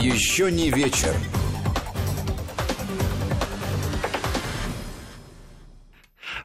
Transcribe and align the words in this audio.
Еще 0.00 0.52
не 0.52 0.70
вечер. 0.70 1.12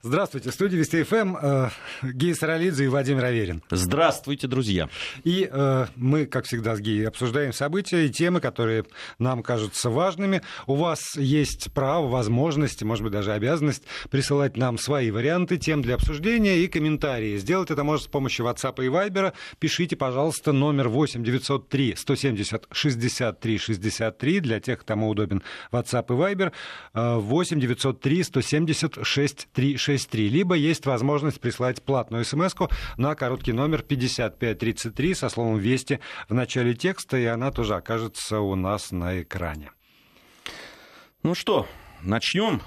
Здравствуйте, 0.05 0.51
студии 0.51 0.75
Вести 0.75 1.01
ФМ 1.03 1.37
э, 1.37 1.69
Гея 2.03 2.35
Саралидзе 2.35 2.83
и 2.83 2.87
Владимир 2.89 3.23
Аверин. 3.23 3.63
Здравствуйте, 3.69 4.47
друзья. 4.47 4.89
И 5.23 5.47
э, 5.49 5.85
мы, 5.95 6.25
как 6.25 6.43
всегда, 6.43 6.75
с 6.75 6.81
Геей 6.81 7.07
обсуждаем 7.07 7.53
события 7.53 8.05
и 8.05 8.09
темы, 8.09 8.41
которые 8.41 8.83
нам 9.17 9.41
кажутся 9.41 9.89
важными. 9.89 10.41
У 10.67 10.75
вас 10.75 11.15
есть 11.15 11.71
право, 11.71 12.09
возможность, 12.09 12.83
может 12.83 13.01
быть, 13.05 13.13
даже 13.13 13.31
обязанность 13.31 13.83
присылать 14.09 14.57
нам 14.57 14.77
свои 14.77 15.09
варианты 15.09 15.55
тем 15.55 15.81
для 15.81 15.95
обсуждения 15.95 16.57
и 16.57 16.67
комментарии. 16.67 17.37
Сделать 17.37 17.71
это 17.71 17.85
можно 17.85 18.03
с 18.03 18.09
помощью 18.09 18.45
WhatsApp 18.45 18.83
и 18.83 18.89
Viber. 18.89 19.31
Пишите, 19.59 19.95
пожалуйста, 19.95 20.51
номер 20.51 20.89
8 20.89 21.23
903 21.23 21.95
170 21.95 22.67
63 22.69 23.57
63 23.57 24.39
для 24.41 24.59
тех, 24.59 24.83
кому 24.83 25.07
удобен 25.07 25.41
WhatsApp 25.71 26.07
и 26.09 26.35
Viber. 26.35 26.51
8 26.93 27.59
903 27.61 28.23
170 28.23 28.99
63 29.01 29.77
63 29.77 29.92
63, 29.97 30.29
либо 30.29 30.55
есть 30.55 30.85
возможность 30.85 31.39
прислать 31.39 31.81
платную 31.81 32.25
смс 32.25 32.55
на 32.97 33.15
короткий 33.15 33.53
номер 33.53 33.81
5533 33.81 35.13
со 35.13 35.29
словом 35.29 35.59
«Вести» 35.59 35.99
в 36.29 36.33
начале 36.33 36.73
текста, 36.73 37.17
и 37.17 37.25
она 37.25 37.51
тоже 37.51 37.75
окажется 37.75 38.39
у 38.39 38.55
нас 38.55 38.91
на 38.91 39.21
экране. 39.21 39.71
Ну 41.21 41.35
что, 41.35 41.67
начнем? 42.01 42.61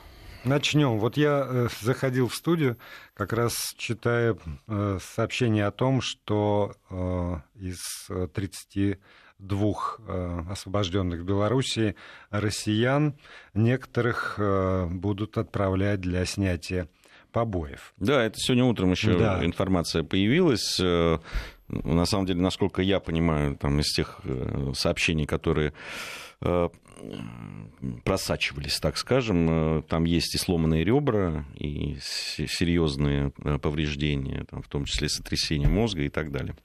Начнем. 0.44 0.98
Вот 0.98 1.16
я 1.16 1.44
э, 1.44 1.68
заходил 1.80 2.28
в 2.28 2.34
студию, 2.34 2.78
как 3.14 3.32
раз 3.32 3.74
читая 3.76 4.36
э, 4.68 4.98
сообщение 5.02 5.66
о 5.66 5.72
том, 5.72 6.00
что 6.00 6.76
э, 6.88 7.40
из 7.56 7.80
32 8.32 8.96
двух 9.38 10.00
освобожденных 10.48 11.20
в 11.20 11.24
Белоруссии 11.24 11.94
россиян 12.30 13.18
некоторых 13.52 14.40
будут 14.88 15.36
отправлять 15.36 16.00
для 16.00 16.24
снятия 16.24 16.88
побоев. 17.36 17.92
Да, 17.98 18.24
это 18.24 18.38
сегодня 18.38 18.64
утром 18.64 18.92
еще 18.92 19.18
да. 19.18 19.44
информация 19.44 20.02
появилась. 20.02 20.80
Э, 20.80 21.18
на 21.68 22.06
самом 22.06 22.24
деле, 22.24 22.40
насколько 22.40 22.80
я 22.80 22.98
понимаю, 22.98 23.56
там 23.56 23.78
из 23.78 23.92
тех 23.92 24.20
э, 24.24 24.72
сообщений, 24.74 25.26
которые 25.26 25.74
э, 26.40 26.68
просачивались, 28.04 28.80
так 28.80 28.96
скажем. 28.96 29.82
Там 29.82 30.04
есть 30.04 30.34
и 30.34 30.38
сломанные 30.38 30.82
ребра, 30.82 31.44
и 31.56 31.98
серьезные 32.00 33.32
повреждения, 33.60 34.46
там, 34.50 34.62
в 34.62 34.68
том 34.68 34.86
числе 34.86 35.10
сотрясение 35.10 35.68
мозга 35.68 36.04
и 36.04 36.08
так 36.08 36.32
далее. 36.32 36.56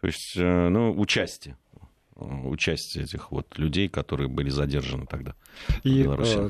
То 0.00 0.06
есть, 0.06 0.34
ну, 0.36 0.94
участие 0.96 1.56
участие 2.18 3.04
этих 3.04 3.30
вот 3.30 3.58
людей, 3.58 3.88
которые 3.88 4.28
были 4.28 4.50
задержаны 4.50 5.06
тогда. 5.06 5.34
И 5.84 6.04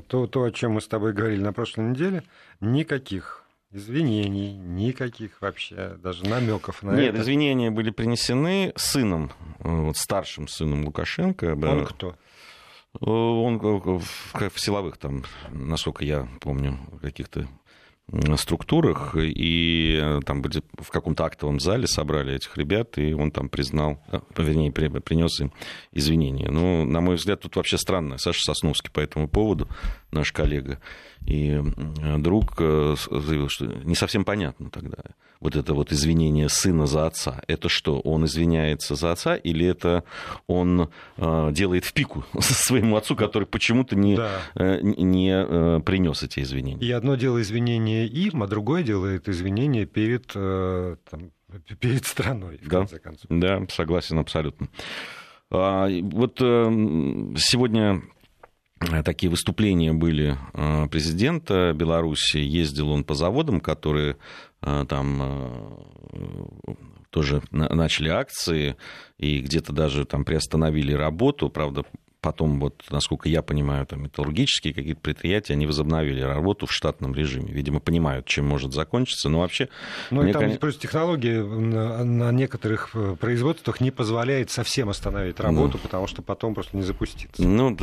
то, 0.08 0.26
то, 0.26 0.42
о 0.42 0.50
чем 0.50 0.72
мы 0.72 0.80
с 0.80 0.88
тобой 0.88 1.12
говорили 1.12 1.42
на 1.42 1.52
прошлой 1.52 1.90
неделе, 1.90 2.24
никаких 2.60 3.44
извинений, 3.70 4.56
никаких 4.56 5.40
вообще, 5.42 5.98
даже 6.02 6.24
намеков 6.24 6.82
на 6.82 6.92
Нет, 6.92 7.14
это. 7.14 7.22
извинения 7.22 7.70
были 7.70 7.90
принесены 7.90 8.72
сыном, 8.76 9.30
вот 9.58 9.96
старшим 9.96 10.48
сыном 10.48 10.84
Лукашенко. 10.86 11.54
Он 11.54 11.86
кто? 11.86 12.16
Он 13.00 13.58
в 13.58 14.52
силовых 14.56 14.96
там, 14.96 15.24
насколько 15.50 16.04
я 16.04 16.26
помню, 16.40 16.78
каких-то 17.02 17.46
структурах, 18.36 19.14
и 19.16 19.98
э, 20.00 20.20
там 20.24 20.40
были 20.40 20.62
в 20.78 20.90
каком-то 20.90 21.24
актовом 21.24 21.60
зале 21.60 21.86
собрали 21.86 22.34
этих 22.34 22.56
ребят, 22.56 22.96
и 22.96 23.12
он 23.12 23.30
там 23.30 23.48
признал, 23.50 24.02
э, 24.10 24.20
вернее, 24.36 24.72
принес 24.72 25.40
им 25.40 25.52
извинения. 25.92 26.50
Ну, 26.50 26.84
на 26.84 27.00
мой 27.00 27.16
взгляд, 27.16 27.40
тут 27.40 27.56
вообще 27.56 27.76
странно. 27.76 28.16
Саша 28.16 28.40
Сосновский 28.42 28.90
по 28.90 29.00
этому 29.00 29.28
поводу, 29.28 29.68
наш 30.10 30.32
коллега, 30.32 30.80
и 31.28 31.62
друг 32.18 32.54
э, 32.58 32.94
заявил, 33.10 33.48
что 33.48 33.66
не 33.66 33.94
совсем 33.94 34.24
понятно 34.24 34.70
тогда. 34.70 34.98
Вот 35.40 35.54
это 35.54 35.72
вот 35.72 35.92
извинение 35.92 36.48
сына 36.48 36.86
за 36.86 37.06
отца. 37.06 37.42
Это 37.46 37.68
что, 37.68 38.00
он 38.00 38.24
извиняется 38.24 38.96
за 38.96 39.12
отца, 39.12 39.36
или 39.36 39.64
это 39.66 40.02
он 40.48 40.90
делает 41.16 41.84
в 41.84 41.92
пику 41.92 42.24
своему 42.40 42.96
отцу, 42.96 43.14
который 43.14 43.46
почему-то 43.46 43.94
не, 43.94 44.16
да. 44.16 44.40
не 44.82 45.80
принес 45.82 46.24
эти 46.24 46.40
извинения? 46.40 46.84
И 46.84 46.90
одно 46.90 47.14
дело 47.14 47.40
извинения 47.40 47.58
извинения 47.58 48.06
им, 48.06 48.42
а 48.42 48.46
другое 48.46 48.82
делает 48.82 49.28
извинения 49.28 49.86
перед, 49.86 50.30
э, 50.34 50.96
там, 51.10 51.30
перед 51.80 52.06
страной, 52.06 52.58
в 52.58 52.68
да, 52.68 52.78
конце 52.78 52.98
концов. 52.98 53.26
Да, 53.28 53.66
согласен 53.68 54.18
абсолютно. 54.18 54.68
А, 55.50 55.88
вот 55.88 56.40
э, 56.40 56.64
сегодня 57.38 58.02
такие 59.04 59.30
выступления 59.30 59.92
были 59.92 60.36
э, 60.54 60.86
президента 60.88 61.72
Беларуси. 61.74 62.38
Ездил 62.38 62.90
он 62.90 63.04
по 63.04 63.14
заводам, 63.14 63.60
которые 63.60 64.16
там 64.60 65.86
тоже 67.10 67.42
начали 67.50 68.08
акции 68.08 68.76
и 69.16 69.40
где-то 69.40 69.72
даже 69.72 70.04
там 70.04 70.24
приостановили 70.24 70.92
работу. 70.92 71.48
Правда, 71.48 71.84
потом, 72.20 72.58
вот, 72.58 72.84
насколько 72.90 73.28
я 73.28 73.42
понимаю, 73.42 73.86
там, 73.86 74.02
металлургические 74.02 74.74
какие-то 74.74 75.00
предприятия, 75.00 75.52
они 75.52 75.66
возобновили 75.66 76.20
работу 76.20 76.66
в 76.66 76.72
штатном 76.72 77.14
режиме. 77.14 77.52
Видимо, 77.52 77.80
понимают, 77.80 78.26
чем 78.26 78.46
может 78.46 78.72
закончиться, 78.72 79.28
но 79.28 79.40
вообще... 79.40 79.68
Ну, 80.10 80.26
и 80.26 80.32
там 80.32 80.48
кон... 80.48 80.58
просто 80.58 80.82
технология 80.82 81.42
на, 81.42 82.04
на 82.04 82.32
некоторых 82.32 82.90
э, 82.94 83.16
производствах 83.18 83.80
не 83.80 83.90
позволяет 83.90 84.50
совсем 84.50 84.88
остановить 84.88 85.38
работу, 85.38 85.72
ну, 85.74 85.78
потому 85.78 86.06
что 86.06 86.22
потом 86.22 86.54
просто 86.54 86.76
не 86.76 86.82
запустится. 86.82 87.42
Ну, 87.42 87.76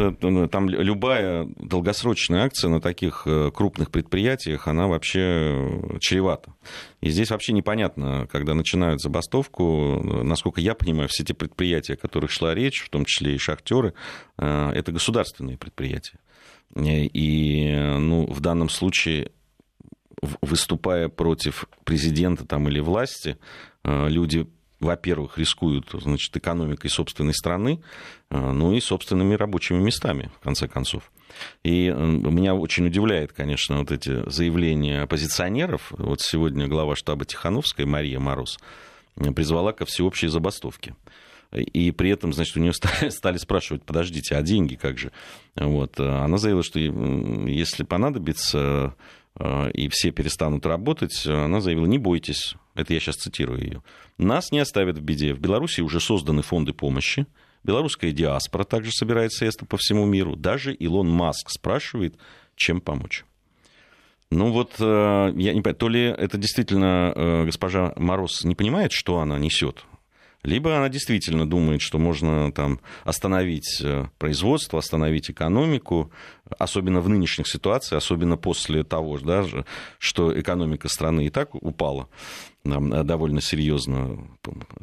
там 0.48 0.70
любая 0.70 1.48
долгосрочная 1.58 2.46
акция 2.46 2.70
на 2.70 2.82
таких 2.82 3.24
э, 3.26 3.52
крупных 3.54 3.90
предприятиях, 3.90 4.68
она 4.68 4.88
вообще 4.88 5.98
чревата. 6.02 6.54
И 7.02 7.10
здесь 7.10 7.30
вообще 7.30 7.54
непонятно, 7.54 8.28
когда 8.32 8.54
начинают 8.54 9.00
забастовку, 9.02 10.02
насколько 10.24 10.60
я 10.60 10.74
понимаю, 10.74 11.08
все 11.08 11.24
те 11.24 11.34
предприятия, 11.34 11.94
о 11.94 11.98
которых 11.98 12.32
шла 12.32 12.54
речь, 12.54 12.84
в 12.84 12.90
том 12.90 13.06
числе 13.06 13.36
и 13.36 13.38
шахтеры, 13.38 13.90
э, 13.90 14.25
это 14.38 14.92
государственные 14.92 15.58
предприятия. 15.58 16.20
И 16.76 17.74
ну, 18.00 18.26
в 18.26 18.40
данном 18.42 18.70
случае, 18.70 19.32
выступая 20.42 21.10
против 21.10 21.66
президента 21.84 22.46
там, 22.46 22.68
или 22.68 22.80
власти, 22.80 23.38
э, 23.84 24.10
люди 24.10 24.48
во-первых, 24.82 25.38
рискуют 25.38 25.90
значит, 25.94 26.36
экономикой 26.36 26.90
собственной 26.90 27.34
страны, 27.34 27.82
э, 28.30 28.38
ну 28.38 28.74
и 28.74 28.82
собственными 28.82 29.36
рабочими 29.36 29.78
местами, 29.78 30.32
в 30.40 30.44
конце 30.44 30.68
концов. 30.68 31.12
И 31.64 31.88
меня 31.90 32.56
очень 32.56 32.88
удивляет, 32.88 33.34
конечно, 33.34 33.80
вот 33.80 33.92
эти 33.92 34.30
заявления 34.30 35.02
оппозиционеров. 35.02 35.92
Вот 35.92 36.22
сегодня 36.22 36.68
глава 36.68 36.96
штаба 36.96 37.26
Тихановская 37.26 37.86
Мария 37.86 38.20
Мороз 38.20 38.58
призвала 39.36 39.72
ко 39.74 39.86
всеобщей 39.86 40.28
забастовке. 40.28 40.96
И 41.52 41.92
при 41.92 42.10
этом, 42.10 42.34
значит, 42.34 42.58
у 42.58 42.60
нее 42.60 42.74
стали, 43.10 43.38
спрашивать, 43.38 43.84
подождите, 43.84 44.36
а 44.36 44.42
деньги 44.42 44.76
как 44.76 44.98
же? 44.98 45.12
Вот. 45.56 46.00
Она 46.00 46.38
заявила, 46.38 46.64
что 46.64 46.80
если 46.80 47.84
понадобится, 47.84 48.96
э, 49.40 49.72
и 49.72 49.90
все 49.90 50.12
перестанут 50.12 50.66
работать, 50.66 51.26
она 51.26 51.62
заявила, 51.62 51.86
не 51.86 51.98
бойтесь, 51.98 52.56
это 52.74 52.94
я 52.94 53.00
сейчас 53.00 53.16
цитирую 53.16 53.62
ее, 53.62 53.84
нас 54.18 54.52
не 54.52 54.60
оставят 54.60 54.98
в 54.98 55.02
беде. 55.02 55.34
В 55.34 55.40
Беларуси 55.40 55.82
уже 55.82 56.00
созданы 56.00 56.42
фонды 56.42 56.74
помощи, 56.74 57.26
Белорусская 57.66 58.12
диаспора 58.12 58.64
также 58.64 58.92
собирает 58.92 59.34
средства 59.34 59.66
по 59.66 59.78
всему 59.78 60.06
миру. 60.06 60.36
Даже 60.36 60.74
Илон 60.74 61.10
Маск 61.10 61.50
спрашивает, 61.50 62.16
чем 62.56 62.80
помочь. 62.80 63.26
Ну 64.32 64.52
вот, 64.52 64.74
э, 64.80 65.34
я 65.36 65.54
не 65.54 65.62
понимаю, 65.62 65.76
то 65.76 65.90
ли 65.90 66.02
это 66.02 66.38
действительно 66.38 67.14
э, 67.16 67.46
госпожа 67.46 67.94
Мороз 67.96 68.44
не 68.44 68.56
понимает, 68.56 68.92
что 68.92 69.20
она 69.20 69.40
несет, 69.40 69.86
либо 70.46 70.78
она 70.78 70.90
действительно 70.90 71.50
думает, 71.50 71.82
что 71.82 71.98
можно 71.98 72.52
там 72.52 72.80
остановить 73.04 73.82
э, 73.82 74.06
производство, 74.18 74.80
остановить 74.80 75.30
экономику, 75.32 76.12
особенно 76.58 77.02
в 77.02 77.10
нынешних 77.10 77.48
ситуациях, 77.48 78.04
особенно 78.04 78.38
после 78.38 78.84
того, 78.84 79.18
да, 79.20 79.46
что 79.98 80.40
экономика 80.40 80.88
страны 80.88 81.26
и 81.26 81.30
так 81.30 81.56
упала 81.56 82.08
довольно 82.64 83.42
серьезно 83.42 84.28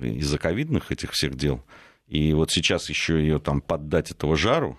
из-за 0.01 0.39
ковидных 0.39 0.93
этих 0.93 1.13
всех 1.13 1.37
дел. 1.37 1.65
И 2.07 2.33
вот 2.33 2.51
сейчас 2.51 2.89
еще 2.89 3.21
ее 3.21 3.39
там 3.39 3.61
поддать 3.61 4.11
этого 4.11 4.37
жару, 4.37 4.79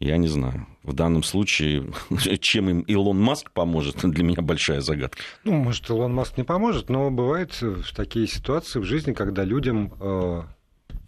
я 0.00 0.16
не 0.16 0.28
знаю. 0.28 0.66
В 0.82 0.92
данном 0.92 1.22
случае, 1.22 1.92
чем 2.40 2.68
им 2.68 2.80
Илон 2.80 3.20
Маск 3.20 3.50
поможет, 3.50 3.96
для 4.02 4.24
меня 4.24 4.42
большая 4.42 4.80
загадка. 4.80 5.22
Ну, 5.44 5.52
может, 5.52 5.88
Илон 5.90 6.14
Маск 6.14 6.36
не 6.36 6.44
поможет, 6.44 6.88
но 6.88 7.10
бывают 7.10 7.62
такие 7.96 8.26
ситуации 8.26 8.80
в 8.80 8.84
жизни, 8.84 9.12
когда 9.12 9.44
людям 9.44 9.92
э, 10.00 10.42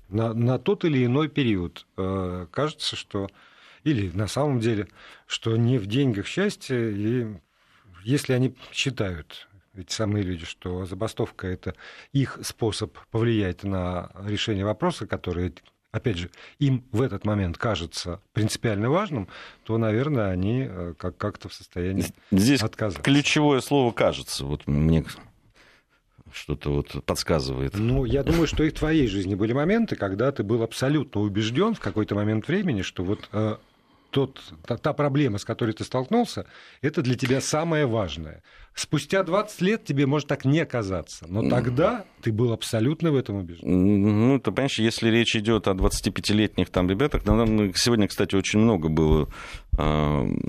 на, 0.08 0.32
на 0.34 0.58
тот 0.58 0.84
или 0.84 1.04
иной 1.04 1.28
период 1.28 1.86
э, 1.96 2.46
кажется, 2.50 2.96
что 2.96 3.28
или 3.84 4.10
на 4.10 4.26
самом 4.26 4.58
деле, 4.58 4.88
что 5.26 5.56
не 5.56 5.78
в 5.78 5.86
деньгах 5.86 6.26
счастье, 6.26 6.92
и 6.92 7.26
если 8.02 8.32
они 8.32 8.56
считают, 8.72 9.48
эти 9.74 9.92
самые 9.92 10.24
люди, 10.24 10.44
что 10.44 10.86
забастовка– 10.86 11.46
это 11.48 11.74
их 12.12 12.38
способ 12.42 12.98
повлиять 13.10 13.62
на 13.62 14.10
решение 14.24 14.64
вопроса, 14.64 15.06
который 15.06 15.54
опять 15.96 16.18
же, 16.18 16.30
им 16.58 16.84
в 16.92 17.02
этот 17.02 17.24
момент 17.24 17.58
кажется 17.58 18.20
принципиально 18.32 18.90
важным, 18.90 19.28
то, 19.64 19.78
наверное, 19.78 20.30
они 20.30 20.68
как- 20.98 21.16
как-то 21.16 21.48
в 21.48 21.54
состоянии 21.54 22.06
Здесь 22.30 22.62
отказаться. 22.62 23.02
ключевое 23.02 23.60
слово 23.60 23.92
«кажется». 23.92 24.44
Вот 24.44 24.66
мне 24.66 25.04
что-то 26.32 26.70
вот 26.70 27.04
подсказывает. 27.04 27.74
Ну, 27.74 28.04
я 28.04 28.22
думаю, 28.22 28.46
что 28.46 28.62
и 28.64 28.70
в 28.70 28.74
твоей 28.74 29.06
жизни 29.06 29.34
были 29.34 29.52
моменты, 29.52 29.96
когда 29.96 30.30
ты 30.32 30.42
был 30.42 30.62
абсолютно 30.62 31.22
убежден 31.22 31.74
в 31.74 31.80
какой-то 31.80 32.14
момент 32.14 32.46
времени, 32.46 32.82
что 32.82 33.04
вот 33.04 33.28
э, 33.32 33.56
тот, 34.10 34.42
та, 34.66 34.76
та 34.76 34.92
проблема, 34.92 35.38
с 35.38 35.44
которой 35.44 35.72
ты 35.72 35.84
столкнулся, 35.84 36.46
это 36.82 37.00
для 37.00 37.14
тебя 37.14 37.40
самое 37.40 37.86
важное. 37.86 38.42
Спустя 38.74 39.22
20 39.22 39.60
лет 39.62 39.84
тебе 39.84 40.04
может 40.04 40.28
так 40.28 40.44
не 40.44 40.66
казаться, 40.66 41.24
но 41.28 41.48
тогда 41.48 42.04
ты 42.26 42.32
был 42.32 42.52
абсолютно 42.52 43.12
в 43.12 43.14
этом 43.14 43.36
убежден. 43.36 43.68
Ну, 43.68 44.40
ты 44.40 44.50
понимаешь, 44.50 44.80
если 44.80 45.08
речь 45.10 45.36
идет 45.36 45.68
о 45.68 45.74
25-летних 45.74 46.70
там 46.70 46.90
ребятах, 46.90 47.24
ну, 47.24 47.72
сегодня, 47.76 48.08
кстати, 48.08 48.34
очень 48.34 48.58
много 48.58 48.88
было 48.88 49.28
э, 49.78 49.82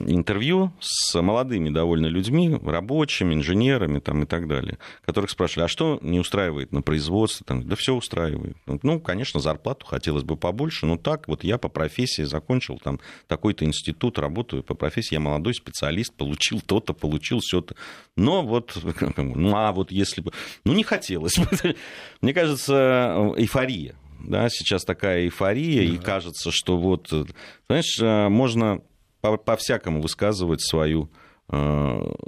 интервью 0.07 0.71
с 0.79 1.21
молодыми 1.21 1.69
довольно 1.69 2.07
людьми, 2.07 2.57
рабочими, 2.65 3.35
инженерами 3.35 3.99
там, 3.99 4.23
и 4.23 4.25
так 4.25 4.47
далее, 4.47 4.79
которых 5.05 5.29
спрашивали, 5.29 5.65
а 5.65 5.67
что 5.67 5.99
не 6.01 6.19
устраивает 6.19 6.71
на 6.71 6.81
производстве? 6.81 7.45
Там, 7.47 7.63
да 7.63 7.75
все 7.75 7.93
устраивает. 7.93 8.57
Ну, 8.65 8.99
конечно, 8.99 9.39
зарплату 9.39 9.85
хотелось 9.85 10.23
бы 10.23 10.35
побольше, 10.35 10.87
но 10.87 10.97
так 10.97 11.27
вот 11.27 11.43
я 11.43 11.59
по 11.59 11.69
профессии 11.69 12.23
закончил 12.23 12.79
там 12.83 12.99
такой-то 13.27 13.65
институт, 13.65 14.17
работаю 14.17 14.63
по 14.63 14.73
профессии, 14.73 15.13
я 15.13 15.19
молодой 15.19 15.53
специалист, 15.53 16.11
получил 16.11 16.59
то-то, 16.59 16.93
получил 16.93 17.37
все-то. 17.39 17.75
Но 18.15 18.41
вот, 18.41 18.75
ну 19.17 19.55
а 19.55 19.71
вот 19.73 19.91
если 19.91 20.21
бы... 20.21 20.31
Ну, 20.65 20.73
не 20.73 20.83
хотелось 20.83 21.37
бы. 21.37 21.66
Мне 22.21 22.33
кажется, 22.33 23.33
эйфория. 23.37 23.95
Да, 24.19 24.49
сейчас 24.49 24.83
такая 24.83 25.25
эйфория, 25.25 25.87
да. 25.87 25.93
и 25.93 25.97
кажется, 25.97 26.51
что 26.51 26.77
вот, 26.77 27.13
знаешь, 27.69 28.29
можно 28.31 28.81
по-всякому 29.21 30.01
высказывать 30.01 30.61
свою 30.61 31.09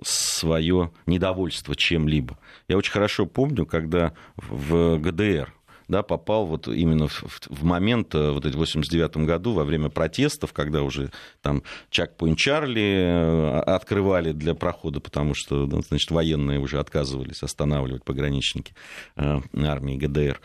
свое 0.01 0.93
недовольство 1.05 1.75
чем-либо. 1.75 2.37
Я 2.69 2.77
очень 2.77 2.93
хорошо 2.93 3.25
помню, 3.25 3.65
когда 3.65 4.13
в 4.37 4.97
ГДР 4.97 5.53
да, 5.89 6.03
попал 6.03 6.45
вот 6.45 6.67
именно 6.67 7.07
в, 7.07 7.23
в 7.49 7.63
момент, 7.65 8.13
э, 8.15 8.31
вот 8.31 8.45
в 8.45 8.57
89 8.57 9.17
году, 9.17 9.53
во 9.53 9.65
время 9.65 9.89
протестов, 9.89 10.53
когда 10.53 10.83
уже 10.83 11.11
там 11.41 11.63
Чакпоинт 11.89 12.37
Чарли 12.37 13.03
э, 13.03 13.59
открывали 13.61 14.31
для 14.31 14.53
прохода, 14.53 14.99
потому 14.99 15.33
что, 15.33 15.67
значит, 15.67 16.11
военные 16.11 16.59
уже 16.59 16.79
отказывались 16.79 17.43
останавливать 17.43 18.05
пограничники 18.05 18.73
э, 19.17 19.39
армии 19.55 19.97
ГДР. 19.97 20.39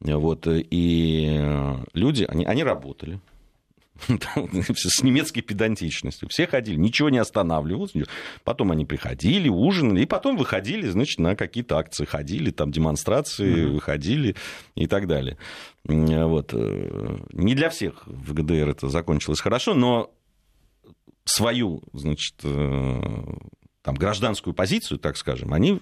Вот, 0.00 0.48
и 0.48 1.40
люди, 1.94 2.24
они, 2.24 2.44
они 2.44 2.64
работали, 2.64 3.20
с 4.74 5.02
немецкой 5.02 5.40
педантичностью. 5.40 6.28
Все 6.28 6.46
ходили, 6.46 6.76
ничего 6.76 7.10
не 7.10 7.18
останавливалось. 7.18 7.92
Потом 8.44 8.72
они 8.72 8.84
приходили, 8.84 9.48
ужинали, 9.48 10.02
и 10.02 10.06
потом 10.06 10.36
выходили, 10.36 10.88
значит, 10.88 11.18
на 11.18 11.36
какие-то 11.36 11.78
акции 11.78 12.04
ходили, 12.04 12.50
там 12.50 12.70
демонстрации, 12.70 13.66
mm-hmm. 13.66 13.70
выходили 13.70 14.36
и 14.74 14.86
так 14.86 15.06
далее. 15.06 15.36
Вот. 15.84 16.52
Не 16.52 17.54
для 17.54 17.70
всех 17.70 18.06
в 18.06 18.34
ГДР 18.34 18.70
это 18.70 18.88
закончилось 18.88 19.40
хорошо, 19.40 19.74
но 19.74 20.12
свою, 21.24 21.82
значит, 21.92 22.36
там, 22.38 23.94
гражданскую 23.94 24.54
позицию, 24.54 24.98
так 24.98 25.16
скажем, 25.16 25.52
они 25.52 25.80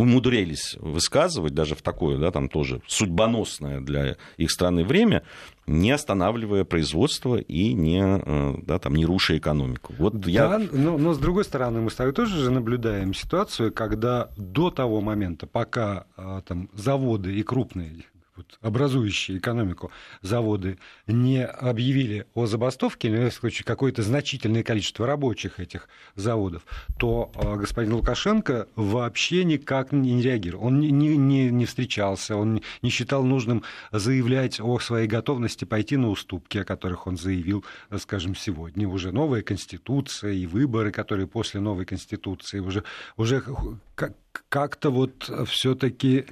умудрялись 0.00 0.76
высказывать 0.80 1.54
даже 1.54 1.74
в 1.74 1.82
такое, 1.82 2.18
да, 2.18 2.30
там 2.30 2.48
тоже 2.48 2.80
судьбоносное 2.86 3.80
для 3.80 4.16
их 4.36 4.50
страны 4.50 4.84
время, 4.84 5.22
не 5.66 5.90
останавливая 5.90 6.64
производство 6.64 7.36
и 7.36 7.72
не, 7.74 8.02
э, 8.02 8.54
да, 8.62 8.78
там, 8.78 8.94
не 8.94 9.04
руша 9.04 9.36
экономику. 9.36 9.94
Вот 9.98 10.18
да, 10.18 10.30
я... 10.30 10.58
но, 10.72 10.98
но 10.98 11.12
с 11.12 11.18
другой 11.18 11.44
стороны, 11.44 11.80
мы 11.80 11.90
с 11.90 11.94
тобой 11.94 12.12
тоже 12.12 12.38
же 12.38 12.50
наблюдаем 12.50 13.14
ситуацию, 13.14 13.72
когда 13.72 14.30
до 14.36 14.70
того 14.70 15.00
момента, 15.00 15.46
пока 15.46 16.06
э, 16.16 16.40
там, 16.46 16.70
заводы 16.74 17.34
и 17.34 17.42
крупные 17.42 18.04
вот, 18.40 18.58
образующие 18.62 19.38
экономику 19.38 19.90
заводы 20.22 20.78
не 21.06 21.44
объявили 21.44 22.26
о 22.34 22.46
забастовке, 22.46 23.08
или, 23.08 23.28
в 23.28 23.34
случае, 23.34 23.64
какое-то 23.64 24.02
значительное 24.02 24.62
количество 24.62 25.06
рабочих 25.06 25.60
этих 25.60 25.88
заводов, 26.14 26.62
то 26.98 27.30
э, 27.34 27.56
господин 27.56 27.94
Лукашенко 27.94 28.68
вообще 28.76 29.44
никак 29.44 29.92
не 29.92 30.22
реагировал. 30.22 30.66
Он 30.66 30.80
не, 30.80 30.90
не, 30.90 31.50
не 31.50 31.66
встречался, 31.66 32.36
он 32.36 32.62
не 32.82 32.90
считал 32.90 33.24
нужным 33.24 33.62
заявлять 33.92 34.60
о 34.60 34.78
своей 34.78 35.06
готовности 35.06 35.66
пойти 35.66 35.96
на 35.96 36.08
уступки, 36.08 36.58
о 36.58 36.64
которых 36.64 37.06
он 37.06 37.16
заявил, 37.16 37.64
скажем, 37.98 38.34
сегодня. 38.34 38.88
Уже 38.88 39.12
новая 39.12 39.42
конституция 39.42 40.32
и 40.32 40.46
выборы, 40.46 40.92
которые 40.92 41.26
после 41.26 41.60
новой 41.60 41.84
конституции 41.84 42.60
уже, 42.60 42.84
уже 43.16 43.42
как-то 44.48 44.90
вот 44.90 45.30
все-таки 45.46 46.24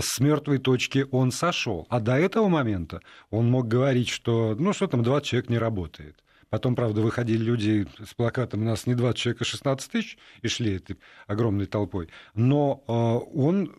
с 0.00 0.20
мертвой 0.20 0.58
точки 0.58 1.06
он 1.10 1.32
сошел. 1.32 1.86
А 1.88 2.00
до 2.00 2.14
этого 2.14 2.48
момента 2.48 3.00
он 3.30 3.50
мог 3.50 3.68
говорить, 3.68 4.08
что 4.08 4.54
ну 4.58 4.72
что 4.72 4.86
там, 4.86 5.02
20 5.02 5.26
человек 5.26 5.50
не 5.50 5.58
работает. 5.58 6.22
Потом, 6.48 6.76
правда, 6.76 7.00
выходили 7.00 7.42
люди 7.42 7.86
с 8.04 8.14
плакатом 8.14 8.62
«У 8.62 8.64
нас 8.64 8.86
не 8.86 8.94
20 8.94 9.18
человек, 9.18 9.42
а 9.42 9.44
16 9.44 9.90
тысяч» 9.90 10.16
и 10.42 10.48
шли 10.48 10.76
этой 10.76 10.96
огромной 11.26 11.66
толпой. 11.66 12.08
Но 12.34 12.84
э, 12.86 12.92
он 13.38 13.74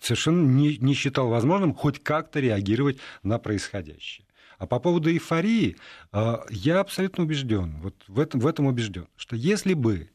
совершенно 0.00 0.46
не, 0.46 0.78
не 0.78 0.94
считал 0.94 1.28
возможным 1.28 1.74
хоть 1.74 2.02
как-то 2.02 2.38
реагировать 2.38 2.98
на 3.22 3.38
происходящее. 3.38 4.26
А 4.58 4.66
по 4.66 4.78
поводу 4.78 5.10
эйфории, 5.10 5.76
э, 6.12 6.36
я 6.50 6.80
абсолютно 6.80 7.24
убежден, 7.24 7.80
вот 7.82 7.96
в 8.06 8.20
этом, 8.20 8.40
в 8.40 8.46
этом 8.46 8.66
убежден, 8.66 9.08
что 9.16 9.34
если 9.34 9.74
бы 9.74 10.10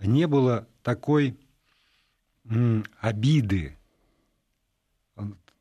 не 0.00 0.26
было 0.26 0.66
такой 0.82 1.38
обиды 3.00 3.76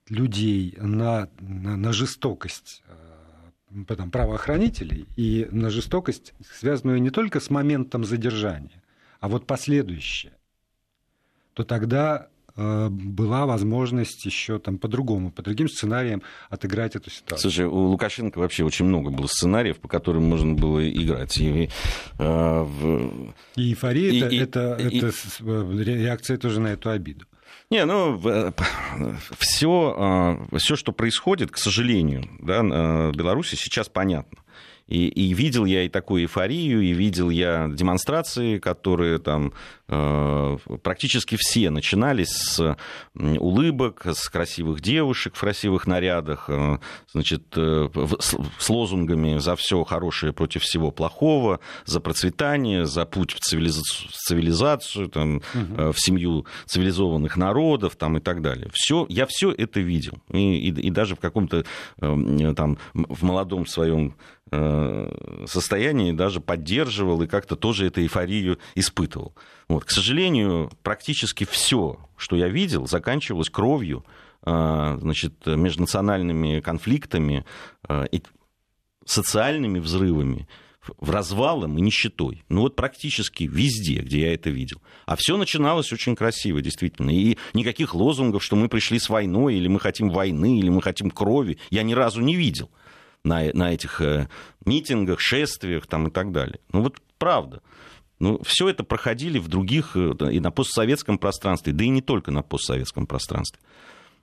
людей 0.10 0.76
на, 0.78 1.30
на, 1.40 1.78
на 1.78 1.94
жестокость 1.94 2.84
э, 2.88 3.86
там, 3.88 4.12
правоохранителей 4.12 5.08
и 5.16 5.48
на 5.52 5.70
жестокость, 5.70 6.34
связанную 6.52 7.02
не 7.02 7.10
только 7.10 7.40
с 7.40 7.50
моментом 7.50 8.06
задержания, 8.06 8.84
а 9.20 9.28
вот 9.28 9.48
последующее, 9.48 10.34
то 11.54 11.64
тогда 11.64 12.30
была 12.56 13.46
возможность 13.46 14.26
еще 14.26 14.60
там 14.60 14.78
по-другому, 14.78 15.32
по 15.32 15.42
другим 15.42 15.68
сценариям 15.68 16.22
отыграть 16.50 16.96
эту 16.96 17.10
ситуацию. 17.10 17.52
Слушай, 17.52 17.66
у 17.66 17.88
Лукашенко 17.88 18.40
вообще 18.40 18.64
очень 18.64 18.86
много 18.86 19.12
было 19.12 19.28
сценариев, 19.28 19.78
по 19.78 19.88
которым 19.88 20.24
можно 20.24 20.54
было 20.54 20.88
играть. 20.90 21.38
И, 21.38 21.70
э, 22.18 22.24
в... 22.64 23.34
и 23.56 23.70
эйфория 23.70 24.12
и, 24.12 24.20
это, 24.20 24.30
и, 24.30 24.38
это, 24.38 24.76
и... 24.80 24.98
это 24.98 25.12
э, 25.42 25.84
реакция 25.84 26.38
тоже 26.38 26.62
на 26.62 26.68
эту 26.68 26.90
обиду. 26.90 27.26
Не, 27.72 27.84
ну, 27.86 28.22
все, 29.38 30.38
э, 30.52 30.58
все, 30.58 30.76
что 30.76 30.92
происходит, 30.94 31.52
к 31.52 31.58
сожалению, 31.58 32.24
да, 32.40 32.62
в 32.62 33.16
Беларуси 33.16 33.56
сейчас 33.56 33.90
понятно. 33.90 34.40
И, 34.88 35.08
и 35.08 35.34
видел 35.34 35.66
я 35.66 35.84
и 35.84 35.90
такую 35.90 36.24
эйфорию, 36.24 36.82
и 36.82 36.94
видел 36.94 37.32
я 37.32 37.68
демонстрации, 37.68 38.60
которые 38.60 39.18
там 39.18 39.52
э, 39.88 40.58
практически 40.84 41.38
все 41.40 41.72
начинались 41.72 42.30
с 42.30 42.78
улыбок, 43.16 44.06
с 44.06 44.30
красивых 44.30 44.82
девушек 44.82 45.36
в 45.36 45.40
красивых 45.40 45.88
нарядах, 45.88 46.46
э, 46.50 46.78
значит, 47.12 47.46
э, 47.56 47.90
с, 48.20 48.36
с 48.60 48.70
лозунгами 48.70 49.40
за 49.40 49.56
все 49.56 49.84
хорошее 49.84 50.34
против 50.34 50.62
всего 50.62 50.92
плохого, 50.92 51.60
за 51.86 52.00
процветание, 52.00 52.86
за 52.86 53.06
путь 53.06 53.34
в 53.34 53.40
цивилизацию, 53.40 54.10
в, 54.10 54.14
цивилизацию, 54.14 55.10
там, 55.10 55.38
угу. 55.38 55.94
в 55.94 56.00
семью 56.00 56.46
цивилизованных 56.68 57.38
народов 57.38 57.96
там, 57.96 58.18
и 58.18 58.20
так 58.20 58.44
далее. 58.44 58.70
Все, 58.72 59.08
я 59.10 59.26
все 59.26 59.52
это 59.52 59.80
видел. 59.80 60.20
И, 60.30 60.70
и, 60.70 60.70
и 60.70 60.90
даже 60.92 61.16
в 61.16 61.20
каком-то 61.20 61.66
э, 62.02 62.54
там 62.56 62.78
в 62.94 63.24
молодом 63.24 63.66
своем 63.66 64.14
Э, 64.45 64.45
состоянии 65.48 66.12
даже 66.12 66.40
поддерживал 66.42 67.22
и 67.22 67.28
как-то 67.28 67.56
тоже 67.56 67.88
эту 67.88 68.02
эйфорию 68.02 68.60
испытывал. 68.76 69.36
Вот. 69.68 69.86
К 69.86 69.92
сожалению, 69.92 70.72
практически 70.84 71.46
все, 71.46 72.00
что 72.18 72.36
я 72.36 72.48
видел, 72.48 72.88
заканчивалось 72.88 73.50
кровью, 73.50 74.06
э, 74.46 74.98
значит, 75.00 75.46
межнациональными 75.46 76.60
конфликтами 76.60 77.46
э, 77.88 78.06
социальными 79.06 79.80
взрывами, 79.80 80.48
в 81.00 81.10
развалом 81.10 81.78
и 81.78 81.82
нищетой. 81.82 82.44
Ну 82.50 82.62
вот 82.62 82.76
практически 82.76 83.44
везде, 83.44 84.02
где 84.02 84.22
я 84.22 84.34
это 84.34 84.50
видел. 84.50 84.82
А 85.06 85.16
все 85.16 85.38
начиналось 85.38 85.92
очень 85.92 86.16
красиво, 86.16 86.62
действительно. 86.62 87.10
И 87.10 87.38
никаких 87.54 87.96
лозунгов, 87.96 88.44
что 88.44 88.56
мы 88.56 88.70
пришли 88.70 89.00
с 89.00 89.10
войной, 89.10 89.56
или 89.56 89.68
мы 89.68 89.80
хотим 89.80 90.10
войны, 90.10 90.60
или 90.60 90.70
мы 90.70 90.82
хотим 90.82 91.10
крови, 91.12 91.58
я 91.70 91.84
ни 91.84 91.94
разу 91.94 92.22
не 92.22 92.36
видел 92.36 92.70
на, 93.26 93.44
на 93.54 93.74
этих 93.74 94.00
э, 94.02 94.30
митингах, 94.66 95.20
шествиях 95.20 95.88
там, 95.88 96.08
и 96.08 96.12
так 96.12 96.32
далее. 96.32 96.60
Ну 96.72 96.82
вот 96.82 96.98
правда. 97.18 97.62
Ну, 98.18 98.42
все 98.44 98.70
это 98.70 98.86
проходили 98.86 99.40
в 99.40 99.50
других, 99.50 99.96
э, 99.96 100.14
и 100.32 100.40
на 100.40 100.52
постсоветском 100.52 101.18
пространстве, 101.18 101.74
да 101.74 101.84
и 101.84 101.90
не 101.90 102.02
только 102.02 102.32
на 102.32 102.44
постсоветском 102.44 103.08
пространстве. 103.08 103.60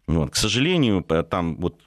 Вот. 0.06 0.30
К 0.30 0.36
сожалению, 0.36 1.02
там 1.02 1.56
вот 1.56 1.80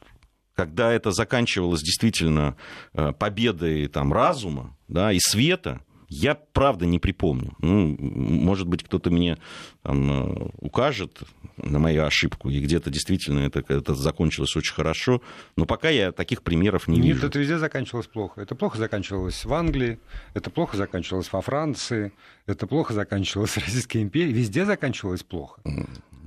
когда 0.55 0.91
это 0.93 1.12
заканчивалось 1.12 1.81
действительно 1.81 2.55
э, 2.93 3.12
победой 3.12 3.88
там, 3.88 4.13
разума 4.13 4.75
да, 4.88 5.12
и 5.12 5.19
света, 5.19 5.81
я 6.09 6.35
правда 6.35 6.85
не 6.85 7.00
припомню. 7.00 7.53
Ну, 7.59 7.95
может 8.00 8.67
быть, 8.67 8.83
кто-то 8.83 9.09
мне 9.09 9.38
там, 9.81 10.12
э, 10.12 10.50
укажет 10.57 11.24
на 11.57 11.79
мою 11.79 12.03
ошибку, 12.03 12.50
и 12.50 12.59
где-то 12.59 12.89
действительно 12.89 13.39
это, 13.39 13.63
это 13.67 13.95
закончилось 13.95 14.55
очень 14.55 14.74
хорошо. 14.74 15.21
Но 15.55 15.65
пока 15.65 15.89
я 15.89 16.12
таких 16.12 16.43
примеров 16.43 16.88
не 16.88 16.97
Нет, 16.97 17.05
вижу. 17.05 17.27
это 17.27 17.39
везде 17.39 17.57
заканчивалось 17.57 18.07
плохо. 18.07 18.41
Это 18.41 18.55
плохо 18.55 18.77
заканчивалось 18.77 19.45
в 19.45 19.53
Англии, 19.53 20.00
это 20.33 20.50
плохо 20.50 20.77
заканчивалось 20.77 21.31
во 21.31 21.41
Франции, 21.41 22.12
это 22.45 22.67
плохо 22.67 22.93
заканчивалось 22.93 23.51
в 23.51 23.57
Российской 23.57 24.01
империи. 24.01 24.31
Везде 24.31 24.65
заканчивалось 24.65 25.24
плохо. 25.24 25.62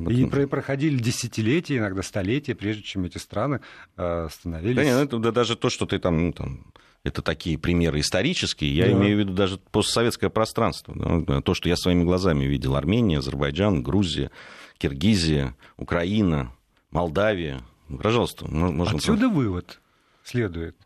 И 0.08 0.26
проходили 0.26 0.96
десятилетия, 0.96 1.78
иногда 1.78 2.02
столетия, 2.02 2.54
прежде 2.54 2.82
чем 2.82 3.04
эти 3.04 3.18
страны 3.18 3.60
э, 3.96 4.28
становились... 4.30 4.76
Да, 4.76 4.84
нет, 4.84 5.08
это, 5.08 5.18
да, 5.18 5.32
даже 5.32 5.56
то, 5.56 5.70
что 5.70 5.86
ты 5.86 5.98
там, 5.98 6.26
ну, 6.26 6.32
там 6.32 6.64
это 7.04 7.22
такие 7.22 7.58
примеры 7.58 8.00
исторические, 8.00 8.74
я 8.74 8.86
да. 8.86 8.92
имею 8.92 9.16
в 9.16 9.20
виду 9.20 9.32
даже 9.32 9.58
постсоветское 9.58 10.30
пространство. 10.30 10.94
Да, 10.96 11.40
то, 11.40 11.54
что 11.54 11.68
я 11.68 11.76
своими 11.76 12.04
глазами 12.04 12.44
видел. 12.44 12.76
Армения, 12.76 13.18
Азербайджан, 13.18 13.82
Грузия, 13.82 14.30
Киргизия, 14.78 15.54
Украина, 15.76 16.52
Молдавия. 16.90 17.62
Пожалуйста, 18.02 18.46
можно... 18.48 18.98
Отсюда 18.98 19.28
вывод 19.28 19.80
следует 20.24 20.76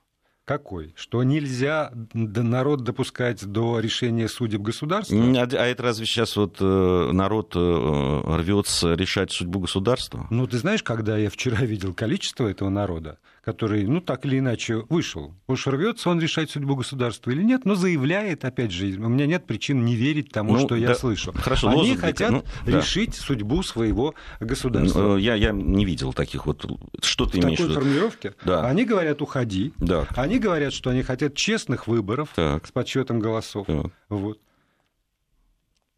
какой? 0.45 0.93
Что 0.97 1.23
нельзя 1.23 1.93
народ 2.13 2.83
допускать 2.83 3.45
до 3.45 3.79
решения 3.79 4.29
судеб 4.29 4.61
государства? 4.61 5.17
А, 5.17 5.43
а 5.45 5.67
это 5.67 5.83
разве 5.83 6.05
сейчас 6.05 6.37
вот 6.37 6.57
э, 6.61 7.11
народ 7.13 7.53
э, 7.55 8.23
рвется 8.39 8.95
решать 8.95 9.31
судьбу 9.31 9.61
государства? 9.61 10.27
Ну, 10.31 10.47
ты 10.49 10.59
знаешь, 10.59 10.83
когда 10.83 11.17
я 11.17 11.31
вчера 11.31 11.59
видел 11.65 11.95
количество 11.95 12.49
этого 12.49 12.71
народа, 12.71 13.19
который, 13.43 13.85
ну, 13.87 14.01
так 14.01 14.25
или 14.25 14.39
иначе 14.39 14.85
вышел. 14.89 15.35
Уж 15.49 15.67
рвется 15.67 16.11
он 16.11 16.21
решать 16.21 16.51
судьбу 16.51 16.77
государства 16.77 17.31
или 17.33 17.43
нет, 17.43 17.65
но 17.65 17.75
заявляет, 17.75 18.45
опять 18.45 18.71
же, 18.71 18.87
у 18.87 19.09
меня 19.09 19.27
нет 19.27 19.47
причин 19.47 19.85
не 19.85 19.97
верить 19.97 20.31
тому, 20.31 20.53
ну, 20.53 20.59
что 20.61 20.69
да, 20.69 20.77
я 20.77 20.95
слышу. 20.95 21.33
Хорошо, 21.33 21.69
Они 21.69 21.79
лозунг, 21.79 22.01
хотят 22.01 22.31
ну, 22.31 22.45
решить 22.65 23.11
да. 23.11 23.17
судьбу 23.17 23.63
своего 23.65 24.15
государства. 24.39 25.17
Я, 25.17 25.35
я 25.35 25.51
не 25.51 25.85
видел 25.85 26.13
таких 26.13 26.47
вот... 26.47 26.65
Что 27.03 27.27
ты 27.27 27.41
в 27.41 27.45
имеешь 27.45 27.59
в 27.59 27.65
виду? 27.65 27.75
формулировке? 27.75 28.35
Да. 28.45 28.65
Они 28.67 28.85
говорят, 28.85 29.21
уходи. 29.21 29.73
Да. 29.77 30.07
Они 30.11 30.39
говорят, 30.39 30.73
что 30.73 30.91
они 30.91 31.03
хотят 31.03 31.35
честных 31.35 31.89
выборов 31.89 32.31
так. 32.37 32.65
с 32.65 32.71
подсчетом 32.71 33.19
голосов. 33.19 33.67
Так. 33.67 33.87
Вот. 34.09 34.39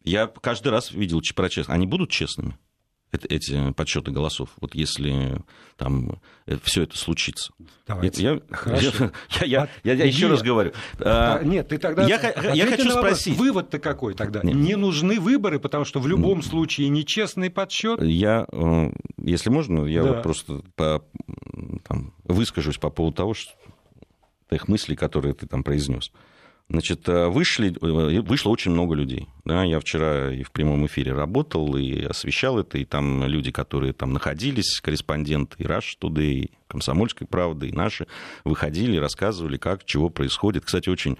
Я 0.03 0.27
каждый 0.27 0.69
раз 0.69 0.91
видел 0.91 1.21
про 1.35 1.49
честных. 1.49 1.75
Они 1.75 1.85
будут 1.85 2.09
честными? 2.09 2.57
Эти 3.23 3.71
подсчеты 3.71 4.11
голосов, 4.11 4.49
вот 4.59 4.75
если 4.75 5.41
там 5.77 6.19
э, 6.45 6.57
все 6.63 6.83
это 6.83 6.97
случится. 6.97 7.53
Давайте. 7.87 8.23
Я, 8.23 8.41
Хорошо. 8.49 9.11
Я, 9.41 9.45
я, 9.45 9.69
я, 9.83 9.93
я 9.93 10.05
еще 10.05 10.27
раз 10.27 10.41
говорю. 10.41 10.73
А, 10.99 11.41
нет, 11.43 11.69
ты 11.69 11.77
тогда 11.77 12.05
я, 12.05 12.17
я 12.53 12.65
хочу 12.67 12.89
спросить. 12.89 13.37
Вывод-то 13.37 13.79
какой 13.79 14.15
тогда? 14.15 14.41
Нет. 14.43 14.55
Не 14.55 14.75
нужны 14.75 15.19
выборы, 15.19 15.59
потому 15.59 15.85
что 15.85 15.99
в 15.99 16.07
любом 16.07 16.41
случае 16.41 16.89
нечестный 16.89 17.49
подсчет. 17.49 18.01
Я, 18.01 18.47
э, 18.51 18.91
если 19.17 19.49
можно, 19.49 19.85
я 19.85 20.03
да. 20.03 20.13
вот 20.13 20.23
просто 20.23 20.61
по, 20.75 21.05
там, 21.87 22.13
выскажусь 22.23 22.77
по 22.77 22.89
поводу 22.89 23.15
того, 23.15 23.33
что 23.33 23.53
тех 24.49 24.67
мыслей, 24.67 24.95
которые 24.95 25.33
ты 25.33 25.47
там 25.47 25.63
произнес. 25.63 26.11
Значит, 26.67 27.07
э, 27.07 27.27
вышли, 27.27 27.75
э, 27.79 28.21
вышло 28.21 28.49
очень 28.49 28.71
много 28.71 28.95
людей. 28.95 29.27
Да, 29.45 29.63
я 29.63 29.79
вчера 29.79 30.33
и 30.33 30.41
в 30.41 30.51
прямом 30.51 30.85
эфире 30.87 31.13
работал, 31.13 31.75
и 31.77 32.01
освещал 32.03 32.57
это, 32.57 32.79
и 32.79 32.85
там 32.85 33.23
люди, 33.25 33.51
которые 33.51 33.93
там 33.93 34.13
находились, 34.13 34.79
корреспонденты 34.81 35.57
и 35.59 35.67
Rush 35.67 35.97
Today, 36.01 36.31
и 36.31 36.51
Комсомольской 36.67 37.27
правды, 37.27 37.69
и 37.69 37.71
наши, 37.71 38.07
выходили, 38.43 38.97
рассказывали, 38.97 39.57
как, 39.57 39.85
чего 39.85 40.09
происходит. 40.09 40.65
Кстати, 40.65 40.89
очень 40.89 41.19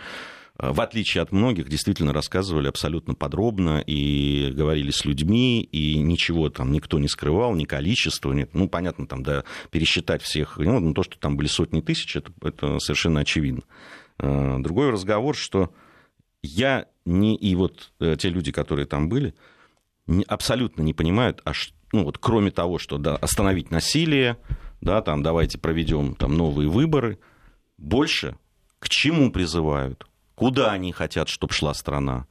э, 0.58 0.72
в 0.72 0.82
отличие 0.82 1.22
от 1.22 1.32
многих, 1.32 1.70
действительно 1.70 2.12
рассказывали 2.12 2.68
абсолютно 2.68 3.14
подробно 3.14 3.84
и 3.86 4.52
говорили 4.52 4.90
с 4.90 5.06
людьми, 5.06 5.62
и 5.62 6.00
ничего 6.00 6.50
там 6.50 6.72
никто 6.72 6.98
не 6.98 7.08
скрывал, 7.08 7.54
ни 7.54 7.66
количество, 7.66 8.34
нет. 8.34 8.50
Ну, 8.56 8.68
понятно, 8.68 9.06
там, 9.06 9.22
да, 9.22 9.44
пересчитать 9.70 10.24
всех, 10.24 10.58
ну, 10.58 10.92
то, 10.96 11.04
что 11.04 11.20
там 11.20 11.38
были 11.38 11.48
сотни 11.48 11.82
тысяч, 11.82 12.16
это, 12.16 12.32
это 12.42 12.80
совершенно 12.80 13.20
очевидно. 13.20 13.62
Э, 14.20 14.58
другой 14.60 14.92
разговор, 14.92 15.36
что 15.36 15.74
я 16.42 16.88
не... 17.06 17.36
И 17.36 17.56
вот 17.56 17.92
э, 18.00 18.16
те 18.18 18.30
люди, 18.30 18.52
которые 18.52 18.86
там 18.86 19.10
были, 19.10 19.34
абсолютно 20.28 20.82
не 20.82 20.94
понимают, 20.94 21.42
а 21.44 21.54
что, 21.54 21.74
ну, 21.92 22.04
вот, 22.04 22.18
кроме 22.18 22.52
того, 22.52 22.78
что 22.78 22.98
да, 22.98 23.16
остановить 23.16 23.72
насилие, 23.72 24.38
да, 24.82 25.02
там, 25.02 25.24
давайте 25.24 25.58
проведем 25.58 26.16
там, 26.16 26.36
новые 26.36 26.70
выборы, 26.70 27.20
больше 27.78 28.38
к 28.80 28.90
чему 28.90 29.32
призывают, 29.32 30.06
куда 30.36 30.72
они 30.72 30.92
хотят, 30.92 31.30
чтобы 31.30 31.54
шла 31.54 31.74
страна, 31.74 32.28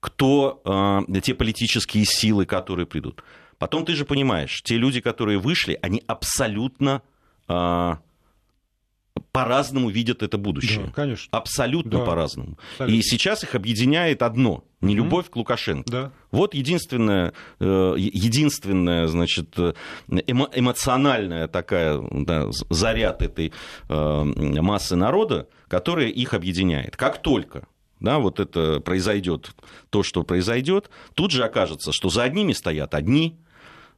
кто 0.00 0.60
э, 0.64 1.20
те 1.20 1.34
политические 1.34 2.04
силы, 2.04 2.46
которые 2.46 2.86
придут. 2.86 3.22
Потом 3.58 3.84
ты 3.84 3.94
же 3.94 4.04
понимаешь, 4.04 4.62
те 4.62 4.76
люди, 4.76 5.00
которые 5.00 5.38
вышли, 5.38 5.78
они 5.82 6.02
абсолютно 6.06 7.02
э, 7.48 7.96
по-разному 9.32 9.88
видят 9.90 10.22
это 10.22 10.38
будущее. 10.38 10.86
Да, 10.86 10.92
конечно. 10.92 11.28
Абсолютно 11.30 11.98
да. 11.98 12.04
по-разному. 12.04 12.58
Абсолютно. 12.72 12.96
И 12.96 13.02
сейчас 13.02 13.42
их 13.42 13.54
объединяет 13.54 14.22
одно 14.22 14.64
не 14.80 14.94
любовь 14.94 15.26
mm-hmm. 15.26 15.30
к 15.30 15.36
Лукашенко. 15.36 15.90
Да. 15.90 16.12
Вот 16.30 16.54
единственная, 16.54 17.32
э, 17.58 17.94
единственная, 17.98 19.08
значит, 19.08 19.58
эмо, 19.58 20.48
эмоциональная 20.54 21.48
такая 21.48 22.00
да, 22.10 22.46
заряд 22.70 23.22
этой 23.22 23.52
э, 23.88 24.22
массы 24.24 24.96
народа, 24.96 25.48
которая 25.68 26.08
их 26.08 26.34
объединяет. 26.34 26.96
Как 26.96 27.20
только 27.20 27.64
да, 28.00 28.18
вот 28.18 28.40
это 28.40 28.80
произойдет, 28.80 29.54
то, 29.90 30.02
что 30.02 30.22
произойдет, 30.24 30.90
тут 31.14 31.30
же 31.30 31.44
окажется, 31.44 31.92
что 31.92 32.08
за 32.08 32.22
одними 32.22 32.52
стоят 32.52 32.94
одни, 32.94 33.38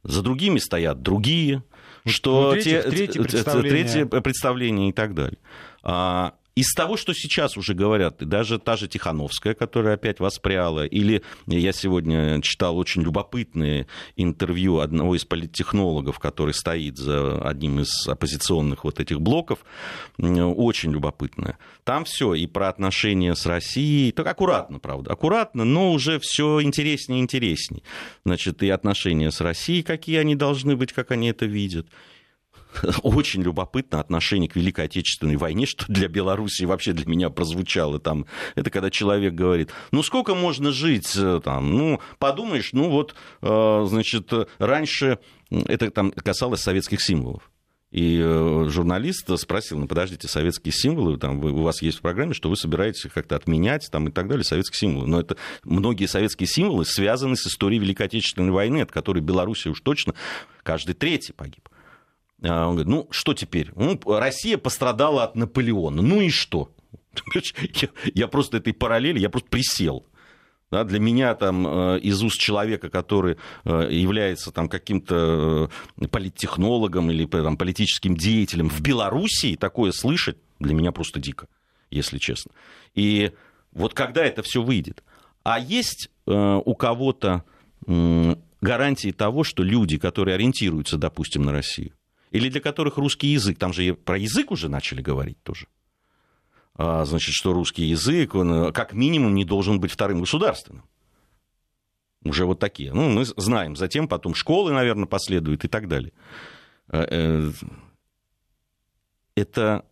за 0.03 0.21
другими 0.21 0.59
стоят 0.59 1.01
другие, 1.01 1.63
что 2.05 2.53
ну, 2.55 2.61
те, 2.61 2.81
третье, 2.81 3.21
представление. 3.21 4.05
третье 4.05 4.21
представление 4.21 4.89
и 4.89 4.93
так 4.93 5.13
далее. 5.13 5.37
А, 5.83 6.33
из 6.55 6.71
того, 6.73 6.97
что 6.97 7.13
сейчас 7.13 7.57
уже 7.57 7.73
говорят, 7.73 8.17
даже 8.19 8.59
та 8.59 8.77
же 8.77 8.87
Тихановская, 8.87 9.55
которая 9.55 9.95
опять 9.95 10.19
воспряла, 10.19 10.85
или 10.85 11.23
я 11.47 11.71
сегодня 11.73 12.41
читал 12.41 12.77
очень 12.77 13.01
любопытное 13.01 13.87
интервью 14.15 14.79
одного 14.79 15.15
из 15.15 15.25
политтехнологов, 15.25 16.19
который 16.19 16.53
стоит 16.53 16.97
за 16.97 17.41
одним 17.41 17.79
из 17.79 18.07
оппозиционных 18.07 18.83
вот 18.83 18.99
этих 18.99 19.19
блоков, 19.19 19.59
очень 20.17 20.91
любопытное. 20.91 21.57
Там 21.83 22.05
все 22.05 22.35
и 22.35 22.45
про 22.45 22.69
отношения 22.69 23.35
с 23.35 23.45
Россией, 23.45 24.11
так 24.11 24.27
аккуратно, 24.27 24.79
правда, 24.79 25.13
аккуратно, 25.13 25.65
но 25.65 25.91
уже 25.91 26.19
все 26.19 26.61
интереснее 26.61 27.19
и 27.19 27.23
интереснее. 27.23 27.81
Значит, 28.25 28.61
и 28.61 28.69
отношения 28.69 29.31
с 29.31 29.41
Россией, 29.41 29.81
какие 29.81 30.17
они 30.17 30.35
должны 30.35 30.75
быть, 30.75 30.93
как 30.93 31.11
они 31.11 31.29
это 31.29 31.45
видят, 31.45 31.87
очень 33.03 33.41
любопытно 33.41 33.99
отношение 33.99 34.49
к 34.49 34.55
Великой 34.55 34.85
Отечественной 34.85 35.35
войне, 35.35 35.65
что 35.65 35.85
для 35.87 36.07
Беларуси 36.07 36.63
вообще 36.63 36.93
для 36.93 37.05
меня 37.05 37.29
прозвучало 37.29 37.99
там. 37.99 38.25
Это 38.55 38.69
когда 38.69 38.89
человек 38.89 39.33
говорит, 39.33 39.71
ну 39.91 40.03
сколько 40.03 40.35
можно 40.35 40.71
жить 40.71 41.11
э, 41.15 41.41
там, 41.43 41.71
ну 41.71 41.99
подумаешь, 42.19 42.73
ну 42.73 42.89
вот, 42.89 43.15
э, 43.41 43.85
значит, 43.87 44.31
раньше, 44.59 45.19
это 45.49 45.91
там 45.91 46.11
касалось 46.11 46.61
советских 46.61 47.01
символов. 47.01 47.49
И 47.93 48.19
э, 48.19 48.65
журналист 48.69 49.29
спросил, 49.37 49.77
ну 49.77 49.87
подождите, 49.87 50.27
советские 50.27 50.71
символы, 50.73 51.19
там, 51.19 51.39
вы, 51.39 51.51
у 51.51 51.61
вас 51.61 51.83
есть 51.83 51.99
в 51.99 52.01
программе, 52.01 52.33
что 52.33 52.49
вы 52.49 52.55
собираетесь 52.55 53.07
как-то 53.13 53.35
отменять 53.35 53.87
там, 53.91 54.07
и 54.07 54.11
так 54.11 54.27
далее, 54.27 54.43
советские 54.43 54.79
символы. 54.79 55.07
Но 55.07 55.19
это 55.19 55.37
многие 55.63 56.07
советские 56.07 56.47
символы 56.47 56.85
связаны 56.85 57.35
с 57.35 57.45
историей 57.45 57.79
Великой 57.79 58.07
Отечественной 58.07 58.51
войны, 58.51 58.81
от 58.81 58.91
которой 58.91 59.19
Беларусь 59.19 59.67
уж 59.67 59.79
точно 59.81 60.15
каждый 60.63 60.95
третий 60.95 61.33
погиб. 61.33 61.69
А 62.43 62.67
он 62.67 62.75
говорит, 62.75 62.89
ну 62.89 63.07
что 63.11 63.33
теперь? 63.33 63.71
Ну, 63.75 63.99
Россия 64.05 64.57
пострадала 64.57 65.23
от 65.23 65.35
Наполеона. 65.35 66.01
Ну 66.01 66.21
и 66.21 66.29
что? 66.29 66.71
Я, 67.81 67.89
я 68.13 68.27
просто 68.27 68.57
этой 68.57 68.73
параллели, 68.73 69.19
я 69.19 69.29
просто 69.29 69.49
присел. 69.49 70.05
Да, 70.71 70.83
для 70.83 70.99
меня 70.99 71.35
там 71.35 71.67
э, 71.67 71.99
из 71.99 72.23
уст 72.23 72.39
человека, 72.39 72.89
который 72.89 73.37
э, 73.63 73.89
является 73.91 74.51
там 74.51 74.67
каким-то 74.67 75.69
э, 76.01 76.07
политтехнологом 76.07 77.11
или 77.11 77.27
там, 77.27 77.57
политическим 77.57 78.17
деятелем 78.17 78.69
в 78.69 78.81
Белоруссии, 78.81 79.55
такое 79.55 79.91
слышать 79.91 80.37
для 80.59 80.73
меня 80.73 80.91
просто 80.91 81.19
дико, 81.19 81.47
если 81.91 82.17
честно. 82.17 82.53
И 82.95 83.33
вот 83.71 83.93
когда 83.93 84.25
это 84.25 84.41
все 84.41 84.63
выйдет. 84.63 85.03
А 85.43 85.59
есть 85.59 86.09
у 86.25 86.73
кого-то 86.73 87.43
гарантии 87.85 89.11
того, 89.11 89.43
что 89.43 89.61
люди, 89.61 89.97
которые 89.97 90.35
ориентируются, 90.35 90.97
допустим, 90.97 91.43
на 91.43 91.51
Россию, 91.51 91.91
или 92.33 92.49
для 92.49 92.59
которых 92.59 92.97
русский 92.97 93.27
язык, 93.27 93.59
там 93.59 93.71
же 93.71 93.93
про 93.93 94.17
язык 94.17 94.51
уже 94.51 94.67
начали 94.67 95.01
говорить 95.01 95.41
тоже. 95.43 95.67
А, 96.75 97.05
значит, 97.05 97.33
что 97.33 97.53
русский 97.53 97.83
язык, 97.83 98.33
он 98.33 98.51
э, 98.51 98.71
как 98.71 98.93
минимум 98.93 99.35
не 99.35 99.45
должен 99.45 99.79
быть 99.79 99.91
вторым 99.91 100.19
государственным. 100.19 100.83
Уже 102.25 102.45
вот 102.45 102.59
такие. 102.59 102.91
Ну, 102.91 103.09
мы 103.09 103.25
знаем. 103.25 103.75
Затем 103.75 104.07
потом 104.07 104.33
школы, 104.33 104.73
наверное, 104.73 105.05
последуют 105.05 105.63
и 105.63 105.67
так 105.67 105.87
далее. 105.87 106.13
это 109.35 109.85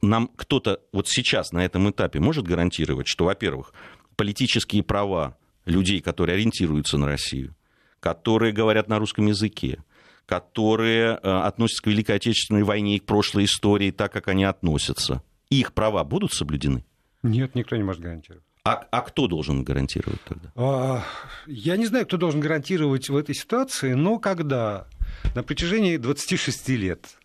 нам 0.00 0.28
кто-то 0.28 0.80
вот 0.92 1.06
сейчас 1.08 1.52
на 1.52 1.64
этом 1.64 1.88
этапе 1.90 2.18
может 2.18 2.44
гарантировать, 2.44 3.06
что, 3.06 3.26
во-первых, 3.26 3.72
политические 4.16 4.82
права 4.82 5.36
людей, 5.66 6.00
которые 6.00 6.34
ориентируются 6.34 6.98
на 6.98 7.06
Россию, 7.06 7.54
которые 8.00 8.52
говорят 8.52 8.88
на 8.88 8.98
русском 8.98 9.26
языке, 9.26 9.84
которые 10.26 11.18
э, 11.22 11.30
относятся 11.30 11.82
к 11.82 11.86
Великой 11.86 12.16
Отечественной 12.16 12.62
войне 12.62 12.96
и 12.96 12.98
к 12.98 13.04
прошлой 13.04 13.44
истории 13.44 13.90
так, 13.90 14.12
как 14.12 14.28
они 14.28 14.44
относятся, 14.44 15.22
их 15.50 15.72
права 15.72 16.04
будут 16.04 16.32
соблюдены? 16.32 16.84
Нет, 17.22 17.54
никто 17.54 17.76
не 17.76 17.82
может 17.82 18.02
гарантировать. 18.02 18.44
А, 18.64 18.86
а 18.90 19.00
кто 19.00 19.26
должен 19.26 19.64
гарантировать 19.64 20.20
тогда? 20.22 20.52
А, 20.54 21.04
я 21.46 21.76
не 21.76 21.86
знаю, 21.86 22.06
кто 22.06 22.16
должен 22.16 22.40
гарантировать 22.40 23.08
в 23.08 23.16
этой 23.16 23.34
ситуации, 23.34 23.94
но 23.94 24.18
когда 24.18 24.86
на 25.34 25.42
протяжении 25.42 25.96
26 25.96 26.68
лет 26.70 27.18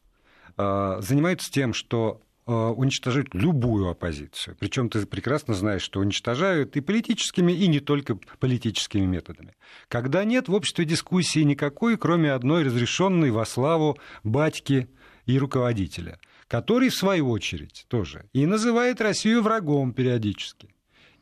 а, 0.57 0.99
занимаются 1.01 1.51
тем, 1.51 1.73
что 1.73 2.21
уничтожают 2.47 3.33
любую 3.33 3.89
оппозицию. 3.89 4.55
Причем 4.59 4.89
ты 4.89 5.05
прекрасно 5.05 5.53
знаешь, 5.53 5.81
что 5.81 5.99
уничтожают 5.99 6.77
и 6.77 6.81
политическими, 6.81 7.51
и 7.51 7.67
не 7.67 7.79
только 7.79 8.17
политическими 8.39 9.05
методами. 9.05 9.55
Когда 9.87 10.23
нет 10.23 10.47
в 10.47 10.53
обществе 10.53 10.85
дискуссии 10.85 11.39
никакой, 11.39 11.97
кроме 11.97 12.31
одной 12.31 12.63
разрешенной 12.63 13.31
во 13.31 13.45
славу 13.45 13.97
батьки 14.23 14.87
и 15.25 15.37
руководителя, 15.37 16.19
который, 16.47 16.89
в 16.89 16.95
свою 16.95 17.29
очередь, 17.29 17.85
тоже 17.89 18.25
и 18.33 18.45
называет 18.45 19.01
Россию 19.01 19.41
врагом 19.43 19.93
периодически. 19.93 20.69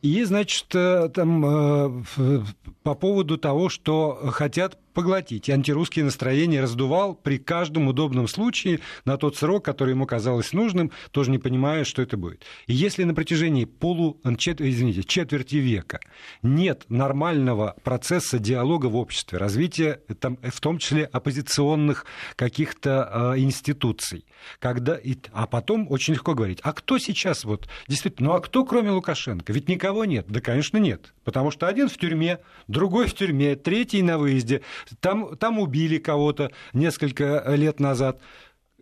И, 0.02 0.22
значит, 0.24 0.66
э, 0.74 1.08
там 1.12 2.02
э, 2.16 2.42
по 2.82 2.94
поводу 2.94 3.38
того, 3.38 3.68
что 3.68 4.30
хотят 4.30 4.78
поглотить. 4.96 5.50
И 5.50 5.52
антирусские 5.52 6.06
настроения 6.06 6.62
раздувал 6.62 7.14
при 7.14 7.36
каждом 7.38 7.86
удобном 7.86 8.28
случае 8.28 8.80
на 9.04 9.18
тот 9.18 9.36
срок, 9.36 9.62
который 9.62 9.90
ему 9.90 10.06
казалось 10.06 10.54
нужным, 10.54 10.90
тоже 11.10 11.30
не 11.30 11.38
понимая, 11.38 11.84
что 11.84 12.00
это 12.00 12.16
будет. 12.16 12.44
И 12.66 12.72
если 12.72 13.04
на 13.04 13.14
протяжении 13.14 13.66
полу, 13.66 14.18
чет, 14.38 14.62
извините, 14.62 15.04
четверти 15.04 15.56
века 15.56 16.00
нет 16.42 16.86
нормального 16.88 17.76
процесса 17.84 18.38
диалога 18.38 18.86
в 18.86 18.96
обществе, 18.96 19.36
развития, 19.36 20.00
там, 20.18 20.38
в 20.42 20.60
том 20.62 20.78
числе 20.78 21.04
оппозиционных 21.04 22.06
каких-то 22.34 23.34
э, 23.36 23.40
институций, 23.40 24.24
когда, 24.58 24.96
и, 24.96 25.16
а 25.32 25.46
потом 25.46 25.86
очень 25.90 26.14
легко 26.14 26.34
говорить, 26.34 26.60
а 26.62 26.72
кто 26.72 26.96
сейчас 26.98 27.44
вот, 27.44 27.68
действительно, 27.86 28.30
ну 28.30 28.34
а 28.34 28.40
кто 28.40 28.64
кроме 28.64 28.92
Лукашенко? 28.92 29.52
Ведь 29.52 29.68
никого 29.68 30.06
нет. 30.06 30.24
Да, 30.28 30.40
конечно, 30.40 30.78
нет. 30.78 31.12
Потому 31.22 31.50
что 31.50 31.66
один 31.66 31.90
в 31.90 31.98
тюрьме, 31.98 32.38
другой 32.66 33.08
в 33.08 33.14
тюрьме, 33.14 33.56
третий 33.56 34.00
на 34.00 34.16
выезде, 34.16 34.62
там, 35.00 35.36
там 35.36 35.58
убили 35.58 35.98
кого-то 35.98 36.50
несколько 36.72 37.44
лет 37.54 37.80
назад. 37.80 38.20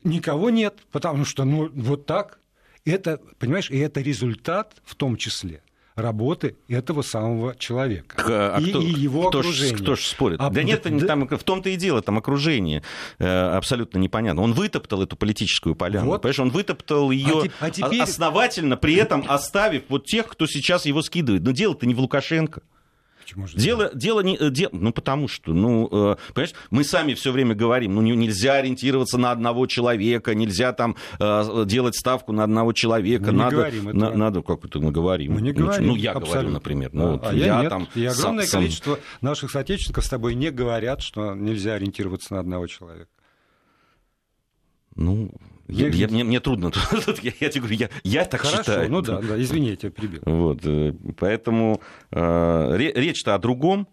Никого 0.03 0.51
нет, 0.51 0.79
потому 0.93 1.25
что, 1.25 1.45
ну, 1.45 1.71
вот 1.73 2.07
так. 2.07 2.39
Это, 2.85 3.19
понимаешь, 3.39 3.71
и 3.71 3.79
это 3.79 4.01
результат 4.03 4.77
в 4.85 4.95
том 4.95 5.17
числе 5.17 5.63
работы 5.97 6.57
этого 6.69 7.03
самого 7.03 7.55
человека 7.55 8.17
а 8.27 8.61
и, 8.61 8.71
кто, 8.71 8.81
и 8.81 8.87
его 8.87 9.29
кто 9.29 9.41
окружения. 9.41 9.77
Ж, 9.77 9.81
кто 9.81 9.95
ж 9.95 10.01
спорит? 10.01 10.41
А, 10.41 10.51
да 10.51 10.63
нет, 10.63 10.83
да, 10.85 11.07
там, 11.07 11.29
в 11.29 11.45
том-то 11.45 11.69
и 11.69 11.77
дело, 11.77 12.03
там 12.03 12.19
окружение 12.19 12.83
э, 13.19 13.27
абсолютно 13.27 13.99
непонятно. 13.99 14.43
Он 14.43 14.53
вытоптал 14.53 15.03
эту 15.03 15.17
политическую 15.17 15.77
поляну, 15.77 16.07
вот. 16.07 16.23
понимаешь, 16.23 16.41
он 16.41 16.51
вытоптал 16.51 17.11
ее 17.11 17.51
а, 17.61 17.67
а 17.67 17.71
теперь... 17.71 18.01
основательно, 18.01 18.77
при 18.77 18.97
этом 18.97 19.25
оставив 19.29 19.85
вот 19.89 20.07
тех, 20.07 20.27
кто 20.27 20.47
сейчас 20.47 20.85
его 20.87 21.01
скидывает. 21.03 21.43
Но 21.45 21.53
дело-то 21.53 21.87
не 21.87 21.95
в 21.95 22.01
Лукашенко. 22.01 22.63
Почему 23.25 23.47
же 23.47 23.57
дело, 23.57 23.91
дело 23.95 24.21
не... 24.21 24.37
Э, 24.37 24.51
дело, 24.51 24.71
ну, 24.73 24.93
потому 24.93 25.29
что, 25.29 25.55
ну, 25.55 25.89
э, 25.91 26.17
понимаешь, 26.35 26.55
мы 26.71 26.85
сами 26.85 27.15
все 27.15 27.33
время 27.33 27.55
говорим, 27.55 27.95
ну, 27.95 28.03
нельзя 28.03 28.55
ориентироваться 28.55 29.17
на 29.17 29.31
одного 29.31 29.67
человека, 29.67 30.35
нельзя 30.35 30.75
там 30.75 30.97
э, 31.19 31.65
делать 31.67 31.97
ставку 31.97 32.33
на 32.33 32.45
одного 32.45 32.75
человека. 32.75 33.27
Мы 33.27 33.33
не 33.33 33.39
надо, 33.39 33.57
говорим 33.57 33.85
на, 33.85 34.11
надо, 34.11 34.43
как 34.43 34.63
это 34.67 34.79
мы 34.79 34.93
говорим? 34.93 35.33
Мы 35.33 35.41
не 35.41 35.53
ну, 35.53 35.65
говорим. 35.67 35.87
Ну, 35.87 35.97
я 35.97 36.11
абсолютно. 36.11 36.33
говорю, 36.33 36.51
например. 36.51 36.91
Ну, 36.93 37.13
вот, 37.13 37.27
а 37.27 37.33
я, 37.33 37.47
я 37.47 37.61
нет. 37.63 37.71
там... 37.71 37.89
И 37.95 38.05
огромное 38.05 38.45
сам, 38.45 38.61
количество 38.61 38.99
наших 39.23 39.51
соотечественников 39.51 40.05
с 40.05 40.09
тобой 40.11 40.35
не 40.35 40.51
говорят, 40.51 41.01
что 41.01 41.35
нельзя 41.35 41.75
ориентироваться 41.75 42.35
на 42.35 42.41
одного 42.41 42.67
человека. 42.67 43.11
Ну, 44.97 45.31
я, 45.69 45.89
я, 45.89 46.09
мне, 46.09 46.25
мне 46.25 46.41
трудно. 46.41 46.73
я, 47.23 47.33
я 47.41 47.49
тебе 47.49 47.61
говорю, 47.61 47.77
я, 47.77 47.91
я 48.03 48.25
так 48.25 48.43
Хорошо, 48.43 48.63
считаю. 48.63 48.91
ну 48.91 49.01
да, 49.01 49.21
да, 49.21 49.41
извини, 49.41 49.71
я 49.71 49.77
тебя 49.77 49.91
перебил. 49.91 50.21
Вот, 50.25 50.61
э, 50.65 50.93
поэтому 51.19 51.81
э, 52.11 52.77
речь-то 52.77 53.35
о 53.35 53.39
другом. 53.39 53.89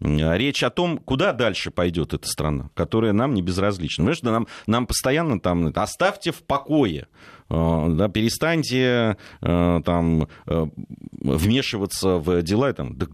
Речь 0.00 0.64
о 0.64 0.70
том, 0.70 0.98
куда 0.98 1.32
дальше 1.32 1.70
пойдет 1.70 2.12
эта 2.12 2.26
страна, 2.26 2.70
которая 2.74 3.12
нам 3.12 3.34
не 3.34 3.42
безразлична. 3.42 4.02
Понимаешь, 4.02 4.22
нам, 4.22 4.48
нам 4.66 4.88
постоянно 4.88 5.38
там 5.38 5.72
оставьте 5.76 6.32
в 6.32 6.42
покое, 6.42 7.06
э, 7.48 7.86
да, 7.90 8.08
перестаньте 8.08 9.16
э, 9.42 9.80
там 9.84 10.28
вмешиваться 10.44 12.16
в 12.16 12.42
дела. 12.42 12.72
Там, 12.72 12.96
да, 12.96 13.06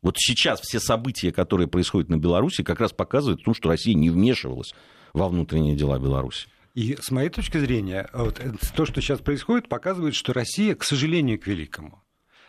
вот 0.00 0.14
сейчас 0.18 0.60
все 0.60 0.80
события, 0.80 1.32
которые 1.32 1.68
происходят 1.68 2.08
на 2.08 2.16
Беларуси, 2.16 2.62
как 2.62 2.80
раз 2.80 2.92
показывают, 2.92 3.46
ну, 3.46 3.52
что 3.52 3.68
Россия 3.68 3.94
не 3.94 4.08
вмешивалась 4.08 4.72
во 5.12 5.28
внутренние 5.28 5.74
дела 5.74 5.98
Беларуси. 5.98 6.48
И 6.76 6.94
с 7.00 7.10
моей 7.10 7.30
точки 7.30 7.56
зрения, 7.56 8.06
вот, 8.12 8.38
то, 8.76 8.84
что 8.84 9.00
сейчас 9.00 9.20
происходит, 9.20 9.66
показывает, 9.66 10.14
что 10.14 10.34
Россия, 10.34 10.74
к 10.74 10.84
сожалению, 10.84 11.40
к 11.40 11.46
великому, 11.46 12.02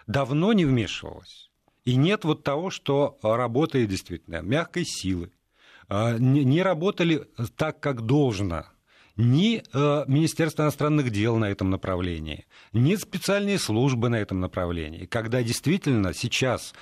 давно 0.05 0.51
не 0.51 0.65
вмешивалась. 0.65 1.49
И 1.85 1.95
нет 1.95 2.25
вот 2.25 2.43
того, 2.43 2.69
что 2.69 3.17
работает 3.23 3.87
действительно 3.87 4.41
мягкой 4.41 4.83
силы. 4.85 5.31
А, 5.87 6.17
не 6.17 6.61
работали 6.61 7.25
так, 7.55 7.79
как 7.79 8.01
должно 8.05 8.65
ни 9.15 9.63
э, 9.63 10.03
Министерство 10.07 10.63
иностранных 10.63 11.09
дел 11.09 11.37
на 11.37 11.45
этом 11.45 11.69
направлении, 11.69 12.45
ни 12.73 12.95
специальные 12.95 13.57
службы 13.57 14.09
на 14.09 14.15
этом 14.15 14.41
направлении. 14.41 15.05
Когда 15.05 15.41
действительно 15.41 16.13
сейчас, 16.13 16.73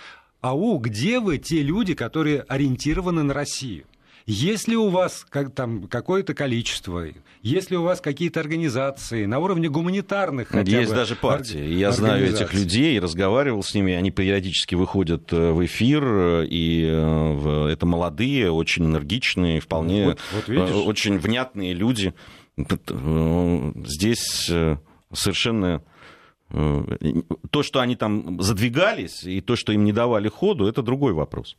ау, 0.42 0.80
где 0.80 1.20
вы, 1.20 1.38
те 1.38 1.62
люди, 1.62 1.94
которые 1.94 2.42
ориентированы 2.42 3.22
на 3.22 3.36
Россию? 3.36 3.86
Если 4.28 4.74
у 4.74 4.90
вас 4.90 5.24
как, 5.30 5.54
там, 5.54 5.88
какое-то 5.88 6.34
количество, 6.34 7.06
если 7.44 7.76
у 7.76 7.84
вас 7.84 8.02
какие-то 8.02 8.40
организации 8.40 9.26
на 9.26 9.38
уровне 9.38 9.70
гуманитарных... 9.70 10.52
Есть 10.66 10.90
бы, 10.90 10.96
даже 10.96 11.16
партии. 11.16 11.64
Я 11.64 11.92
знаю 11.92 12.28
этих 12.28 12.52
людей, 12.52 13.00
разговаривал 13.00 13.62
с 13.62 13.76
ними, 13.76 13.94
они 13.94 14.10
периодически 14.10 14.74
выходят 14.74 15.32
э, 15.32 15.52
в 15.52 15.64
эфир, 15.64 16.04
э, 16.04 16.48
и 16.48 16.84
э, 16.88 17.68
это 17.72 17.86
молодые, 17.86 18.52
очень 18.52 18.86
энергичные, 18.86 19.60
вполне 19.60 20.16
вот, 20.32 20.48
вот 20.48 20.72
очень 20.88 21.20
внятные 21.20 21.74
люди. 21.74 22.16
Здесь 22.58 24.50
совершенно 25.14 25.84
то, 26.50 27.64
что 27.64 27.80
они 27.80 27.96
там 27.96 28.42
задвигались, 28.42 29.24
и 29.24 29.42
то, 29.42 29.56
что 29.56 29.72
им 29.72 29.84
не 29.84 29.92
давали 29.92 30.30
ходу, 30.30 30.66
это 30.66 30.82
другой 30.82 31.14
вопрос. 31.14 31.58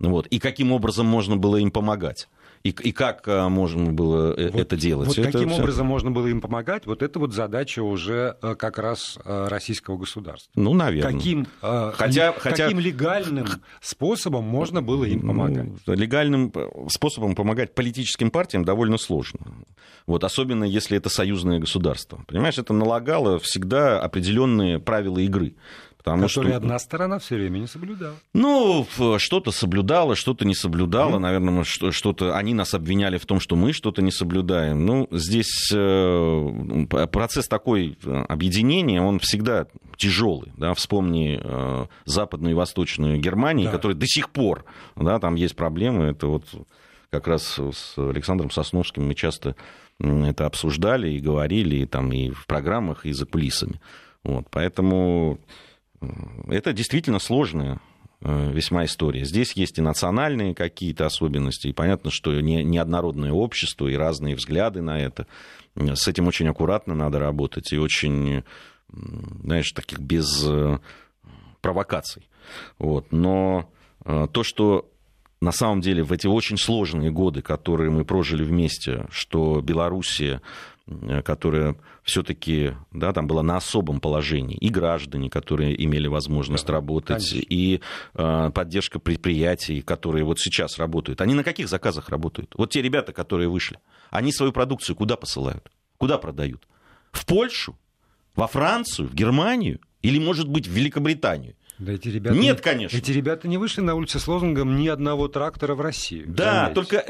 Вот. 0.00 0.26
И 0.28 0.38
каким 0.38 0.72
образом 0.72 1.06
можно 1.06 1.36
было 1.36 1.56
им 1.56 1.70
помогать? 1.70 2.28
И, 2.64 2.70
и 2.70 2.92
как 2.92 3.22
а, 3.26 3.48
можно 3.48 3.92
было 3.92 4.34
э, 4.34 4.50
вот, 4.50 4.60
это 4.60 4.76
делать? 4.76 5.08
Вот 5.08 5.18
это 5.18 5.30
каким 5.30 5.50
все... 5.50 5.60
образом 5.60 5.86
можно 5.86 6.10
было 6.10 6.26
им 6.26 6.40
помогать? 6.40 6.86
Вот 6.86 7.02
это 7.02 7.18
вот 7.18 7.32
задача 7.32 7.82
уже 7.82 8.36
э, 8.42 8.54
как 8.56 8.78
раз 8.78 9.18
э, 9.24 9.46
российского 9.48 9.96
государства. 9.96 10.50
Ну, 10.54 10.74
наверное. 10.74 11.12
Каким, 11.12 11.46
хотя, 11.60 12.32
хотя... 12.32 12.64
каким 12.64 12.80
легальным 12.80 13.46
способом 13.80 14.44
можно 14.44 14.82
было 14.82 15.04
им 15.04 15.20
ну, 15.20 15.28
помогать? 15.28 15.66
Ну, 15.86 15.94
легальным 15.94 16.52
способом 16.88 17.34
помогать 17.34 17.74
политическим 17.74 18.30
партиям 18.30 18.64
довольно 18.64 18.98
сложно. 18.98 19.40
Вот, 20.06 20.24
особенно 20.24 20.64
если 20.64 20.96
это 20.96 21.10
союзное 21.10 21.58
государство. 21.58 22.24
Понимаешь, 22.26 22.58
это 22.58 22.72
налагало 22.72 23.38
всегда 23.38 24.00
определенные 24.00 24.78
правила 24.78 25.18
игры. 25.18 25.54
Потому 26.08 26.28
Которые 26.28 26.52
что... 26.52 26.56
одна 26.56 26.78
сторона 26.78 27.18
все 27.18 27.36
время 27.36 27.58
не 27.58 27.66
соблюдала. 27.66 28.14
Ну, 28.32 28.86
что-то 29.18 29.50
соблюдала, 29.50 30.16
что-то 30.16 30.46
не 30.46 30.54
соблюдала. 30.54 31.16
Mm. 31.16 31.18
Наверное, 31.18 31.64
что-то 31.64 32.36
они 32.36 32.54
нас 32.54 32.74
обвиняли 32.74 33.18
в 33.18 33.26
том, 33.26 33.40
что 33.40 33.56
мы 33.56 33.72
что-то 33.72 34.00
не 34.00 34.10
соблюдаем. 34.10 34.86
Ну, 34.86 35.08
здесь 35.10 35.70
э, 35.74 36.86
процесс 37.10 37.46
такой 37.46 37.98
э, 38.02 38.24
объединения, 38.28 39.02
он 39.02 39.18
всегда 39.18 39.66
тяжелый. 39.96 40.52
Да? 40.56 40.72
Вспомни 40.74 41.40
э, 41.42 41.86
Западную 42.06 42.52
и 42.52 42.54
Восточную 42.54 43.18
Германию, 43.18 43.66
да. 43.66 43.72
которые 43.72 43.96
до 43.96 44.06
сих 44.06 44.30
пор, 44.30 44.64
да, 44.96 45.18
там 45.18 45.34
есть 45.34 45.56
проблемы. 45.56 46.06
Это 46.06 46.26
вот 46.26 46.44
как 47.10 47.26
раз 47.28 47.58
с 47.58 47.98
Александром 47.98 48.50
Сосновским 48.50 49.06
мы 49.06 49.14
часто 49.14 49.56
это 50.00 50.46
обсуждали 50.46 51.10
и 51.10 51.20
говорили, 51.20 51.76
и, 51.76 51.86
там, 51.86 52.12
и 52.12 52.30
в 52.30 52.46
программах, 52.46 53.04
и 53.04 53.12
за 53.12 53.26
кулисами. 53.26 53.80
Вот, 54.24 54.46
поэтому 54.50 55.38
это 56.48 56.72
действительно 56.72 57.18
сложная 57.18 57.80
э, 58.20 58.52
весьма 58.52 58.84
история. 58.84 59.24
Здесь 59.24 59.52
есть 59.52 59.78
и 59.78 59.82
национальные 59.82 60.54
какие-то 60.54 61.06
особенности, 61.06 61.68
и 61.68 61.72
понятно, 61.72 62.10
что 62.10 62.40
не, 62.40 62.62
неоднородное 62.62 63.32
общество 63.32 63.88
и 63.88 63.94
разные 63.94 64.34
взгляды 64.34 64.82
на 64.82 64.98
это. 65.00 65.26
С 65.74 66.08
этим 66.08 66.26
очень 66.26 66.48
аккуратно 66.48 66.94
надо 66.94 67.18
работать 67.18 67.72
и 67.72 67.78
очень, 67.78 68.42
знаешь, 69.42 69.70
таких 69.72 70.00
без 70.00 70.44
э, 70.46 70.78
провокаций. 71.60 72.28
Вот. 72.78 73.12
Но 73.12 73.70
э, 74.04 74.26
то, 74.32 74.42
что 74.42 74.90
на 75.40 75.52
самом 75.52 75.80
деле 75.80 76.02
в 76.02 76.12
эти 76.12 76.26
очень 76.26 76.58
сложные 76.58 77.10
годы, 77.10 77.42
которые 77.42 77.90
мы 77.90 78.04
прожили 78.04 78.42
вместе, 78.42 79.06
что 79.10 79.60
Белоруссия 79.60 80.40
Э, 80.40 80.42
которая 81.24 81.76
все-таки, 82.02 82.72
да, 82.92 83.12
там 83.12 83.26
была 83.26 83.42
на 83.42 83.56
особом 83.56 84.00
положении, 84.00 84.56
и 84.56 84.68
граждане, 84.68 85.30
которые 85.30 85.82
имели 85.84 86.06
возможность 86.06 86.66
да, 86.66 86.74
работать, 86.74 87.30
конечно. 87.30 87.46
и 87.48 87.80
э, 88.14 88.50
поддержка 88.54 88.98
предприятий, 88.98 89.82
которые 89.82 90.24
вот 90.24 90.38
сейчас 90.38 90.78
работают. 90.78 91.20
Они 91.20 91.34
на 91.34 91.44
каких 91.44 91.68
заказах 91.68 92.08
работают? 92.08 92.54
Вот 92.56 92.70
те 92.70 92.82
ребята, 92.82 93.12
которые 93.12 93.48
вышли, 93.48 93.78
они 94.10 94.32
свою 94.32 94.52
продукцию 94.52 94.96
куда 94.96 95.16
посылают? 95.16 95.70
Куда 95.98 96.18
продают? 96.18 96.66
В 97.12 97.26
Польшу? 97.26 97.76
Во 98.34 98.46
Францию? 98.46 99.08
В 99.08 99.14
Германию? 99.14 99.80
Или, 100.02 100.18
может 100.18 100.48
быть, 100.48 100.66
в 100.66 100.70
Великобританию? 100.70 101.54
Да 101.78 101.92
эти 101.92 102.08
ребята 102.08 102.36
Нет, 102.36 102.56
не, 102.56 102.62
конечно. 102.62 102.96
Эти 102.96 103.12
ребята 103.12 103.46
не 103.46 103.56
вышли 103.56 103.82
на 103.82 103.94
улице 103.94 104.18
с 104.18 104.26
лозунгом 104.26 104.76
ни 104.76 104.88
одного 104.88 105.28
трактора 105.28 105.74
в 105.74 105.80
Россию. 105.80 106.24
Да, 106.28 106.70
только, 106.70 107.04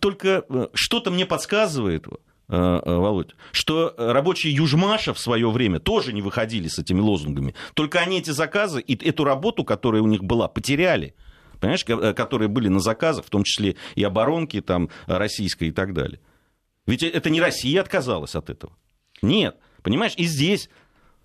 только 0.00 0.44
э, 0.48 0.68
что-то 0.74 1.10
мне 1.10 1.24
подсказывает, 1.24 2.06
Э, 2.06 2.14
э, 2.14 2.31
Володь, 2.52 3.34
что 3.52 3.94
рабочие 3.96 4.54
Южмаша 4.54 5.14
в 5.14 5.18
свое 5.18 5.50
время 5.50 5.80
тоже 5.80 6.12
не 6.12 6.20
выходили 6.20 6.68
с 6.68 6.78
этими 6.78 7.00
лозунгами. 7.00 7.54
Только 7.72 8.00
они 8.00 8.18
эти 8.18 8.30
заказы 8.30 8.80
и 8.80 8.94
эту 9.08 9.24
работу, 9.24 9.64
которая 9.64 10.02
у 10.02 10.06
них 10.06 10.22
была, 10.22 10.48
потеряли. 10.48 11.14
Понимаешь, 11.60 11.84
э, 11.86 12.12
которые 12.12 12.48
были 12.48 12.68
на 12.68 12.80
заказах, 12.80 13.24
в 13.24 13.30
том 13.30 13.44
числе 13.44 13.76
и 13.94 14.04
оборонки 14.04 14.60
там, 14.60 14.90
российской 15.06 15.68
и 15.68 15.72
так 15.72 15.94
далее. 15.94 16.20
Ведь 16.86 17.02
это 17.02 17.30
не 17.30 17.40
Россия 17.40 17.80
отказалась 17.80 18.34
от 18.34 18.50
этого. 18.50 18.76
Нет. 19.22 19.56
Понимаешь, 19.82 20.14
и 20.16 20.24
здесь, 20.24 20.68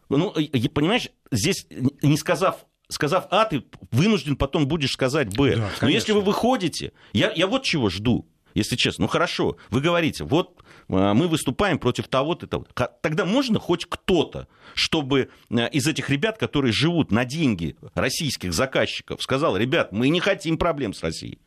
ну, 0.07 0.31
понимаешь, 0.73 1.09
здесь, 1.31 1.67
не 2.01 2.17
сказав 2.17 2.65
сказав 2.89 3.27
А, 3.31 3.43
ты 3.43 3.65
вынужден 3.91 4.37
потом 4.37 4.65
будешь 4.65 4.93
сказать 4.93 5.35
Б. 5.35 5.57
Да, 5.57 5.69
Но 5.81 5.89
если 5.89 6.13
вы 6.13 6.21
выходите, 6.21 6.93
я, 7.11 7.33
я 7.33 7.45
вот 7.45 7.63
чего 7.63 7.89
жду 7.89 8.25
если 8.57 8.75
честно. 8.75 9.03
Ну 9.03 9.07
хорошо, 9.07 9.57
вы 9.69 9.81
говорите, 9.81 10.23
вот 10.23 10.63
мы 10.87 11.27
выступаем 11.27 11.79
против 11.79 12.07
того-то, 12.07 12.47
того. 12.47 12.65
Тогда 13.01 13.25
можно 13.25 13.59
хоть 13.59 13.85
кто-то, 13.85 14.47
чтобы 14.73 15.29
э, 15.49 15.69
из 15.69 15.87
этих 15.87 16.09
ребят, 16.09 16.37
которые 16.37 16.71
живут 16.71 17.11
на 17.11 17.25
деньги 17.25 17.75
российских 17.93 18.53
заказчиков, 18.53 19.21
сказал, 19.21 19.57
ребят, 19.57 19.91
мы 19.91 20.09
не 20.09 20.19
хотим 20.19 20.57
проблем 20.57 20.93
с 20.93 21.03
Россией. 21.03 21.39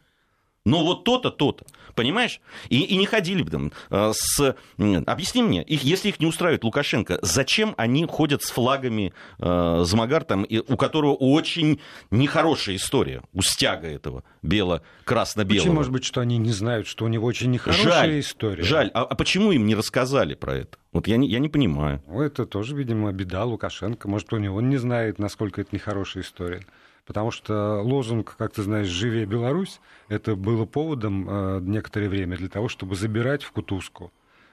Но 0.67 0.85
вот 0.85 1.05
то-то, 1.05 1.31
то-то. 1.31 1.65
Понимаешь? 1.95 2.41
И, 2.69 2.83
и 2.83 2.97
не 2.97 3.07
ходили 3.07 3.43
бы 3.43 3.51
там 3.51 3.73
э, 3.91 4.13
с... 4.15 4.57
Объясни 4.77 5.43
мне, 5.43 5.63
их, 5.63 5.83
если 5.83 6.11
их 6.11 6.21
не 6.21 6.27
устраивает 6.27 6.65
Лукашенко, 6.65 7.19
зачем 7.23 7.75
они 7.79 8.05
ходят 8.07 8.43
с 8.43 8.51
флагами 8.51 9.15
э, 9.39 9.83
Замагар, 9.85 10.25
там, 10.25 10.45
и, 10.45 10.59
у 10.59 10.77
которого 10.77 11.15
очень 11.15 11.81
нехорошая 12.11 12.77
история, 12.77 13.23
у 13.33 13.41
стяга 13.41 13.89
этого 13.89 14.23
бело-красно-белого. 14.43 15.63
Очень 15.63 15.75
может 15.75 15.93
быть, 15.93 16.05
что 16.05 16.21
они 16.21 16.37
не 16.37 16.53
знают, 16.53 16.87
что 16.87 17.07
у 17.07 17.09
него 17.09 17.27
очень 17.27 17.51
нехорошая 17.51 17.85
жаль, 17.85 18.21
история. 18.21 18.63
Жаль. 18.63 18.91
А, 18.93 19.03
а 19.03 19.15
почему 19.15 19.53
им 19.53 19.67
не 19.67 19.75
рассказали 19.75 20.35
про 20.35 20.57
это? 20.57 20.79
Вот 20.93 21.07
я 21.07 21.17
не, 21.17 21.29
я 21.29 21.39
не 21.39 21.49
понимаю. 21.49 22.03
Ну, 22.07 22.21
это 22.21 22.45
тоже, 22.45 22.77
видимо, 22.77 23.11
беда 23.13 23.45
Лукашенко. 23.45 24.09
Может, 24.09 24.33
у 24.33 24.37
него 24.37 24.57
он 24.57 24.69
не 24.69 24.77
знает, 24.77 25.19
насколько 25.19 25.63
это 25.63 25.71
нехорошая 25.73 26.23
история 26.23 26.65
потому 27.11 27.33
что 27.33 27.83
лозунг, 27.83 28.37
как 28.39 28.53
ты 28.53 28.63
знаешь, 28.63 28.87
«Живее 28.87 29.27
Беларусь», 29.27 29.81
это 30.07 30.37
было 30.37 30.65
поводом 30.65 31.29
э, 31.29 31.59
некоторое 31.61 32.09
время 32.09 32.37
для 32.37 32.49
того, 32.49 32.69
чтобы 32.69 32.95
забирать 32.95 33.43
в 33.43 33.51
кутузку. 33.51 34.13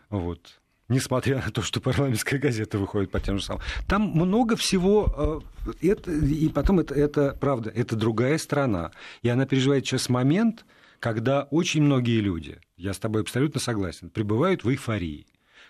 Вот 0.10 0.60
несмотря 0.90 1.36
на 1.36 1.52
то, 1.52 1.62
что 1.62 1.80
парламентская 1.80 2.40
газета 2.40 2.80
выходит 2.80 3.12
по 3.12 3.20
тем 3.20 3.38
же 3.38 3.44
самым. 3.44 3.62
Там 3.88 4.10
много 4.10 4.56
всего, 4.56 5.44
э, 5.68 5.88
это, 5.88 6.12
и 6.12 6.50
потом 6.50 6.80
это, 6.80 6.96
это, 6.96 7.38
правда, 7.40 7.70
это 7.70 7.96
другая 7.96 8.40
страна, 8.40 8.90
и 9.22 9.30
она 9.30 9.46
переживает 9.46 9.86
сейчас 9.86 10.10
момент, 10.10 10.66
когда 11.00 11.44
очень 11.52 11.84
многие 11.84 12.22
люди, 12.22 12.60
я 12.76 12.94
с 12.94 12.98
тобой 12.98 13.22
абсолютно 13.22 13.60
согласен, 13.60 14.10
пребывают 14.10 14.64
в 14.64 14.70
эйфории 14.70 15.28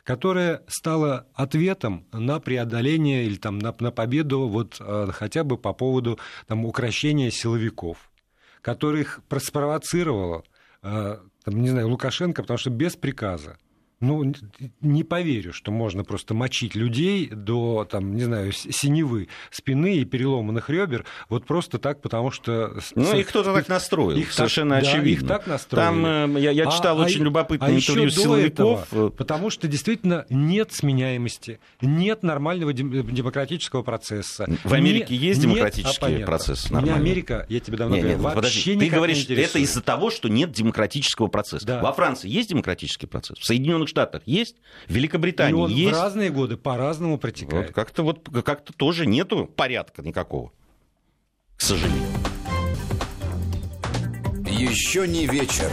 которая 0.07 0.63
стала 0.67 1.27
ответом 1.33 2.07
на 2.13 2.39
преодоление 2.39 3.25
или 3.25 3.35
там, 3.35 3.59
на, 3.59 3.75
на 3.77 3.91
победу 3.91 4.47
вот, 4.47 4.77
э, 4.79 5.09
хотя 5.11 5.43
бы 5.43 5.57
по 5.57 5.73
поводу 5.73 6.17
там, 6.47 6.63
укращения 6.65 7.29
силовиков, 7.29 8.09
которых 8.61 9.19
спровоцировало 9.41 10.45
э, 10.81 11.17
там, 11.43 11.61
не 11.61 11.67
знаю, 11.67 11.89
Лукашенко, 11.89 12.41
потому 12.41 12.57
что 12.57 12.69
без 12.69 12.95
приказа 12.95 13.57
ну, 13.99 14.33
не 14.81 15.03
поверю, 15.03 15.53
что 15.53 15.71
можно 15.71 16.03
просто 16.03 16.33
мочить 16.33 16.75
людей 16.75 17.29
до, 17.29 17.87
там, 17.89 18.15
не 18.15 18.23
знаю, 18.23 18.51
синевы 18.51 19.27
спины 19.49 19.97
и 19.97 20.05
переломанных 20.05 20.69
ребер, 20.69 21.05
вот 21.29 21.45
просто 21.45 21.79
так, 21.79 22.01
потому 22.01 22.29
что... 22.29 22.79
Ну, 22.95 23.17
их 23.17 23.27
кто-то 23.27 23.53
так 23.53 23.67
настроил, 23.67 24.17
их 24.17 24.31
совершенно 24.31 24.75
так, 24.75 24.83
очевидно. 24.83 25.27
Да, 25.27 25.35
их 25.35 25.39
так 25.39 25.47
настроили. 25.47 25.85
Там, 25.85 26.05
э, 26.37 26.39
я, 26.41 26.51
я 26.51 26.67
а, 26.67 26.71
читал 26.71 26.99
а, 26.99 27.05
очень 27.05 27.21
а, 27.21 27.23
любопытное 27.23 27.69
а 27.69 27.75
интервью 27.75 28.09
силовиков. 28.09 28.87
Этого, 28.87 29.09
потому 29.09 29.49
что 29.49 29.67
действительно 29.67 30.25
нет 30.29 30.71
сменяемости, 30.73 31.59
нет 31.81 32.21
нормального 32.21 32.73
демократического 32.73 33.81
процесса. 33.81 34.47
В 34.63 34.73
Америке 34.73 35.17
не, 35.17 35.25
есть 35.25 35.41
демократический 35.41 36.23
процесс 36.23 36.69
нормальный? 36.69 36.93
Не 36.93 36.99
Америка, 36.99 37.45
я 37.49 37.59
тебе 37.59 37.77
давно 37.77 37.95
не, 37.95 38.01
говорю, 38.01 38.19
вообще 38.19 38.35
подожди. 38.35 38.77
Ты 38.77 38.89
говоришь, 38.89 39.25
это 39.27 39.59
из-за 39.59 39.81
того, 39.81 40.11
что 40.11 40.29
нет 40.29 40.51
демократического 40.51 41.27
процесса. 41.27 41.65
Да. 41.65 41.81
Во 41.81 41.93
Франции 41.93 42.29
есть 42.29 42.49
демократический 42.49 43.07
процесс? 43.07 43.39
В 43.39 43.45
Соединенных 43.45 43.86
Соединенных 43.87 43.89
Штатах 43.89 44.23
есть, 44.25 44.57
в 44.87 44.93
Великобритании 44.93 45.59
и 45.59 45.63
он 45.63 45.71
есть. 45.71 45.91
в 45.91 45.99
разные 45.99 46.29
годы 46.29 46.57
по-разному 46.57 47.17
протекает. 47.17 47.67
Вот 47.67 47.75
как-то 47.75 48.03
вот 48.03 48.29
как-то 48.43 48.73
тоже 48.73 49.05
нету 49.05 49.45
порядка 49.45 50.01
никакого, 50.01 50.51
к 51.55 51.61
сожалению. 51.61 52.07
Еще 54.45 55.07
не 55.07 55.27
вечер. 55.27 55.71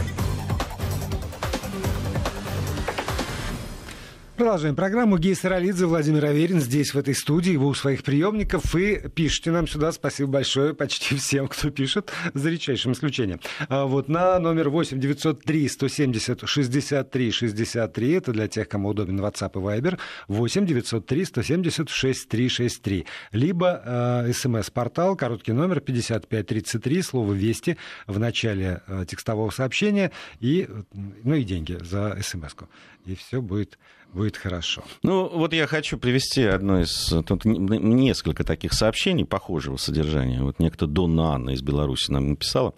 Продолжаем 4.37 4.75
программу. 4.75 5.17
Гей 5.17 5.33
Саралидзе, 5.33 5.85
Владимир 5.85 6.25
Аверин 6.25 6.59
здесь, 6.59 6.93
в 6.93 6.97
этой 6.97 7.15
студии. 7.15 7.55
Вы 7.55 7.67
у 7.67 7.73
своих 7.73 8.03
приемников 8.03 8.75
и 8.75 9.07
пишите 9.07 9.49
нам 9.49 9.65
сюда. 9.65 9.93
Спасибо 9.93 10.29
большое 10.29 10.73
почти 10.73 11.15
всем, 11.15 11.47
кто 11.47 11.69
пишет, 11.69 12.11
за 12.33 12.49
редчайшим 12.49 12.91
исключением. 12.91 13.39
А 13.69 13.85
вот 13.85 14.09
на 14.09 14.37
номер 14.39 14.67
8 14.67 14.99
903 14.99 15.69
170 15.69 16.49
63 16.49 17.31
63. 17.31 18.11
Это 18.11 18.33
для 18.33 18.49
тех, 18.49 18.67
кому 18.67 18.89
удобен 18.89 19.21
WhatsApp 19.21 19.51
и 19.53 19.79
Viber. 19.79 19.99
8 20.27 20.65
903 20.65 21.25
170 21.25 21.89
6363. 21.89 23.05
Либо 23.31 23.81
э, 23.85 24.33
смс-портал, 24.33 25.15
короткий 25.15 25.53
номер 25.53 25.79
5533, 25.79 27.01
слово 27.03 27.31
«Вести» 27.31 27.77
в 28.05 28.19
начале 28.19 28.81
э, 28.87 29.05
текстового 29.07 29.49
сообщения 29.51 30.11
и, 30.41 30.67
ну, 31.23 31.35
и 31.35 31.45
деньги 31.45 31.77
за 31.81 32.17
смс-ку. 32.21 32.67
И 33.05 33.15
все 33.15 33.41
будет 33.41 33.77
будет 34.13 34.37
хорошо. 34.37 34.83
Ну, 35.03 35.27
вот 35.27 35.53
я 35.53 35.67
хочу 35.67 35.97
привести 35.97 36.43
одно 36.43 36.81
из... 36.81 37.13
Тут 37.25 37.45
несколько 37.45 38.43
таких 38.43 38.73
сообщений 38.73 39.25
похожего 39.25 39.77
содержания. 39.77 40.41
Вот 40.41 40.59
некто 40.59 40.87
Донна 40.87 41.33
Анна 41.33 41.51
из 41.51 41.61
Беларуси 41.61 42.11
нам 42.11 42.29
написала. 42.29 42.73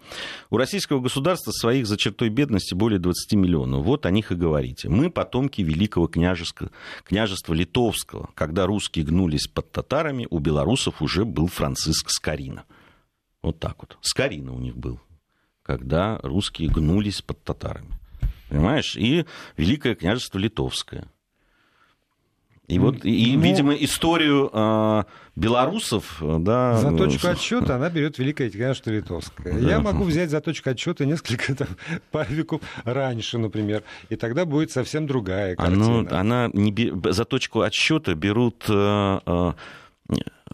У 0.50 0.56
российского 0.56 1.00
государства 1.00 1.52
своих 1.52 1.86
за 1.86 1.96
чертой 1.96 2.28
бедности 2.28 2.74
более 2.74 2.98
20 2.98 3.34
миллионов. 3.34 3.84
Вот 3.84 4.06
о 4.06 4.10
них 4.10 4.32
и 4.32 4.34
говорите. 4.34 4.88
Мы 4.88 5.10
потомки 5.10 5.62
великого 5.62 6.06
княжеского, 6.06 6.70
княжества 7.04 7.54
Литовского. 7.54 8.30
Когда 8.34 8.66
русские 8.66 9.04
гнулись 9.04 9.46
под 9.46 9.70
татарами, 9.70 10.26
у 10.30 10.38
белорусов 10.38 11.02
уже 11.02 11.24
был 11.24 11.46
Франциск 11.46 12.10
Скорина. 12.10 12.64
Вот 13.42 13.60
так 13.60 13.76
вот. 13.78 13.98
Скорина 14.00 14.52
у 14.52 14.58
них 14.58 14.76
был. 14.76 15.00
Когда 15.62 16.18
русские 16.22 16.68
гнулись 16.68 17.22
под 17.22 17.42
татарами. 17.44 17.98
Понимаешь? 18.48 18.96
И 18.96 19.26
Великое 19.56 19.94
княжество 19.94 20.38
Литовское. 20.38 21.06
И 22.68 22.78
вот, 22.78 23.02
и, 23.02 23.34
ну, 23.34 23.42
видимо, 23.42 23.72
историю 23.72 24.50
э, 24.52 25.04
белорусов, 25.36 26.18
да. 26.20 26.76
За 26.76 26.94
точку 26.94 27.28
отсчета 27.28 27.76
она 27.76 27.88
берет 27.88 28.18
Великое 28.18 28.50
княжество 28.50 28.90
Литовское. 28.90 29.54
Да. 29.54 29.58
Я 29.58 29.80
могу 29.80 30.04
взять 30.04 30.28
за 30.28 30.42
точку 30.42 30.68
отсчета 30.68 31.06
несколько 31.06 31.54
там, 31.54 31.68
пару 32.10 32.34
веков 32.34 32.60
раньше, 32.84 33.38
например, 33.38 33.84
и 34.10 34.16
тогда 34.16 34.44
будет 34.44 34.70
совсем 34.70 35.06
другая 35.06 35.56
картина. 35.56 36.00
Оно, 36.00 36.08
она 36.10 36.50
не 36.52 36.92
за 37.10 37.24
точку 37.24 37.62
отсчета 37.62 38.14
берут 38.14 38.66
э, 38.68 39.20
э, 39.24 39.52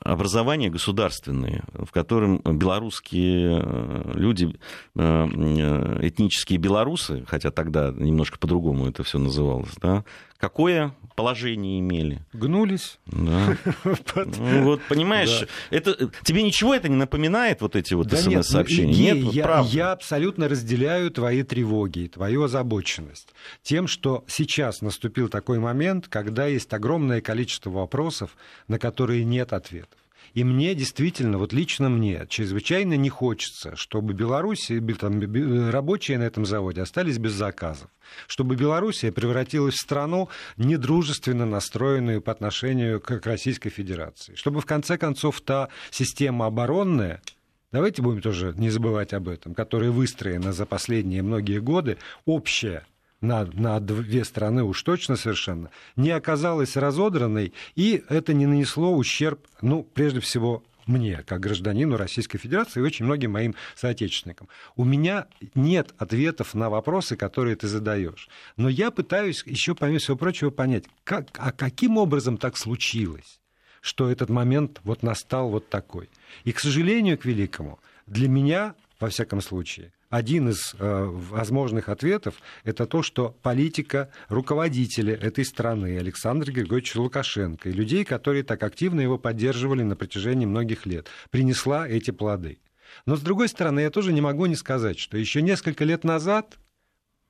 образование 0.01 0.71
государственное, 0.71 1.65
в 1.73 1.91
котором 1.91 2.39
белорусские 2.39 3.61
э, 3.63 4.13
люди, 4.15 4.57
э, 4.97 5.27
э, 5.35 5.99
этнические 6.09 6.59
белорусы, 6.59 7.25
хотя 7.27 7.51
тогда 7.51 7.91
немножко 7.91 8.39
по-другому 8.39 8.89
это 8.89 9.03
все 9.03 9.19
называлось, 9.19 9.75
да, 9.81 10.05
какое 10.39 10.95
положение 11.17 11.81
имели? 11.81 12.21
Гнулись. 12.33 12.99
Да. 13.07 13.57
Ну, 14.15 14.63
вот, 14.63 14.81
понимаешь, 14.89 15.41
да. 15.41 15.47
это, 15.71 16.11
тебе 16.23 16.43
ничего 16.43 16.75
это 16.75 16.89
не 16.89 16.97
напоминает, 16.97 17.61
вот 17.61 17.77
эти 17.77 17.95
вот 17.95 18.09
да 18.09 18.17
смс-сообщения? 18.17 18.93
Нет, 18.93 19.17
нет, 19.17 19.25
нет 19.25 19.35
я, 19.35 19.61
я 19.67 19.93
абсолютно 19.93 20.49
разделяю 20.49 21.11
твои 21.11 21.43
тревоги, 21.43 22.11
твою 22.13 22.45
озабоченность 22.45 23.29
тем, 23.63 23.87
что 23.87 24.25
сейчас 24.27 24.83
наступил 24.83 25.29
такой 25.29 25.59
момент, 25.59 26.09
когда 26.09 26.47
есть 26.47 26.73
огромное 26.73 27.21
количество 27.21 27.71
вопросов, 27.71 28.37
на 28.69 28.79
которые 28.79 29.25
нет 29.25 29.53
ответов. 29.53 29.94
И 30.35 30.43
мне 30.43 30.75
действительно, 30.75 31.39
вот 31.39 31.53
лично 31.53 31.89
мне, 31.89 32.27
чрезвычайно 32.29 32.95
не 32.95 33.09
хочется, 33.09 33.77
чтобы 33.77 34.15
Беларусь, 34.15 34.71
там, 34.99 35.71
рабочие 35.71 36.19
на 36.19 36.25
этом 36.25 36.45
заводе 36.45 36.83
остались 36.83 37.19
без 37.19 37.33
заказов. 37.33 37.89
Чтобы 38.27 38.57
Белоруссия 38.57 39.13
превратилась 39.13 39.75
в 39.77 39.81
страну 39.81 40.29
недружественно 40.57 41.47
настроенную 41.47 42.21
по 42.21 42.33
отношению 42.33 43.01
к 43.01 43.25
Российской 43.25 43.71
Федерации. 43.71 44.35
Чтобы, 44.35 44.61
в 44.61 44.67
конце 44.67 44.99
концов, 44.99 45.41
та 45.41 45.69
система 45.93 46.47
оборонная, 46.47 47.23
давайте 47.71 48.03
будем 48.03 48.21
тоже 48.21 48.55
не 48.57 48.71
забывать 48.71 49.13
об 49.13 49.29
этом, 49.29 49.55
которая 49.55 49.93
выстроена 49.93 50.53
за 50.53 50.67
последние 50.67 51.23
многие 51.23 51.61
годы, 51.61 51.97
общая 52.25 52.85
на, 53.25 53.45
на 53.47 53.81
две 53.81 54.25
страны 54.25 54.63
уж 54.63 54.83
точно 54.83 55.17
совершенно, 55.17 55.71
не 55.97 56.11
оказалась 56.11 56.77
разодранной, 56.77 57.53
и 57.75 58.05
это 58.09 58.35
не 58.35 58.47
нанесло 58.47 58.95
ущерб, 58.95 59.41
ну, 59.63 59.83
прежде 59.83 60.21
всего, 60.21 60.63
мне, 60.87 61.23
как 61.27 61.41
гражданину 61.41 61.97
Российской 61.97 62.39
Федерации, 62.39 62.81
и 62.81 62.83
очень 62.83 63.07
многим 63.07 63.33
моим 63.33 63.55
соотечественникам. 63.75 64.49
У 64.77 64.85
меня 64.85 65.27
нет 65.55 65.95
ответов 65.97 66.53
на 66.55 66.69
вопросы, 66.69 67.17
которые 67.17 67.57
ты 67.57 67.69
задаешь. 67.69 68.29
Но 68.59 68.69
я 68.69 68.91
пытаюсь 68.91 69.43
еще, 69.47 69.75
помимо 69.75 69.99
всего 69.99 70.17
прочего, 70.17 70.51
понять, 70.51 70.85
как, 71.03 71.29
а 71.39 71.53
каким 71.53 71.97
образом 71.97 72.37
так 72.37 72.59
случилось, 72.59 73.41
что 73.81 74.11
этот 74.11 74.29
момент 74.29 74.81
вот 74.85 75.03
настал 75.03 75.49
вот 75.49 75.71
такой. 75.71 76.11
И, 76.45 76.53
к 76.53 76.61
сожалению, 76.61 77.19
к 77.19 77.25
великому, 77.25 77.79
для 78.07 78.29
меня, 78.29 78.75
во 79.01 79.09
всяком 79.09 79.41
случае, 79.41 79.93
один 80.15 80.51
из 80.51 80.77
э, 80.79 81.05
возможных 81.11 81.89
ответов– 81.89 82.37
это 82.65 82.87
то, 82.87 83.03
что 83.03 83.37
политика 83.43 84.11
руководителя 84.29 85.13
этой 85.13 85.45
страны 85.45 85.99
Александра 85.99 86.53
Григорьевича 86.53 86.99
Лукашенко 86.99 87.69
и 87.69 87.73
людей, 87.73 88.05
которые 88.05 88.45
так 88.45 88.63
активно 88.63 89.01
его 89.01 89.19
поддерживали 89.19 89.83
на 89.83 89.97
протяжении 89.97 90.47
многих 90.47 90.87
лет, 90.87 91.09
принесла 91.31 91.89
эти 91.89 92.13
плоды. 92.13 92.61
Но, 93.07 93.17
с 93.17 93.23
другой 93.23 93.49
стороны, 93.49 93.81
я 93.81 93.91
тоже 93.91 94.13
не 94.13 94.21
могу 94.21 94.47
не 94.47 94.55
сказать, 94.55 95.01
что 95.01 95.19
еще 95.19 95.43
несколько 95.43 95.85
лет 95.85 96.05
назад 96.05 96.59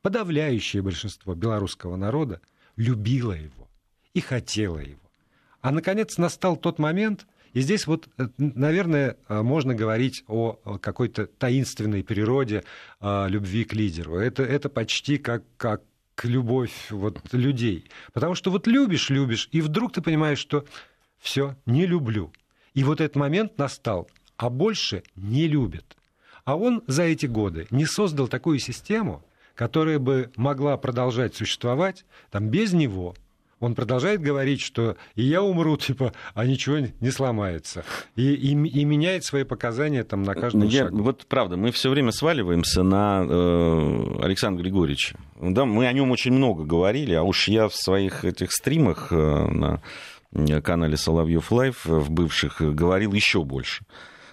подавляющее 0.02 0.82
большинство 0.82 1.34
белорусского 1.34 1.96
народа 1.96 2.42
любило 2.76 3.32
его 3.32 3.66
и 4.12 4.20
хотело 4.20 4.78
его. 4.78 5.00
А, 5.62 5.70
наконец, 5.70 6.18
настал 6.18 6.58
тот 6.58 6.78
момент, 6.78 7.26
и 7.54 7.60
здесь 7.60 7.86
вот, 7.86 8.08
э, 8.18 8.26
наверное, 8.36 9.16
э, 9.28 9.42
можно 9.42 9.74
говорить 9.74 10.24
о 10.26 10.54
какой-то 10.82 11.26
таинственной 11.26 12.02
природе 12.02 12.64
э, 13.00 13.26
любви 13.28 13.64
к 13.64 13.72
лидеру. 13.72 14.16
Это, 14.16 14.42
это 14.42 14.68
почти 14.68 15.18
как, 15.18 15.44
как 15.56 15.82
любовь 16.24 16.90
вот, 16.90 17.20
людей. 17.32 17.88
Потому 18.12 18.34
что 18.34 18.50
вот 18.50 18.66
любишь, 18.66 19.08
любишь, 19.08 19.48
и 19.52 19.60
вдруг 19.60 19.92
ты 19.92 20.02
понимаешь, 20.02 20.38
что 20.38 20.66
все, 21.20 21.56
не 21.64 21.86
люблю. 21.86 22.32
И 22.74 22.82
вот 22.82 23.00
этот 23.00 23.14
момент 23.16 23.56
настал, 23.56 24.10
а 24.36 24.50
больше 24.50 25.04
не 25.14 25.46
любит. 25.46 25.96
А 26.44 26.56
он 26.56 26.82
за 26.88 27.04
эти 27.04 27.26
годы 27.26 27.68
не 27.70 27.86
создал 27.86 28.26
такую 28.26 28.58
систему, 28.58 29.24
которая 29.54 30.00
бы 30.00 30.32
могла 30.36 30.76
продолжать 30.76 31.36
существовать 31.36 32.04
там, 32.30 32.48
без 32.48 32.72
него, 32.72 33.14
он 33.60 33.74
продолжает 33.74 34.20
говорить, 34.20 34.60
что 34.60 34.96
и 35.14 35.22
я 35.22 35.42
умру, 35.42 35.76
типа, 35.78 36.12
а 36.34 36.46
ничего 36.46 36.78
не 37.00 37.10
сломается. 37.10 37.84
И, 38.16 38.34
и, 38.34 38.50
и 38.50 38.84
меняет 38.84 39.24
свои 39.24 39.44
показания 39.44 40.04
там 40.04 40.22
на 40.22 40.34
каждом 40.34 40.62
я, 40.68 40.84
шагу. 40.84 41.02
Вот 41.02 41.26
правда, 41.26 41.56
мы 41.56 41.70
все 41.70 41.90
время 41.90 42.12
сваливаемся 42.12 42.82
на 42.82 43.24
э, 43.28 44.22
Александра 44.22 44.62
Григорьевича. 44.62 45.18
Да, 45.40 45.64
мы 45.64 45.86
о 45.86 45.92
нем 45.92 46.10
очень 46.10 46.32
много 46.32 46.64
говорили, 46.64 47.14
а 47.14 47.22
уж 47.22 47.48
я 47.48 47.68
в 47.68 47.74
своих 47.74 48.24
этих 48.24 48.52
стримах 48.52 49.08
э, 49.10 49.16
на 49.16 49.80
канале 50.62 50.96
Соловьев 50.96 51.52
Live 51.52 51.84
в 51.84 52.10
бывших 52.10 52.60
говорил 52.60 53.12
еще 53.12 53.44
больше. 53.44 53.84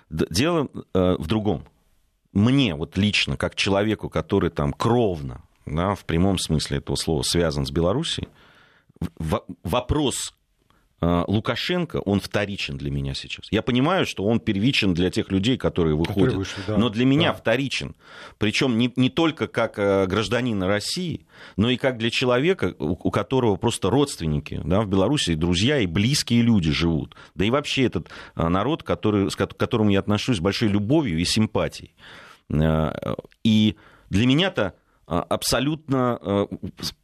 Дело 0.10 0.68
э, 0.94 1.16
в 1.18 1.28
другом. 1.28 1.64
Мне 2.34 2.76
вот 2.76 2.98
лично, 2.98 3.38
как 3.38 3.56
человеку, 3.56 4.10
который 4.10 4.50
там 4.50 4.74
кровно, 4.74 5.42
да, 5.66 5.96
в 5.96 6.06
прямом 6.06 6.38
смысле 6.38 6.78
этого 6.78 6.96
слова 6.96 7.24
связан 7.24 7.66
с 7.66 7.72
Белоруссией, 7.72 8.30
вопрос 9.64 10.34
а, 11.04 11.26
Лукашенко, 11.28 11.98
он 11.98 12.20
вторичен 12.20 12.78
для 12.78 12.92
меня 12.92 13.16
сейчас. 13.16 13.48
Я 13.50 13.64
понимаю, 13.64 14.06
что 14.06 14.24
он 14.24 14.40
первичен 14.40 14.94
для 14.94 15.10
тех 15.10 15.32
людей, 15.32 15.58
которые 15.58 15.96
выходят, 15.96 16.16
которые 16.16 16.38
вышли, 16.38 16.62
да. 16.68 16.78
но 16.78 16.90
для 16.90 17.06
меня 17.06 17.32
да. 17.32 17.34
вторичен. 17.34 17.96
Причем 18.38 18.78
не, 18.78 18.94
не 18.96 19.10
только 19.10 19.48
как 19.48 19.80
а, 19.80 20.06
гражданина 20.06 20.68
России, 20.68 21.26
но 21.58 21.72
и 21.72 21.78
как 21.78 21.98
для 21.98 22.12
человека, 22.12 22.76
у 22.78 23.10
которого 23.10 23.56
просто 23.56 23.90
родственники 23.90 24.62
да, 24.64 24.82
в 24.82 24.88
Беларуси, 24.88 25.34
друзья 25.34 25.80
и 25.80 25.88
близкие 25.88 26.44
люди 26.44 26.72
живут. 26.72 27.16
Да 27.34 27.46
и 27.46 27.50
вообще 27.50 27.86
этот 27.86 28.10
а, 28.36 28.50
народ, 28.50 28.84
который, 28.84 29.28
к 29.32 29.58
которому 29.58 29.90
я 29.90 30.00
отношусь 30.00 30.38
с 30.38 30.40
большой 30.40 30.68
любовью 30.70 31.18
и 31.18 31.26
симпатией. 31.26 31.96
И 33.44 33.76
для 34.10 34.28
меня-то 34.28 34.74
абсолютно 35.08 36.48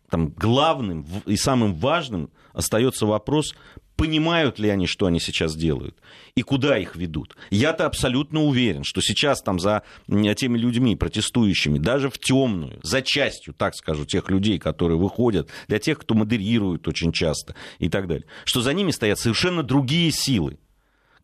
там, 0.10 0.30
главным 0.30 1.06
и 1.26 1.36
самым 1.36 1.76
важным 1.76 2.30
остается 2.54 3.06
вопрос, 3.06 3.54
понимают 3.96 4.60
ли 4.60 4.70
они, 4.70 4.86
что 4.86 5.08
они 5.08 5.20
сейчас 5.20 5.56
делают, 5.56 5.98
и 6.36 6.44
куда 6.44 6.78
их 6.78 6.96
ведут. 6.96 7.36
Я-то 7.50 7.86
абсолютно 7.86 8.44
уверен, 8.44 8.84
что 8.84 9.02
сейчас 9.02 9.42
там 9.42 9.60
за 9.60 9.84
теми 10.08 10.58
людьми, 10.58 10.96
протестующими, 10.96 11.80
даже 11.80 12.10
в 12.10 12.20
темную, 12.20 12.80
за 12.84 13.02
частью, 13.02 13.54
так 13.54 13.76
скажу, 13.76 14.06
тех 14.06 14.30
людей, 14.30 14.60
которые 14.60 14.98
выходят, 14.98 15.50
для 15.68 15.80
тех, 15.80 16.00
кто 16.00 16.14
модерирует 16.14 16.88
очень 16.88 17.12
часто 17.12 17.56
и 17.80 17.90
так 17.90 18.08
далее, 18.08 18.26
что 18.46 18.62
за 18.62 18.74
ними 18.74 18.92
стоят 18.92 19.20
совершенно 19.20 19.64
другие 19.64 20.12
силы 20.12 20.60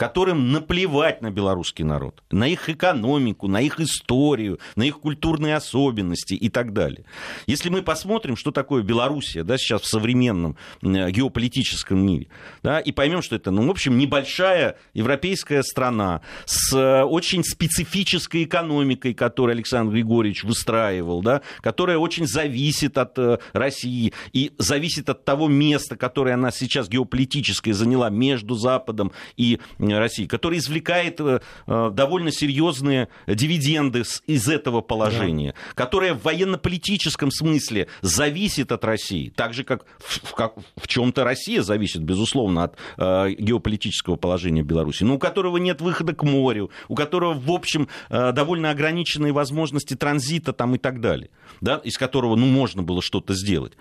которым 0.03 0.51
наплевать 0.51 1.21
на 1.21 1.31
белорусский 1.31 1.85
народ, 1.85 2.23
на 2.29 2.45
их 2.45 2.67
экономику, 2.67 3.47
на 3.47 3.61
их 3.61 3.79
историю, 3.79 4.59
на 4.75 4.83
их 4.83 4.99
культурные 4.99 5.55
особенности 5.55 6.33
и 6.33 6.49
так 6.49 6.73
далее. 6.73 7.05
Если 7.47 7.69
мы 7.69 7.81
посмотрим, 7.81 8.35
что 8.35 8.51
такое 8.51 8.83
Белоруссия 8.83 9.43
да, 9.45 9.57
сейчас 9.57 9.83
в 9.83 9.85
современном 9.85 10.57
геополитическом 10.81 12.05
мире, 12.05 12.27
да, 12.63 12.81
и 12.81 12.91
поймем, 12.91 13.21
что 13.21 13.37
это, 13.37 13.49
ну, 13.49 13.65
в 13.65 13.71
общем, 13.71 13.97
небольшая 13.97 14.77
европейская 14.93 15.63
страна 15.63 16.19
с 16.43 16.75
э, 16.75 17.03
очень 17.03 17.41
специфической 17.45 18.43
экономикой, 18.43 19.13
которую 19.13 19.53
Александр 19.53 19.93
Григорьевич 19.93 20.43
выстраивал, 20.43 21.21
да, 21.21 21.43
которая 21.61 21.97
очень 21.97 22.27
зависит 22.27 22.97
от 22.97 23.17
э, 23.17 23.37
России 23.53 24.11
и 24.33 24.51
зависит 24.57 25.09
от 25.09 25.23
того 25.23 25.47
места, 25.47 25.95
которое 25.95 26.33
она 26.33 26.51
сейчас 26.51 26.89
геополитическое 26.89 27.73
заняла 27.73 28.09
между 28.09 28.55
Западом 28.55 29.13
и 29.37 29.61
России, 29.99 30.25
который 30.25 30.59
извлекает 30.59 31.19
э, 31.19 31.41
э, 31.67 31.91
довольно 31.93 32.31
серьезные 32.31 33.09
дивиденды 33.27 34.03
из 34.27 34.47
этого 34.47 34.81
положения, 34.81 35.53
да. 35.53 35.73
которое 35.75 36.13
в 36.13 36.23
военно-политическом 36.23 37.31
смысле 37.31 37.87
зависит 38.01 38.71
от 38.71 38.83
России, 38.85 39.29
так 39.29 39.53
же, 39.53 39.63
как 39.63 39.85
в, 39.99 40.33
как 40.33 40.55
в 40.75 40.87
чем-то 40.87 41.23
Россия 41.23 41.61
зависит, 41.61 42.01
безусловно, 42.03 42.63
от 42.63 42.77
э, 42.97 43.31
геополитического 43.37 44.15
положения 44.15 44.63
Беларуси, 44.63 45.03
но 45.03 45.15
у 45.15 45.19
которого 45.19 45.57
нет 45.57 45.81
выхода 45.81 46.13
к 46.13 46.23
морю, 46.23 46.71
у 46.87 46.95
которого, 46.95 47.33
в 47.33 47.51
общем, 47.51 47.87
довольно 48.09 48.71
ограниченные 48.71 49.33
возможности 49.33 49.95
транзита 49.95 50.53
там 50.53 50.75
и 50.75 50.77
так 50.77 51.01
далее, 51.01 51.29
да, 51.61 51.77
из 51.83 51.97
которого, 51.97 52.35
ну, 52.35 52.45
можно 52.45 52.83
было 52.83 53.01
что-то 53.01 53.33
сделать. 53.33 53.73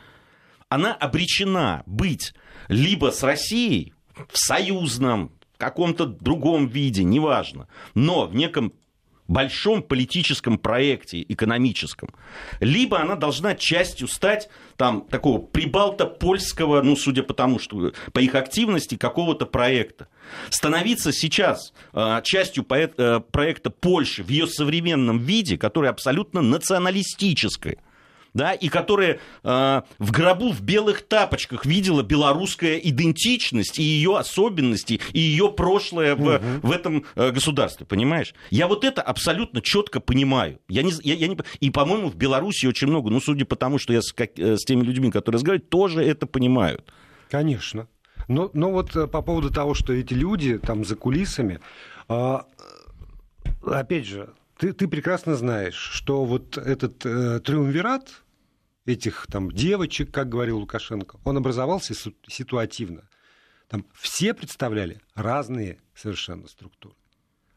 Она 0.69 0.95
обречена 0.95 1.83
быть 1.87 2.33
либо 2.69 3.11
с 3.11 3.23
Россией 3.23 3.93
в 4.15 4.39
союзном, 4.39 5.33
каком-то 5.63 6.07
другом 6.07 6.67
виде, 6.67 7.05
неважно, 7.05 7.69
но 7.95 8.27
в 8.27 8.35
неком 8.35 8.73
большом 9.29 9.81
политическом 9.81 10.59
проекте 10.59 11.23
экономическом, 11.23 12.09
либо 12.59 13.01
она 13.01 13.15
должна 13.15 13.55
частью 13.55 14.09
стать 14.09 14.51
там 14.77 15.03
такого 15.03 15.39
прибалто-польского, 15.39 16.83
ну, 16.83 16.97
судя 16.97 17.23
по 17.23 17.33
тому, 17.33 17.61
что 17.61 17.93
по 18.13 18.19
их 18.19 18.35
активности, 18.35 18.97
какого-то 18.97 19.47
проекта. 19.47 20.09
Становиться 20.51 21.13
сейчас 21.13 21.73
э, 21.93 22.21
частью 22.25 22.67
э, 22.69 23.21
проекта 23.21 23.71
Польши 23.71 24.25
в 24.25 24.31
ее 24.31 24.49
современном 24.49 25.21
виде, 25.21 25.57
которая 25.57 25.93
абсолютно 25.93 26.43
националистическая– 26.43 27.79
да, 28.35 28.53
и 28.53 28.69
которая 28.69 29.21
э, 29.43 29.83
в 29.99 30.11
гробу 30.11 30.53
в 30.53 30.63
белых 30.63 31.03
тапочках 31.03 31.67
видела 31.67 32.03
белорусская 32.03 32.77
идентичность 32.79 33.79
и 33.79 33.83
ее 33.83 34.17
особенности, 34.17 35.01
и 35.13 35.21
ее 35.21 35.51
прошлое 35.51 36.15
в, 36.15 36.37
угу. 36.37 36.69
в 36.69 36.73
этом 36.73 37.05
э, 37.15 37.31
государстве, 37.31 37.87
понимаешь? 37.87 38.35
Я 38.51 38.69
вот 38.69 38.85
это 38.85 39.03
абсолютно 39.03 39.61
четко 39.61 40.01
понимаю. 40.01 40.61
Я 40.69 40.83
не, 40.83 40.93
я, 41.03 41.15
я 41.15 41.29
не, 41.29 41.37
и, 41.61 41.71
по-моему, 41.71 42.09
в 42.09 42.17
Беларуси 42.17 42.67
очень 42.67 42.89
много, 42.89 43.11
ну, 43.11 43.21
судя 43.21 43.45
по 43.45 43.57
тому, 43.57 43.79
что 43.79 43.93
я 43.93 44.03
с, 44.03 44.13
как, 44.13 44.39
э, 44.39 44.57
с 44.57 44.65
теми 44.65 44.83
людьми, 44.83 45.11
которые 45.11 45.39
разговаривают, 45.39 45.69
тоже 45.69 46.03
это 46.03 46.27
понимают. 46.27 46.93
Конечно. 47.31 47.89
Но, 48.29 48.51
но 48.55 48.71
вот 48.71 48.95
э, 48.97 49.07
по 49.07 49.23
поводу 49.23 49.51
того, 49.51 49.75
что 49.75 49.93
эти 49.93 50.15
люди 50.15 50.59
там 50.59 50.85
за 50.85 50.97
кулисами, 50.97 51.61
э, 52.09 52.39
опять 53.67 54.07
же, 54.07 54.31
ты, 54.59 54.73
ты 54.73 54.87
прекрасно 54.87 55.35
знаешь, 55.35 55.75
что 55.75 56.25
вот 56.25 56.57
этот 56.57 57.05
э, 57.05 57.41
триумвират 57.41 58.22
этих 58.87 59.27
там 59.29 59.51
девочек, 59.51 60.13
как 60.13 60.29
говорил 60.29 60.59
Лукашенко, 60.59 61.19
он 61.25 61.37
образовался 61.37 61.95
ситуативно. 62.27 63.09
Там 63.69 63.87
все 63.95 64.35
представляли 64.35 65.01
разные 65.15 65.81
совершенно 65.95 66.47
структуры, 66.47 66.95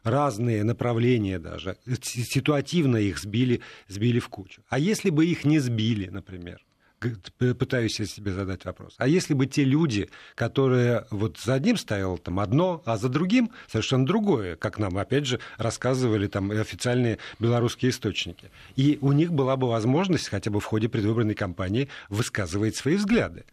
разные 0.04 0.64
направления 0.64 1.40
даже. 1.40 1.78
Ситуативно 2.02 2.98
их 2.98 3.20
сбили, 3.20 3.62
сбили 3.88 4.20
в 4.20 4.30
кучу. 4.30 4.64
А 4.70 4.80
если 4.80 5.10
бы 5.10 5.26
их 5.26 5.44
не 5.44 5.60
сбили, 5.60 6.08
например, 6.08 6.65
пытаюсь 7.00 8.00
я 8.00 8.06
себе 8.06 8.32
задать 8.32 8.66
вопрос. 8.66 8.96
А 8.98 9.08
если 9.08 9.34
бы 9.34 9.46
те 9.46 9.64
люди, 9.64 10.10
которые 10.36 11.06
вот 11.12 11.38
за 11.40 11.56
одним 11.56 11.78
стояло 11.78 12.18
там 12.18 12.40
одно, 12.40 12.82
а 12.86 12.98
за 12.98 13.10
другим 13.10 13.52
совершенно 13.68 14.06
другое, 14.06 14.56
как 14.56 14.80
нам 14.80 14.98
опять 14.98 15.26
же 15.26 15.40
рассказывали 15.58 16.28
там 16.28 16.52
официальные 16.52 17.20
белорусские 17.40 17.92
источники, 17.92 18.52
и 18.76 18.98
у 19.02 19.12
них 19.12 19.34
была 19.34 19.58
бы 19.58 19.68
возможность 19.68 20.30
хотя 20.30 20.52
бы 20.52 20.60
в 20.60 20.66
ходе 20.66 20.90
предвыборной 20.90 21.36
кампании 21.36 21.90
высказывать 22.10 22.76
свои 22.76 22.96
взгляды. 22.96 23.46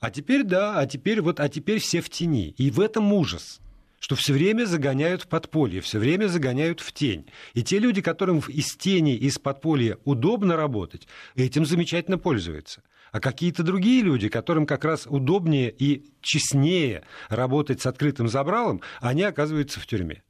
А 0.00 0.10
теперь 0.10 0.44
да, 0.44 0.78
а 0.78 0.86
теперь 0.86 1.22
вот, 1.22 1.40
а 1.40 1.48
теперь 1.48 1.78
все 1.78 2.02
в 2.02 2.10
тени. 2.10 2.54
И 2.58 2.70
в 2.70 2.80
этом 2.80 3.12
ужас 3.12 3.60
что 4.04 4.16
все 4.16 4.34
время 4.34 4.66
загоняют 4.66 5.22
в 5.22 5.28
подполье, 5.28 5.80
все 5.80 5.98
время 5.98 6.26
загоняют 6.26 6.80
в 6.80 6.92
тень. 6.92 7.24
И 7.54 7.62
те 7.62 7.78
люди, 7.78 8.02
которым 8.02 8.40
из 8.40 8.76
тени, 8.76 9.16
из 9.16 9.38
подполья 9.38 9.96
удобно 10.04 10.56
работать, 10.56 11.08
этим 11.36 11.64
замечательно 11.64 12.18
пользуются. 12.18 12.82
А 13.12 13.20
какие-то 13.20 13.62
другие 13.62 14.02
люди, 14.02 14.28
которым 14.28 14.66
как 14.66 14.84
раз 14.84 15.06
удобнее 15.06 15.70
и 15.70 16.04
честнее 16.20 17.04
работать 17.30 17.80
с 17.80 17.86
открытым 17.86 18.28
забралом, 18.28 18.82
они 19.00 19.22
оказываются 19.22 19.80
в 19.80 19.86
тюрьме. 19.86 20.22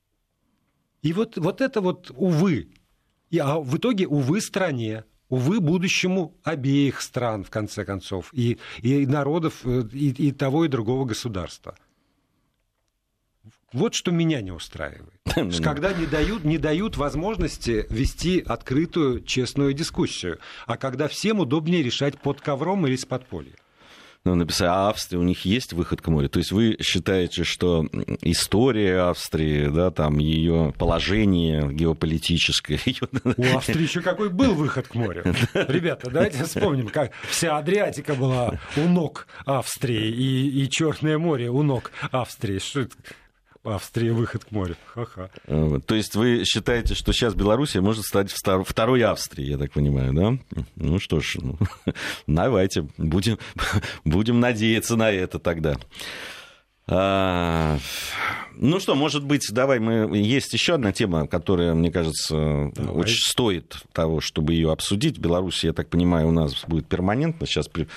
И 1.03 1.13
вот, 1.13 1.37
вот 1.37 1.61
это 1.61 1.81
вот, 1.81 2.13
увы, 2.15 2.69
и, 3.31 3.39
а 3.39 3.59
в 3.59 3.77
итоге, 3.77 4.07
увы, 4.07 4.41
стране, 4.41 5.03
увы, 5.29 5.59
будущему 5.59 6.39
обеих 6.45 7.03
стран, 7.03 7.43
в 7.43 7.51
конце 7.51 7.85
концов, 7.85 8.31
и, 8.33 8.61
и 8.83 9.05
народов, 9.05 9.63
э, 9.65 9.83
и, 9.93 10.29
и 10.29 10.31
того, 10.31 10.65
и 10.65 10.69
другого 10.69 11.07
государства. 11.07 11.75
Вот 13.75 13.95
что 13.95 14.13
меня 14.13 14.41
не 14.41 14.53
устраивает. 14.53 15.13
Когда 15.63 15.93
не 15.93 16.07
дают, 16.07 16.45
не 16.45 16.59
дают 16.59 16.97
возможности 16.97 17.87
вести 17.91 18.41
открытую, 18.41 19.21
честную 19.23 19.75
дискуссию, 19.75 20.39
а 20.67 20.77
когда 20.77 21.09
всем 21.09 21.41
удобнее 21.41 21.83
решать 21.83 22.19
под 22.21 22.41
ковром 22.41 22.87
или 22.87 22.95
с 22.95 23.05
подполья 23.05 23.55
ну, 24.25 24.35
написали, 24.37 24.71
а 24.71 24.89
Австрия, 24.89 25.19
у 25.19 25.23
них 25.23 25.45
есть 25.45 25.75
выход 25.75 26.01
к 26.01 26.09
морю? 26.09 26.31
То 26.31 26.39
есть 26.39 26.51
вы 26.51 26.79
считаете, 26.81 27.45
что 27.45 27.87
история 28.23 29.11
Австрии, 29.11 29.67
да, 29.67 29.91
там 29.91 30.19
ее 30.19 30.73
положение 30.79 31.71
геополитическое... 31.71 32.81
У 33.37 33.57
Австрии 33.57 33.83
еще 33.83 34.01
какой 34.01 34.31
был 34.31 34.55
выход 34.55 34.89
к 34.89 34.95
морю? 34.95 35.25
Ребята, 35.55 36.11
давайте 36.11 36.45
вспомним, 36.45 36.89
как 36.89 37.13
вся 37.29 37.59
Адриатика 37.59 38.15
была 38.15 38.59
у 38.77 38.89
ног 38.89 39.27
Австрии 39.45 40.09
и, 40.09 40.63
и 40.63 40.71
Черное 40.71 41.19
море 41.19 41.51
у 41.51 41.63
ног 41.63 41.91
Австрии. 42.11 42.59
Что 42.59 42.81
это? 42.81 42.97
Австрия 43.65 44.13
выход 44.13 44.45
к 44.45 44.51
морю. 44.51 44.77
Ха-ха. 44.95 45.31
То 45.47 45.95
есть 45.95 46.15
вы 46.15 46.45
считаете, 46.45 46.95
что 46.95 47.13
сейчас 47.13 47.35
Белоруссия 47.35 47.81
может 47.81 48.05
стать 48.05 48.31
второй 48.31 49.03
Австрией, 49.03 49.53
я 49.53 49.59
так 49.59 49.73
понимаю, 49.73 50.13
да? 50.13 50.63
Ну 50.77 50.99
что 50.99 51.21
ж, 51.21 51.37
ну, 51.41 51.59
давайте, 52.27 52.87
будем, 52.99 53.39
будем 54.05 54.41
надеяться 54.41 54.97
на 54.97 55.11
это 55.11 55.39
тогда. 55.39 55.77
А, 56.87 57.79
ну 58.57 58.79
что, 58.79 58.95
может 58.95 59.25
быть, 59.25 59.49
давай 59.51 59.79
мы... 59.79 60.17
Есть 60.17 60.53
еще 60.53 60.75
одна 60.75 60.93
тема, 60.93 61.27
которая, 61.27 61.73
мне 61.75 61.91
кажется, 61.91 62.71
давай. 62.75 62.95
очень 62.95 63.21
стоит 63.21 63.79
того, 63.93 64.21
чтобы 64.21 64.53
ее 64.53 64.71
обсудить. 64.71 65.19
Беларусь, 65.19 65.65
я 65.65 65.73
так 65.73 65.89
понимаю, 65.89 66.29
у 66.29 66.31
нас 66.31 66.65
будет 66.67 66.87
перманентно 66.87 67.47
сейчас 67.47 67.69
при... 67.69 67.89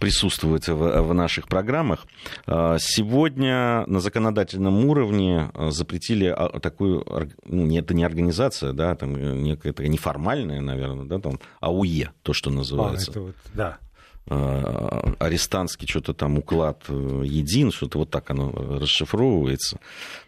присутствовать 0.00 0.68
в, 0.68 1.02
в 1.02 1.14
наших 1.14 1.46
программах. 1.46 2.06
А, 2.46 2.78
сегодня 2.80 3.84
на 3.86 4.00
законодательном 4.00 4.86
уровне 4.86 5.52
запретили 5.70 6.26
а, 6.26 6.58
такую... 6.58 7.06
Ну, 7.44 7.78
это 7.78 7.94
не 7.94 8.02
организация, 8.02 8.72
да, 8.72 8.96
там 8.96 9.42
некая 9.42 9.72
неформальная, 9.86 10.60
наверное, 10.60 11.06
да, 11.06 11.20
там 11.20 11.38
АУЕ, 11.60 12.10
то, 12.22 12.32
что 12.32 12.50
называется. 12.50 13.10
А, 13.10 13.12
это 13.12 13.20
вот, 13.20 13.36
да 13.54 13.78
Э, 13.91 13.91
арестантский 14.28 15.88
что-то 15.88 16.14
там 16.14 16.38
уклад 16.38 16.84
э, 16.88 17.22
един, 17.24 17.72
что-то 17.72 17.98
вот 17.98 18.10
так 18.10 18.30
оно 18.30 18.52
расшифровывается. 18.52 19.78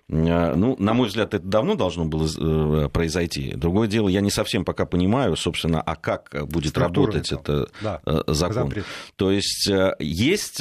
Э, 0.08 0.54
ну, 0.54 0.76
на 0.78 0.94
мой 0.94 1.08
взгляд, 1.08 1.32
это 1.34 1.46
давно 1.46 1.74
должно 1.76 2.04
было 2.04 2.88
произойти. 2.88 3.52
Другое 3.54 3.86
дело, 3.86 4.08
я 4.08 4.20
не 4.20 4.30
совсем 4.30 4.64
пока 4.64 4.84
понимаю, 4.84 5.36
собственно, 5.36 5.80
а 5.80 5.94
как 5.94 6.34
будет 6.48 6.70
Структура 6.70 7.06
работать 7.06 7.32
это 7.32 7.68
да, 7.80 8.00
закон. 8.26 8.68
Запрет. 8.68 8.84
То 9.16 9.30
есть 9.30 9.70
есть 9.98 10.60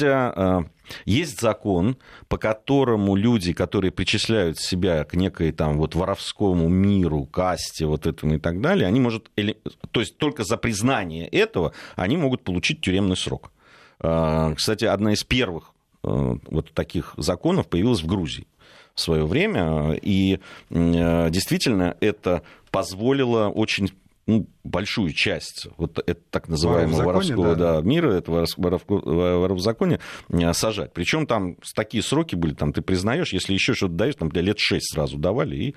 есть 1.04 1.40
закон, 1.40 1.96
по 2.28 2.38
которому 2.38 3.16
люди, 3.16 3.52
которые 3.52 3.90
причисляют 3.90 4.58
себя 4.58 5.04
к 5.04 5.14
некой 5.14 5.52
там 5.52 5.78
вот 5.78 5.94
воровскому 5.94 6.68
миру, 6.68 7.24
касте, 7.26 7.86
вот 7.86 8.06
этому 8.06 8.34
и 8.34 8.38
так 8.38 8.60
далее, 8.60 8.86
они 8.86 9.00
могут, 9.00 9.30
то 9.90 10.00
есть 10.00 10.16
только 10.18 10.44
за 10.44 10.56
признание 10.56 11.26
этого 11.28 11.72
они 11.96 12.16
могут 12.16 12.42
получить 12.42 12.80
тюремный 12.80 13.16
срок. 13.16 13.52
А, 14.00 14.54
кстати, 14.54 14.84
одна 14.84 15.12
из 15.12 15.24
первых 15.24 15.72
э, 16.02 16.36
вот 16.46 16.72
таких 16.72 17.14
законов 17.16 17.68
появилась 17.68 18.02
в 18.02 18.06
Грузии 18.06 18.46
в 18.94 19.00
свое 19.00 19.26
время, 19.26 19.98
и 20.00 20.38
э, 20.70 21.30
действительно 21.30 21.96
это 22.00 22.42
позволило 22.70 23.48
очень 23.48 23.90
ну, 24.26 24.46
большую 24.62 25.12
часть 25.12 25.66
вот 25.76 25.98
это 25.98 26.20
так 26.30 26.48
называемого 26.48 27.02
воровского 27.02 27.54
да. 27.54 27.74
Да, 27.74 27.82
мира, 27.82 28.12
этого 28.12 28.46
воров 28.56 29.58
в 29.58 29.60
законе 29.60 30.00
сажать. 30.52 30.92
Причем 30.92 31.26
там 31.26 31.56
такие 31.74 32.02
сроки 32.02 32.34
были, 32.34 32.54
там 32.54 32.72
ты 32.72 32.82
признаешь, 32.82 33.32
если 33.32 33.52
еще 33.52 33.74
что-то 33.74 33.94
даешь, 33.94 34.14
там 34.16 34.30
для 34.30 34.42
лет 34.42 34.58
6 34.58 34.94
сразу 34.94 35.18
давали 35.18 35.56
и 35.56 35.74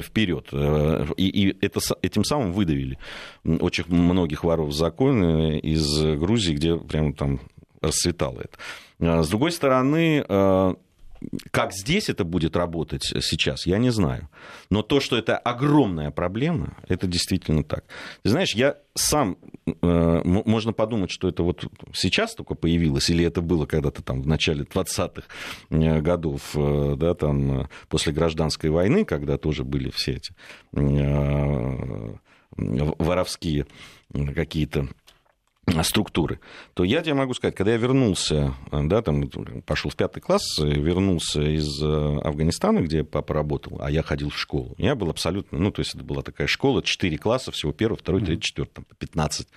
вперед. 0.00 0.48
Э, 0.52 1.06
и, 1.16 1.28
и 1.28 1.64
это, 1.64 1.80
этим 2.02 2.24
самым 2.24 2.52
выдавили 2.52 2.98
очень 3.44 3.84
многих 3.88 4.42
воров 4.44 4.68
в 4.70 4.72
законе 4.72 5.60
из 5.60 6.02
Грузии, 6.02 6.54
где 6.54 6.76
прямо 6.76 7.12
там 7.12 7.40
расцветало 7.80 8.40
это. 8.40 9.22
С 9.22 9.28
другой 9.28 9.52
стороны, 9.52 10.24
э, 10.26 10.74
как 11.50 11.72
здесь 11.72 12.08
это 12.08 12.24
будет 12.24 12.56
работать 12.56 13.04
сейчас, 13.04 13.66
я 13.66 13.78
не 13.78 13.90
знаю. 13.90 14.28
Но 14.70 14.82
то, 14.82 15.00
что 15.00 15.16
это 15.16 15.36
огромная 15.38 16.10
проблема, 16.10 16.76
это 16.88 17.06
действительно 17.06 17.64
так. 17.64 17.84
Ты 18.22 18.30
знаешь, 18.30 18.54
я 18.54 18.76
сам, 18.94 19.36
э, 19.66 20.20
можно 20.24 20.72
подумать, 20.72 21.10
что 21.10 21.28
это 21.28 21.42
вот 21.42 21.64
сейчас 21.92 22.34
только 22.34 22.54
появилось, 22.54 23.10
или 23.10 23.24
это 23.24 23.40
было 23.40 23.66
когда-то 23.66 24.02
там 24.02 24.22
в 24.22 24.26
начале 24.26 24.64
20-х 24.64 25.22
э, 25.70 26.00
годов, 26.00 26.52
э, 26.54 26.94
да, 26.96 27.14
там, 27.14 27.68
после 27.88 28.12
гражданской 28.12 28.70
войны, 28.70 29.04
когда 29.04 29.38
тоже 29.38 29.64
были 29.64 29.90
все 29.90 30.14
эти 30.14 30.34
воровские 32.56 33.66
какие-то 34.34 34.88
структуры, 35.82 36.40
то 36.74 36.84
я 36.84 37.02
тебе 37.02 37.14
могу 37.14 37.34
сказать, 37.34 37.54
когда 37.54 37.72
я 37.72 37.76
вернулся, 37.76 38.54
да, 38.70 39.02
там, 39.02 39.28
пошел 39.66 39.90
в 39.90 39.96
пятый 39.96 40.20
класс, 40.20 40.58
вернулся 40.58 41.42
из 41.42 41.82
э, 41.82 42.18
Афганистана, 42.22 42.80
где 42.80 42.98
я 42.98 43.04
поработал, 43.04 43.78
а 43.80 43.90
я 43.90 44.02
ходил 44.02 44.30
в 44.30 44.38
школу, 44.38 44.74
я 44.78 44.94
был 44.94 45.10
абсолютно, 45.10 45.58
ну, 45.58 45.70
то 45.70 45.80
есть 45.80 45.94
это 45.94 46.04
была 46.04 46.22
такая 46.22 46.46
школа, 46.46 46.82
четыре 46.82 47.18
класса, 47.18 47.50
всего 47.50 47.72
первый, 47.72 47.96
второй, 47.96 48.24
третий, 48.24 48.42
четвертый, 48.42 48.74
там, 48.74 48.84
15 48.98 49.48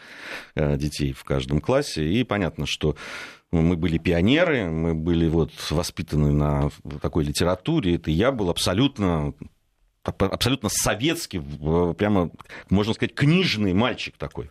э, 0.55 0.77
детей 0.77 1.13
в 1.13 1.23
каждом 1.23 1.61
классе, 1.61 2.05
и 2.07 2.23
понятно, 2.23 2.65
что 2.65 2.95
мы 3.51 3.75
были 3.77 3.97
пионеры, 3.97 4.69
мы 4.69 4.95
были 4.95 5.27
вот 5.27 5.51
воспитаны 5.69 6.31
на 6.31 6.69
такой 7.01 7.23
литературе, 7.23 7.95
это 7.95 8.09
я 8.11 8.31
был 8.31 8.49
абсолютно 8.49 9.33
абсолютно 10.03 10.69
советский, 10.69 11.39
прямо, 11.93 12.31
можно 12.69 12.93
сказать, 12.93 13.13
книжный 13.13 13.73
мальчик 13.73 14.17
такой 14.17 14.49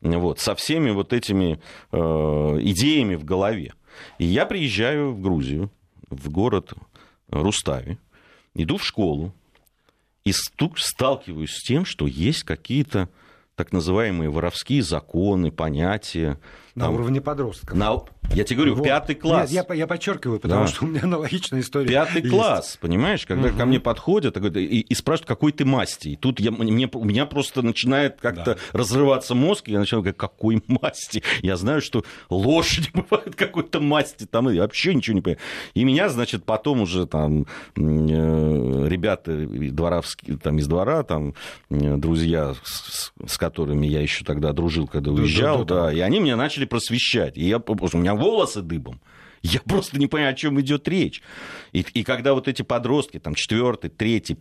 вот, 0.00 0.38
со 0.38 0.54
всеми 0.54 0.90
вот 0.90 1.12
этими 1.12 1.60
э, 1.92 1.96
идеями 1.98 3.14
в 3.14 3.24
голове. 3.24 3.74
И 4.18 4.24
я 4.24 4.46
приезжаю 4.46 5.12
в 5.12 5.20
Грузию, 5.20 5.70
в 6.08 6.30
город 6.30 6.72
Рустави, 7.28 7.98
иду 8.54 8.76
в 8.76 8.84
школу 8.84 9.32
и 10.24 10.32
сталкиваюсь 10.32 11.52
с 11.52 11.62
тем, 11.62 11.84
что 11.84 12.06
есть 12.06 12.44
какие-то 12.44 13.08
так 13.60 13.72
называемые 13.72 14.30
воровские 14.30 14.82
законы, 14.82 15.52
понятия. 15.52 16.38
На 16.74 16.86
там, 16.86 16.94
уровне 16.94 17.20
подростков. 17.20 17.76
На, 17.76 18.00
я 18.32 18.44
тебе 18.44 18.56
говорю, 18.56 18.74
вот. 18.76 18.84
пятый 18.84 19.14
класс. 19.14 19.50
Нет, 19.50 19.66
я, 19.68 19.74
я 19.74 19.86
подчеркиваю, 19.86 20.38
потому 20.38 20.62
да. 20.62 20.68
что 20.68 20.84
у 20.84 20.88
меня 20.88 21.00
аналогичная 21.02 21.60
история. 21.60 21.88
Пятый 21.88 22.22
есть. 22.22 22.30
класс, 22.30 22.78
понимаешь, 22.80 23.26
когда 23.26 23.48
угу. 23.48 23.58
ко 23.58 23.66
мне 23.66 23.80
подходят 23.80 24.36
и, 24.56 24.80
и 24.80 24.94
спрашивают, 24.94 25.28
какой 25.28 25.52
ты 25.52 25.64
масти. 25.64 26.08
И 26.10 26.16
тут 26.16 26.38
я, 26.38 26.52
мне, 26.52 26.88
у 26.92 27.04
меня 27.04 27.26
просто 27.26 27.62
начинает 27.62 28.20
как-то 28.20 28.54
да. 28.54 28.56
разрываться 28.72 29.34
мозг, 29.34 29.68
и 29.68 29.72
я 29.72 29.80
начинаю 29.80 30.02
говорить, 30.02 30.16
какой 30.16 30.62
масти? 30.68 31.22
Я 31.42 31.56
знаю, 31.56 31.82
что 31.82 32.04
лошади 32.28 32.90
бывают 32.94 33.34
какой-то 33.34 33.80
масти, 33.80 34.26
там 34.26 34.48
я 34.48 34.62
вообще 34.62 34.94
ничего 34.94 35.16
не 35.16 35.20
понимаю. 35.22 35.40
И 35.74 35.84
меня, 35.84 36.08
значит, 36.08 36.44
потом 36.44 36.82
уже 36.82 37.06
там 37.06 37.46
э, 37.76 38.88
ребята 38.88 39.36
дворовские, 39.36 40.38
там 40.38 40.58
из 40.58 40.68
двора, 40.68 41.02
там 41.02 41.34
друзья, 41.68 42.54
с, 43.26 43.38
которыми 43.38 43.86
я 43.86 44.00
еще 44.00 44.24
тогда 44.24 44.52
дружил, 44.52 44.86
когда 44.86 45.10
уезжал, 45.10 45.64
да, 45.64 45.64
да, 45.64 45.74
да, 45.74 45.86
да, 45.86 45.92
и 45.92 46.00
они 46.00 46.20
меня 46.20 46.36
начали 46.36 46.64
просвещать. 46.64 47.36
И 47.36 47.46
я, 47.46 47.58
у 47.58 47.98
меня 47.98 48.14
волосы 48.14 48.62
дыбом. 48.62 49.00
Я 49.42 49.60
просто 49.60 49.98
не 49.98 50.06
понимаю, 50.06 50.34
о 50.34 50.36
чем 50.36 50.60
идет 50.60 50.86
речь. 50.86 51.22
И, 51.72 51.80
и 51.94 52.02
когда 52.02 52.34
вот 52.34 52.46
эти 52.46 52.60
подростки, 52.60 53.18
там, 53.18 53.34
четвертый, 53.34 53.88
третий, 53.88 54.38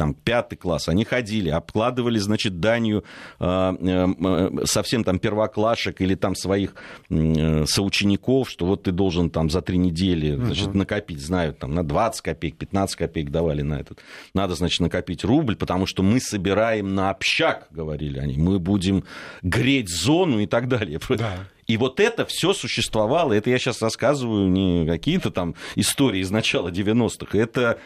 там, 0.00 0.14
пятый 0.14 0.56
класс, 0.56 0.88
они 0.88 1.04
ходили, 1.04 1.50
обкладывали, 1.50 2.16
значит, 2.16 2.58
данью 2.58 3.04
э, 3.38 3.44
э, 3.44 4.64
совсем 4.64 5.04
там 5.04 5.18
первоклашек 5.18 6.00
или 6.00 6.14
там 6.14 6.34
своих 6.34 6.74
э, 7.10 7.66
соучеников, 7.66 8.48
что 8.48 8.64
вот 8.64 8.84
ты 8.84 8.92
должен 8.92 9.28
там 9.28 9.50
за 9.50 9.60
три 9.60 9.76
недели, 9.76 10.36
значит, 10.36 10.72
накопить, 10.72 11.20
знают, 11.20 11.58
там, 11.58 11.74
на 11.74 11.84
20 11.84 12.22
копеек, 12.22 12.56
15 12.56 12.96
копеек 12.96 13.30
давали 13.30 13.60
на 13.60 13.78
этот. 13.78 13.98
Надо, 14.32 14.54
значит, 14.54 14.80
накопить 14.80 15.22
рубль, 15.22 15.56
потому 15.56 15.84
что 15.84 16.02
мы 16.02 16.18
собираем 16.18 16.94
на 16.94 17.10
общак, 17.10 17.68
говорили 17.70 18.18
они, 18.20 18.38
мы 18.38 18.58
будем 18.58 19.04
греть 19.42 19.90
зону 19.90 20.40
и 20.40 20.46
так 20.46 20.66
далее. 20.66 20.98
Да. 21.10 21.46
И 21.66 21.76
вот 21.76 22.00
это 22.00 22.24
все 22.24 22.54
существовало. 22.54 23.34
Это 23.34 23.50
я 23.50 23.58
сейчас 23.58 23.82
рассказываю 23.82 24.48
не 24.48 24.86
какие-то 24.86 25.30
там 25.30 25.54
истории 25.76 26.20
из 26.20 26.30
начала 26.30 26.70
90-х. 26.70 27.38
Это 27.38 27.78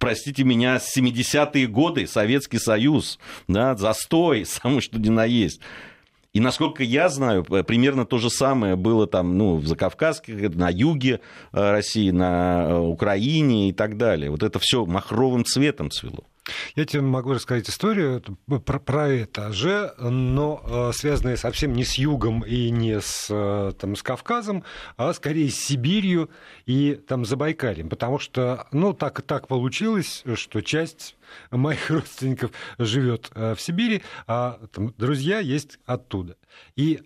простите 0.00 0.42
меня, 0.42 0.78
70-е 0.78 1.68
годы, 1.68 2.08
Советский 2.08 2.58
Союз, 2.58 3.20
да, 3.46 3.76
застой, 3.76 4.44
самое 4.46 4.80
что 4.80 4.98
ни 4.98 5.10
на 5.10 5.24
есть. 5.24 5.60
И 6.32 6.38
насколько 6.38 6.84
я 6.84 7.08
знаю, 7.08 7.44
примерно 7.44 8.06
то 8.06 8.18
же 8.18 8.30
самое 8.30 8.76
было 8.76 9.06
там, 9.06 9.36
ну, 9.36 9.56
в 9.56 9.66
Закавказке, 9.66 10.48
на 10.50 10.70
юге 10.70 11.20
э, 11.52 11.70
России, 11.70 12.10
на 12.10 12.66
э, 12.68 12.78
Украине 12.78 13.68
и 13.68 13.72
так 13.72 13.96
далее. 13.96 14.30
Вот 14.30 14.44
это 14.44 14.60
все 14.60 14.86
махровым 14.86 15.44
цветом 15.44 15.90
цвело. 15.90 16.24
Я 16.74 16.84
тебе 16.84 17.02
могу 17.02 17.32
рассказать 17.32 17.68
историю 17.68 18.22
про, 18.64 18.78
про 18.78 19.08
это 19.08 19.52
же, 19.52 19.92
но 19.98 20.62
э, 20.64 20.92
связанная 20.94 21.36
совсем 21.36 21.72
не 21.72 21.84
с 21.84 21.94
югом 21.94 22.40
и 22.40 22.70
не 22.70 23.00
с, 23.00 23.26
э, 23.30 23.72
там, 23.78 23.96
с 23.96 24.02
Кавказом, 24.02 24.64
а 24.96 25.12
скорее 25.12 25.50
с 25.50 25.56
Сибирью 25.56 26.30
и 26.66 26.94
там, 26.94 27.24
Забайкальем. 27.24 27.88
Потому 27.88 28.18
что 28.18 28.66
ну, 28.72 28.92
так, 28.92 29.22
так 29.22 29.48
получилось, 29.48 30.24
что 30.34 30.60
часть 30.62 31.16
моих 31.50 31.90
родственников 31.90 32.52
живет 32.78 33.30
э, 33.34 33.54
в 33.54 33.60
Сибири, 33.60 34.02
а 34.26 34.60
там, 34.72 34.94
друзья 34.96 35.40
есть 35.40 35.78
оттуда. 35.86 36.36
И 36.76 37.02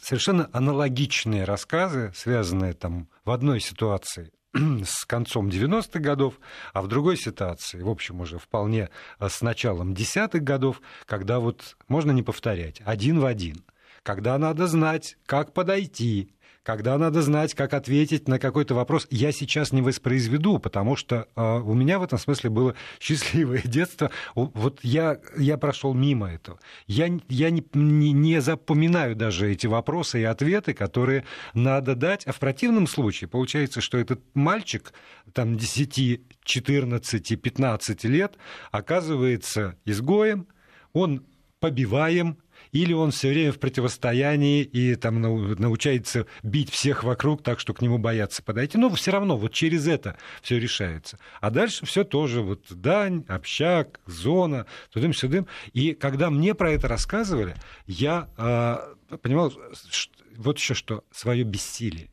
совершенно 0.00 0.50
аналогичные 0.52 1.44
рассказы, 1.44 2.10
связанные 2.16 2.72
там 2.72 3.08
в 3.24 3.30
одной 3.30 3.60
ситуации 3.60 4.32
с 4.84 5.04
концом 5.04 5.48
90-х 5.48 5.98
годов, 5.98 6.38
а 6.72 6.82
в 6.82 6.88
другой 6.88 7.16
ситуации, 7.16 7.82
в 7.82 7.88
общем, 7.88 8.20
уже 8.20 8.38
вполне 8.38 8.90
э, 9.18 9.28
с 9.28 9.42
началом 9.42 9.94
десятых 9.94 10.42
годов, 10.42 10.80
когда 11.06 11.40
вот 11.40 11.76
можно 11.88 12.12
не 12.12 12.22
повторять, 12.22 12.80
один 12.84 13.18
в 13.18 13.26
один, 13.26 13.64
когда 14.02 14.38
надо 14.38 14.66
знать, 14.66 15.16
как 15.26 15.52
подойти, 15.52 16.30
когда 16.64 16.96
надо 16.96 17.20
знать, 17.20 17.54
как 17.54 17.74
ответить 17.74 18.26
на 18.26 18.38
какой-то 18.38 18.74
вопрос, 18.74 19.06
я 19.10 19.32
сейчас 19.32 19.70
не 19.70 19.82
воспроизведу, 19.82 20.58
потому 20.58 20.96
что 20.96 21.28
э, 21.36 21.58
у 21.58 21.74
меня 21.74 21.98
в 21.98 22.02
этом 22.02 22.18
смысле 22.18 22.50
было 22.50 22.74
счастливое 22.98 23.60
детство. 23.62 24.10
Вот 24.34 24.80
я, 24.82 25.20
я 25.36 25.58
прошел 25.58 25.92
мимо 25.92 26.32
этого. 26.32 26.58
Я, 26.86 27.10
я 27.28 27.50
не, 27.50 27.62
не, 27.74 28.12
не 28.12 28.40
запоминаю 28.40 29.14
даже 29.14 29.52
эти 29.52 29.66
вопросы 29.66 30.22
и 30.22 30.24
ответы, 30.24 30.72
которые 30.72 31.24
надо 31.52 31.94
дать. 31.94 32.26
А 32.26 32.32
в 32.32 32.38
противном 32.38 32.86
случае 32.86 33.28
получается, 33.28 33.82
что 33.82 33.98
этот 33.98 34.22
мальчик 34.32 34.94
там 35.34 35.58
10, 35.58 36.22
14, 36.44 37.42
15 37.42 38.04
лет 38.04 38.38
оказывается 38.72 39.76
изгоем, 39.84 40.48
он 40.94 41.26
побиваем, 41.60 42.38
или 42.74 42.92
он 42.92 43.12
все 43.12 43.28
время 43.28 43.52
в 43.52 43.60
противостоянии 43.60 44.62
и 44.62 44.96
там 44.96 45.22
научается 45.22 46.26
бить 46.42 46.70
всех 46.70 47.04
вокруг 47.04 47.40
так, 47.40 47.60
что 47.60 47.72
к 47.72 47.80
нему 47.80 47.98
боятся 47.98 48.42
подойти. 48.42 48.76
Но 48.76 48.90
все 48.90 49.12
равно 49.12 49.36
вот 49.36 49.52
через 49.52 49.86
это 49.86 50.18
все 50.42 50.58
решается. 50.58 51.20
А 51.40 51.50
дальше 51.50 51.86
все 51.86 52.02
тоже 52.02 52.42
вот 52.42 52.64
дань, 52.70 53.24
общак, 53.28 54.00
зона, 54.06 54.66
тудым-сюдым. 54.90 55.46
И 55.72 55.94
когда 55.94 56.30
мне 56.30 56.52
про 56.56 56.72
это 56.72 56.88
рассказывали, 56.88 57.54
я 57.86 58.28
э, 58.36 59.16
понимал, 59.18 59.52
что, 59.90 60.12
вот 60.36 60.58
еще 60.58 60.74
что, 60.74 61.04
свое 61.12 61.44
бессилие. 61.44 62.10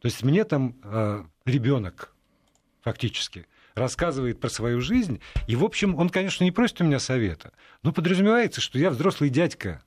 То 0.00 0.06
есть 0.06 0.22
мне 0.22 0.44
там 0.44 0.76
э, 0.84 1.24
ребенок 1.46 2.14
фактически 2.80 3.48
рассказывает 3.74 4.38
про 4.38 4.50
свою 4.50 4.80
жизнь, 4.80 5.20
и, 5.48 5.56
в 5.56 5.64
общем, 5.64 5.96
он, 5.96 6.10
конечно, 6.10 6.44
не 6.44 6.52
просит 6.52 6.80
у 6.80 6.84
меня 6.84 7.00
совета, 7.00 7.52
но 7.82 7.92
подразумевается, 7.92 8.60
что 8.60 8.78
я 8.78 8.88
взрослый 8.90 9.30
дядька, 9.30 9.82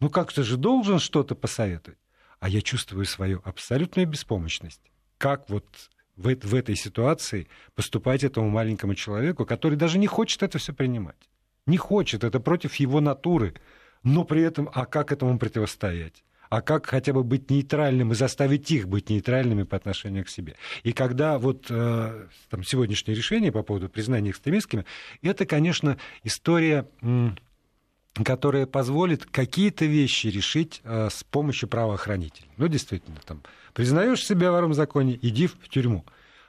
ну 0.00 0.10
как-то 0.10 0.42
же 0.42 0.56
должен 0.56 0.98
что-то 0.98 1.34
посоветовать. 1.34 1.98
А 2.38 2.48
я 2.48 2.62
чувствую 2.62 3.04
свою 3.04 3.42
абсолютную 3.44 4.08
беспомощность. 4.08 4.80
Как 5.18 5.48
вот 5.50 5.66
в, 6.16 6.34
в 6.34 6.54
этой 6.54 6.74
ситуации 6.74 7.48
поступать 7.74 8.24
этому 8.24 8.48
маленькому 8.48 8.94
человеку, 8.94 9.44
который 9.44 9.76
даже 9.76 9.98
не 9.98 10.06
хочет 10.06 10.42
это 10.42 10.58
все 10.58 10.72
принимать. 10.72 11.28
Не 11.66 11.76
хочет, 11.76 12.24
это 12.24 12.40
против 12.40 12.76
его 12.76 13.00
натуры. 13.00 13.54
Но 14.02 14.24
при 14.24 14.42
этом, 14.42 14.70
а 14.72 14.86
как 14.86 15.12
этому 15.12 15.38
противостоять? 15.38 16.24
а 16.50 16.62
как 16.62 16.86
хотя 16.86 17.12
бы 17.12 17.22
быть 17.22 17.48
нейтральным 17.48 18.12
и 18.12 18.14
заставить 18.14 18.70
их 18.72 18.88
быть 18.88 19.08
нейтральными 19.08 19.62
по 19.62 19.76
отношению 19.76 20.24
к 20.24 20.28
себе. 20.28 20.56
И 20.82 20.92
когда 20.92 21.38
вот 21.38 21.66
э, 21.70 22.26
там, 22.50 22.64
сегодняшнее 22.64 23.14
решение 23.14 23.52
по 23.52 23.62
поводу 23.62 23.88
признания 23.88 24.30
экстремистскими, 24.30 24.84
это, 25.22 25.46
конечно, 25.46 25.96
история 26.24 26.88
которая 28.14 28.66
позволит 28.66 29.24
какие-то 29.24 29.84
вещи 29.84 30.26
решить 30.26 30.80
э, 30.84 31.08
с 31.10 31.24
помощью 31.24 31.68
правоохранителей. 31.68 32.50
Ну, 32.56 32.68
действительно, 32.68 33.18
там, 33.24 33.42
признаешь 33.72 34.24
себя 34.24 34.50
вором 34.50 34.72
в 34.72 34.74
законе, 34.74 35.18
иди 35.20 35.46
в 35.46 35.68
тюрьму. 35.68 36.04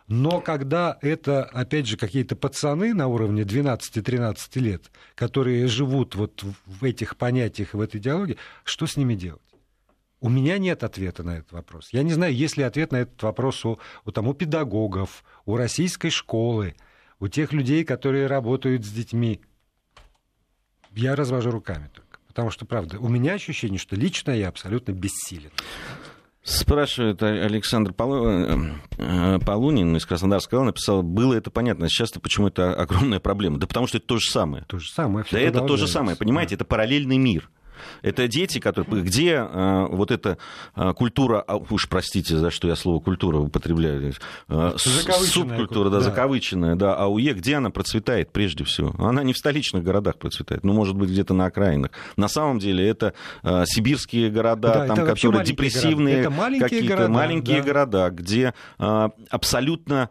Но 0.08 0.42
когда 0.42 0.98
это, 1.02 1.46
опять 1.46 1.88
же, 1.88 1.96
какие-то 1.96 2.36
пацаны 2.36 2.94
на 2.94 3.08
уровне 3.08 3.44
12-13 3.44 4.60
лет, 4.60 4.92
которые 5.16 5.68
живут 5.68 6.16
вот 6.16 6.44
в 6.66 6.84
этих 6.84 7.16
понятиях, 7.16 7.74
в 7.74 7.80
этой 7.80 8.02
идеологии, 8.02 8.38
что 8.66 8.88
с 8.88 8.98
ними 8.98 9.16
делать? 9.16 9.42
У 10.20 10.30
меня 10.30 10.58
нет 10.58 10.84
ответа 10.84 11.24
на 11.24 11.38
этот 11.38 11.52
вопрос. 11.52 11.90
Я 11.92 12.04
не 12.04 12.14
знаю, 12.14 12.36
есть 12.36 12.58
ли 12.58 12.64
ответ 12.64 12.92
на 12.92 12.98
этот 12.98 13.24
вопрос 13.24 13.64
у, 13.66 13.80
у, 14.06 14.12
там, 14.12 14.28
у 14.28 14.34
педагогов, 14.34 15.24
у 15.46 15.56
российской 15.56 16.10
школы, 16.10 16.76
у 17.20 17.28
тех 17.28 17.54
людей, 17.54 17.86
которые 17.86 18.28
работают 18.28 18.86
с 18.86 18.92
детьми 18.92 19.42
я 20.96 21.16
развожу 21.16 21.52
руками 21.52 21.90
только. 21.94 22.20
Потому 22.28 22.50
что, 22.50 22.66
правда, 22.66 22.98
у 23.00 23.10
меня 23.10 23.34
ощущение, 23.34 23.78
что 23.78 23.96
лично 23.96 24.32
я 24.32 24.48
абсолютно 24.48 24.94
бессилен. 24.94 25.52
Спрашивает 26.44 27.22
Александр 27.22 27.94
Полунин 27.94 28.80
э, 28.98 29.98
из 29.98 30.06
Краснодарского 30.08 30.60
края, 30.60 30.66
написал, 30.68 31.04
было 31.04 31.36
это 31.36 31.52
понятно, 31.52 31.88
сейчас-то 31.88 32.20
почему 32.20 32.48
это 32.48 32.74
огромная 32.74 33.20
проблема? 33.20 33.60
Да 33.60 33.68
потому 33.68 33.86
что 33.86 33.98
это 33.98 34.08
то 34.08 34.18
же 34.18 34.32
самое. 34.32 34.64
То 34.64 34.80
же 34.80 34.90
самое. 34.92 35.24
Да 35.32 35.40
это 35.40 35.62
то 35.62 35.78
же 35.78 35.88
самое, 35.88 36.18
понимаете, 36.18 36.56
да. 36.56 36.56
это 36.56 36.66
параллельный 36.66 37.18
мир. 37.18 37.50
Это 38.02 38.28
дети, 38.28 38.60
которые, 38.60 39.04
где 39.04 39.34
э, 39.36 39.88
вот 39.90 40.12
эта 40.12 40.38
э, 40.76 40.94
культура, 40.94 41.44
а, 41.48 41.58
уж 41.58 41.88
простите, 41.90 42.38
за 42.38 42.52
что 42.52 42.68
я 42.68 42.76
слово 42.76 43.00
культура 43.00 43.38
употребляю, 43.38 44.14
э, 44.50 44.72
субкультура, 44.78 45.90
да, 45.90 45.98
да, 45.98 46.04
закавыченная, 46.04 46.76
да, 46.76 46.96
АУЕ, 46.96 47.34
где 47.34 47.56
она 47.56 47.70
процветает 47.70 48.32
прежде 48.32 48.64
всего? 48.64 48.94
Она 48.98 49.24
не 49.24 49.34
в 49.34 49.38
столичных 49.38 49.84
городах 49.84 50.18
процветает, 50.18 50.64
ну, 50.64 50.74
может 50.74 50.96
быть, 50.96 51.10
где-то 51.10 51.34
на 51.34 51.46
окраинах. 51.46 51.92
На 52.18 52.28
самом 52.28 52.60
деле 52.60 52.88
это 52.88 53.14
э, 53.44 53.64
сибирские 53.66 54.30
города, 54.30 54.74
да, 54.74 54.96
там, 54.96 55.06
которые 55.06 55.44
депрессивные, 55.44 56.24
какие-то 56.60 57.08
маленькие 57.10 57.62
да. 57.62 57.68
города, 57.68 58.10
где 58.10 58.54
э, 58.80 59.10
абсолютно 59.30 60.10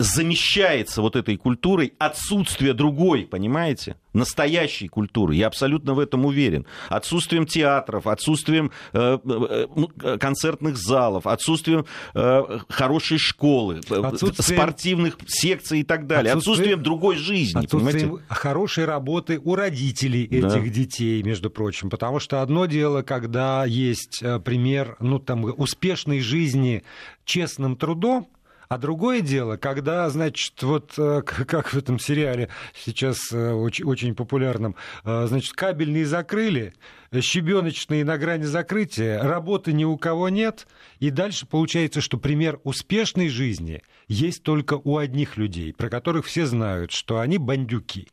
замещается 0.00 1.02
вот 1.02 1.14
этой 1.14 1.36
культурой 1.36 1.92
отсутствие 1.98 2.72
другой, 2.72 3.26
понимаете, 3.26 3.96
настоящей 4.14 4.88
культуры. 4.88 5.34
Я 5.34 5.46
абсолютно 5.46 5.92
в 5.92 5.98
этом 5.98 6.24
уверен. 6.24 6.64
Отсутствием 6.88 7.44
театров, 7.44 8.06
отсутствием 8.06 8.72
э, 8.94 9.18
э, 9.22 9.66
э 10.02 10.18
концертных 10.18 10.78
залов, 10.78 11.26
отсутствием 11.26 11.84
э, 12.14 12.60
хорошей 12.70 13.18
школы, 13.18 13.82
э, 13.90 14.02
отсутствием... 14.02 14.58
спортивных 14.58 15.18
секций 15.26 15.80
и 15.80 15.82
так 15.82 16.06
далее. 16.06 16.32
Отсутствием, 16.32 16.54
отсутствием 16.54 16.82
другой 16.82 17.16
жизни. 17.16 17.58
Отсутствием 17.58 18.08
понимаете? 18.08 18.24
хорошей 18.30 18.84
работы 18.86 19.38
у 19.44 19.54
родителей 19.54 20.24
этих 20.24 20.64
да. 20.64 20.68
детей, 20.68 21.22
между 21.22 21.50
прочим. 21.50 21.90
Потому 21.90 22.20
что 22.20 22.40
одно 22.40 22.64
дело, 22.64 23.02
когда 23.02 23.66
есть 23.66 24.22
э, 24.22 24.40
пример 24.40 24.96
ну, 24.98 25.18
там, 25.18 25.44
успешной 25.44 26.20
жизни 26.20 26.84
честным 27.26 27.76
трудом, 27.76 28.28
а 28.70 28.78
другое 28.78 29.20
дело, 29.20 29.56
когда, 29.56 30.08
значит, 30.10 30.62
вот 30.62 30.94
э, 30.96 31.22
как 31.26 31.72
в 31.72 31.76
этом 31.76 31.98
сериале 31.98 32.48
сейчас 32.72 33.32
э, 33.32 33.50
очень, 33.52 34.14
популярном, 34.14 34.76
э, 35.04 35.26
значит, 35.26 35.54
кабельные 35.54 36.06
закрыли, 36.06 36.74
щебеночные 37.12 38.04
на 38.04 38.16
грани 38.16 38.44
закрытия, 38.44 39.20
работы 39.24 39.72
ни 39.72 39.82
у 39.82 39.96
кого 39.98 40.28
нет, 40.28 40.68
и 41.00 41.10
дальше 41.10 41.46
получается, 41.46 42.00
что 42.00 42.16
пример 42.16 42.60
успешной 42.62 43.28
жизни 43.28 43.82
есть 44.06 44.44
только 44.44 44.74
у 44.74 44.98
одних 44.98 45.36
людей, 45.36 45.72
про 45.72 45.88
которых 45.88 46.26
все 46.26 46.46
знают, 46.46 46.92
что 46.92 47.18
они 47.18 47.38
бандюки. 47.38 48.08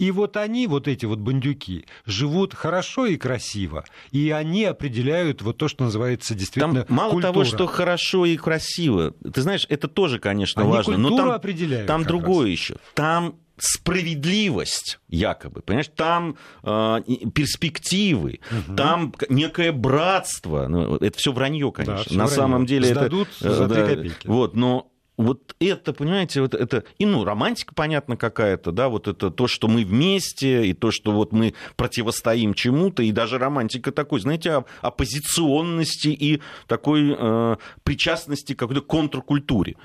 И 0.00 0.10
вот 0.12 0.36
они, 0.38 0.66
вот 0.66 0.88
эти 0.88 1.04
вот 1.04 1.18
бандюки, 1.18 1.84
живут 2.06 2.54
хорошо 2.54 3.04
и 3.04 3.16
красиво, 3.18 3.84
и 4.12 4.30
они 4.30 4.64
определяют 4.64 5.42
вот 5.42 5.58
то, 5.58 5.68
что 5.68 5.84
называется 5.84 6.34
действительно 6.34 6.84
Там 6.84 6.96
мало 6.96 7.10
культура. 7.12 7.32
того, 7.32 7.44
что 7.44 7.66
хорошо 7.66 8.24
и 8.24 8.36
красиво, 8.38 9.10
ты 9.12 9.42
знаешь, 9.42 9.66
это 9.68 9.88
тоже, 9.88 10.18
конечно, 10.18 10.62
Они 10.62 10.72
важно. 10.72 10.96
Но 10.96 11.14
там, 11.16 11.30
определяют 11.30 11.86
там 11.86 12.04
другое 12.04 12.46
раз. 12.46 12.50
еще. 12.58 12.76
Там 12.94 13.34
справедливость 13.58 15.00
якобы, 15.08 15.60
понимаешь, 15.60 15.90
там 15.94 16.36
э, 16.62 17.00
перспективы, 17.34 18.40
там 18.76 19.12
к- 19.12 19.28
некое 19.28 19.72
братство, 19.72 20.66
ну, 20.66 20.96
это 20.96 21.18
все 21.18 21.32
вранье, 21.32 21.70
конечно. 21.72 22.04
всё 22.04 22.14
На 22.16 22.24
вранье. 22.24 22.36
самом 22.36 22.66
деле 22.66 22.88
Сдадут 22.88 23.28
это 23.40 23.54
за 23.54 23.64
э, 23.64 23.68
три 23.68 23.94
копейки. 23.96 24.26
Вот, 24.26 24.54
но 24.56 24.90
вот 25.20 25.54
это, 25.60 25.92
понимаете, 25.92 26.40
вот 26.40 26.54
это, 26.54 26.84
и 26.98 27.06
ну, 27.06 27.24
романтика, 27.24 27.74
понятно, 27.74 28.16
какая-то, 28.16 28.72
да, 28.72 28.88
вот 28.88 29.08
это 29.08 29.30
то, 29.30 29.46
что 29.46 29.68
мы 29.68 29.84
вместе, 29.84 30.66
и 30.66 30.72
то, 30.72 30.90
что 30.90 31.12
вот 31.12 31.32
мы 31.32 31.54
противостоим 31.76 32.54
чему-то, 32.54 33.02
и 33.02 33.12
даже 33.12 33.38
романтика 33.38 33.92
такой, 33.92 34.20
знаете, 34.20 34.64
оппозиционности 34.80 36.08
и 36.08 36.40
такой 36.66 37.14
э, 37.16 37.56
причастности 37.82 38.54
к 38.54 38.58
какой-то 38.58 38.82
контркультуре. 38.82 39.76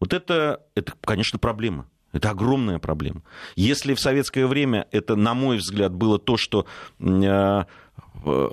Вот 0.00 0.12
это, 0.12 0.62
это, 0.74 0.92
конечно, 1.00 1.38
проблема. 1.38 1.86
Это 2.12 2.30
огромная 2.30 2.78
проблема. 2.78 3.22
Если 3.56 3.94
в 3.94 4.00
советское 4.00 4.46
время 4.46 4.86
это, 4.90 5.16
на 5.16 5.32
мой 5.32 5.56
взгляд, 5.56 5.92
было 5.92 6.18
то, 6.18 6.36
что 6.36 6.66
э, 7.00 7.64
э, 8.24 8.50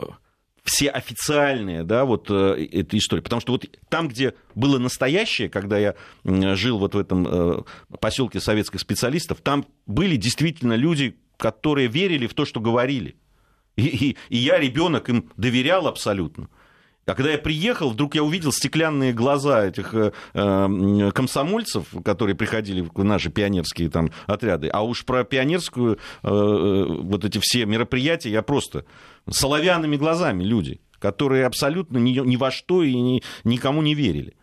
все 0.70 0.90
официальные, 0.90 1.84
да, 1.84 2.06
вот 2.06 2.28
э, 2.30 2.68
эта 2.72 2.98
история. 2.98 3.22
Потому 3.22 3.42
что 3.42 3.52
вот 3.54 3.66
там, 3.90 4.08
где 4.08 4.34
было 4.56 4.78
настоящее, 4.78 5.50
когда 5.50 5.78
я 5.78 5.96
жил 6.24 6.78
вот 6.80 6.96
в 6.96 6.98
этом 6.98 7.28
э, 7.28 7.62
поселке 8.00 8.40
советских 8.40 8.80
специалистов, 8.80 9.40
там 9.42 9.66
были 9.86 10.16
действительно 10.16 10.74
люди, 10.74 11.16
которые 11.38 11.88
верили 11.88 12.28
в 12.28 12.34
то, 12.34 12.46
что 12.46 12.60
говорили. 12.60 13.16
И, 13.76 13.84
и- 13.88 14.18
и 14.30 14.38
я, 14.38 14.60
ребенок, 14.60 15.10
им 15.10 15.30
доверял 15.38 15.88
абсолютно. 15.88 16.48
А 17.06 17.16
когда 17.16 17.32
я 17.32 17.40
приехал, 17.40 17.90
вдруг 17.90 18.14
я 18.14 18.22
увидел 18.24 18.52
стеклянные 18.52 19.14
глаза 19.14 19.66
этих 19.66 19.96
э, 19.96 20.12
э, 20.36 21.12
комсомольцев, 21.12 21.86
которые 22.06 22.36
приходили 22.36 22.82
в 22.94 23.04
наши 23.04 23.32
пионерские 23.32 23.90
там 23.90 24.12
отряды. 24.28 24.68
А 24.68 24.84
уж 24.84 25.06
про 25.06 25.24
пионерскую 25.24 25.96
э, 25.96 25.98
э, 26.28 26.84
вот 26.88 27.26
эти 27.26 27.40
все 27.42 27.66
мероприятия 27.66 28.30
я 28.30 28.44
просто 28.44 28.86
соловянными 29.30 29.96
глазами 29.98 30.44
люди, 30.44 30.82
которые 31.00 31.46
абсолютно 31.46 31.98
ни, 31.98 32.12
ни 32.12 32.36
во 32.36 32.52
что 32.52 32.84
и 32.84 32.94
ни- 32.94 33.24
никому 33.44 33.82
не 33.82 33.96
верили. 33.96 34.36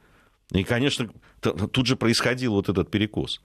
И, 0.53 0.65
конечно, 0.65 1.11
тут 1.41 1.87
же 1.87 1.97
происходил 1.97 2.53
вот 2.53 2.69
этот 2.69 2.91
перекос. 2.91 3.41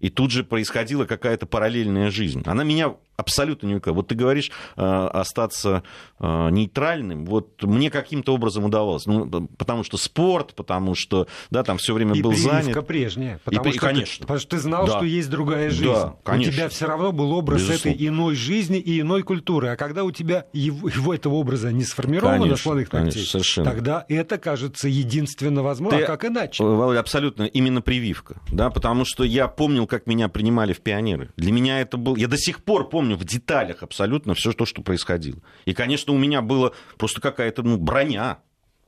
И 0.00 0.10
тут 0.10 0.30
же 0.30 0.44
происходила 0.44 1.04
какая-то 1.04 1.46
параллельная 1.46 2.10
жизнь. 2.10 2.42
Она 2.44 2.64
меня 2.64 2.94
абсолютно 3.16 3.68
увлекала. 3.68 3.94
Вот 3.94 4.08
ты 4.08 4.14
говоришь 4.14 4.50
э, 4.76 4.82
остаться 4.82 5.82
э, 6.18 6.48
нейтральным. 6.50 7.26
Вот 7.26 7.62
мне 7.62 7.90
каким-то 7.90 8.34
образом 8.34 8.64
удавалось. 8.64 9.06
Ну, 9.06 9.48
потому 9.56 9.84
что 9.84 9.96
спорт, 9.96 10.54
потому 10.54 10.94
что 10.94 11.26
да, 11.50 11.62
там 11.62 11.78
все 11.78 11.94
время 11.94 12.14
И 12.14 12.22
был 12.22 12.34
занят. 12.34 12.86
прежняя. 12.86 13.40
Потому, 13.44 13.62
при- 13.64 13.70
что 13.72 13.80
ты, 13.80 13.86
конечно. 13.86 14.22
потому 14.22 14.38
что 14.40 14.48
ты 14.50 14.58
знал, 14.58 14.86
Да. 14.86 14.96
что 14.96 15.04
есть 15.04 15.30
другая 15.30 15.70
жизнь. 15.70 15.84
Да, 15.92 16.16
конечно. 16.24 16.52
У 16.52 16.54
тебя 16.56 16.68
все 16.68 16.86
равно 16.86 17.12
был 17.12 17.32
образ 17.32 17.62
Безусловно. 17.62 17.94
этой 17.96 18.06
иной 18.08 18.34
жизни 18.34 18.78
и 18.78 19.00
иной 19.00 19.22
культуры. 19.22 19.68
А 19.68 19.76
когда 19.76 20.04
у 20.04 20.10
тебя 20.10 20.46
его, 20.52 20.88
его 20.88 21.14
этого 21.14 21.34
образа 21.34 21.70
не 21.72 21.84
сформировано 21.84 22.38
Конечно, 22.38 22.56
с 22.56 22.66
молодых 22.66 22.88
конечно, 22.90 23.06
ногтей, 23.20 23.26
совершенно. 23.30 23.70
тогда 23.70 24.04
это 24.08 24.38
кажется 24.38 24.88
единственно 24.88 25.62
возможно. 25.62 25.98
Ты- 25.98 26.04
А 26.04 26.06
как 26.06 26.24
иначе? 26.24 26.64
Володя, 26.64 27.00
абсолютно 27.00 27.44
именно 27.44 27.80
прививка, 27.82 28.40
да, 28.50 28.70
потому 28.70 29.04
что 29.04 29.24
я 29.24 29.46
помнил, 29.48 29.86
как 29.86 30.06
меня 30.06 30.28
принимали 30.28 30.72
в 30.72 30.80
пионеры. 30.80 31.30
Для 31.36 31.52
меня 31.52 31.80
это 31.80 31.96
был, 31.96 32.16
я 32.16 32.28
до 32.28 32.36
сих 32.38 32.64
пор 32.64 32.88
помню 32.88 33.03
в 33.12 33.24
деталях 33.24 33.82
абсолютно 33.82 34.34
все 34.34 34.52
то, 34.52 34.64
что 34.64 34.82
происходило. 34.82 35.38
И, 35.64 35.74
конечно, 35.74 36.12
у 36.12 36.18
меня 36.18 36.42
было 36.42 36.74
просто 36.96 37.20
какая-то 37.20 37.62
ну, 37.62 37.76
броня. 37.76 38.38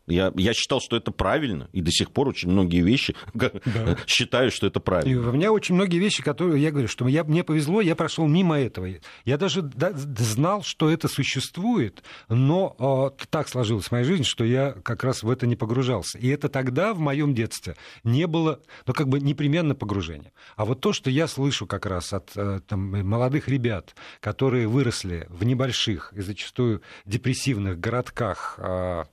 Я, 0.06 0.32
я 0.36 0.52
считал, 0.54 0.80
что 0.80 0.96
это 0.96 1.10
правильно, 1.10 1.68
и 1.72 1.80
до 1.80 1.90
сих 1.90 2.12
пор 2.12 2.28
очень 2.28 2.48
многие 2.50 2.82
вещи 2.82 3.14
считаю, 4.06 4.50
что 4.50 4.66
это 4.66 4.78
И 4.78 4.82
правильно. 4.82 5.28
у 5.28 5.32
меня 5.32 5.52
очень 5.52 5.74
многие 5.74 5.98
вещи, 5.98 6.22
которые 6.22 6.62
я 6.62 6.70
говорю, 6.70 6.88
что 6.88 7.06
я, 7.08 7.24
мне 7.24 7.42
повезло, 7.44 7.80
я 7.80 7.96
прошел 7.96 8.26
мимо 8.26 8.58
этого. 8.58 8.86
Я 9.24 9.36
даже 9.38 9.62
да- 9.62 9.92
знал, 9.94 10.62
что 10.62 10.90
это 10.90 11.08
существует, 11.08 12.02
но 12.28 13.12
э, 13.18 13.26
так 13.30 13.48
сложилась 13.48 13.90
моя 13.90 14.04
жизнь, 14.04 14.24
что 14.24 14.44
я 14.44 14.72
как 14.82 15.02
раз 15.04 15.22
в 15.22 15.30
это 15.30 15.46
не 15.46 15.56
погружался. 15.56 16.18
И 16.18 16.28
это 16.28 16.48
тогда 16.48 16.94
в 16.94 16.98
моем 17.00 17.34
детстве 17.34 17.76
не 18.04 18.26
было, 18.26 18.60
ну 18.86 18.94
как 18.94 19.08
бы 19.08 19.20
непременно 19.20 19.74
погружение. 19.74 20.32
А 20.56 20.64
вот 20.64 20.80
то, 20.80 20.92
что 20.92 21.10
я 21.10 21.26
слышу 21.26 21.66
как 21.66 21.86
раз 21.86 22.12
от 22.12 22.30
э, 22.36 22.60
там, 22.66 22.80
молодых 23.06 23.48
ребят, 23.48 23.94
которые 24.20 24.68
выросли 24.68 25.26
в 25.30 25.44
небольших 25.44 26.12
и 26.12 26.20
зачастую 26.20 26.82
депрессивных 27.04 27.78
городках, 27.80 28.54
э, 28.58 29.04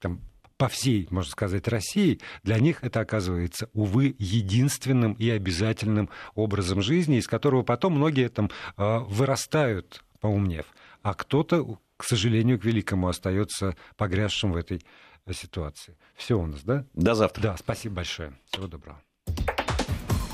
там, 0.00 0.20
по 0.56 0.68
всей, 0.68 1.06
можно 1.10 1.30
сказать, 1.30 1.68
России, 1.68 2.20
для 2.42 2.58
них 2.58 2.82
это 2.82 3.00
оказывается, 3.00 3.70
увы, 3.72 4.14
единственным 4.18 5.14
и 5.14 5.30
обязательным 5.30 6.10
образом 6.34 6.82
жизни, 6.82 7.16
из 7.16 7.26
которого 7.26 7.62
потом 7.62 7.94
многие 7.94 8.28
там 8.28 8.50
э, 8.76 8.98
вырастают, 8.98 10.04
поумнев, 10.20 10.66
а 11.02 11.14
кто-то, 11.14 11.78
к 11.96 12.04
сожалению, 12.04 12.60
к 12.60 12.64
великому 12.64 13.08
остается 13.08 13.74
погрязшим 13.96 14.52
в 14.52 14.56
этой 14.56 14.84
ситуации. 15.32 15.96
Все 16.14 16.38
у 16.38 16.46
нас, 16.46 16.60
да? 16.62 16.84
До 16.92 17.14
завтра. 17.14 17.42
Да, 17.42 17.56
спасибо 17.56 17.96
большое. 17.96 18.34
Всего 18.50 18.66
доброго. 18.66 19.00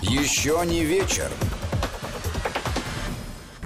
Еще 0.03 0.61
не 0.67 0.85
вечер. 0.85 1.31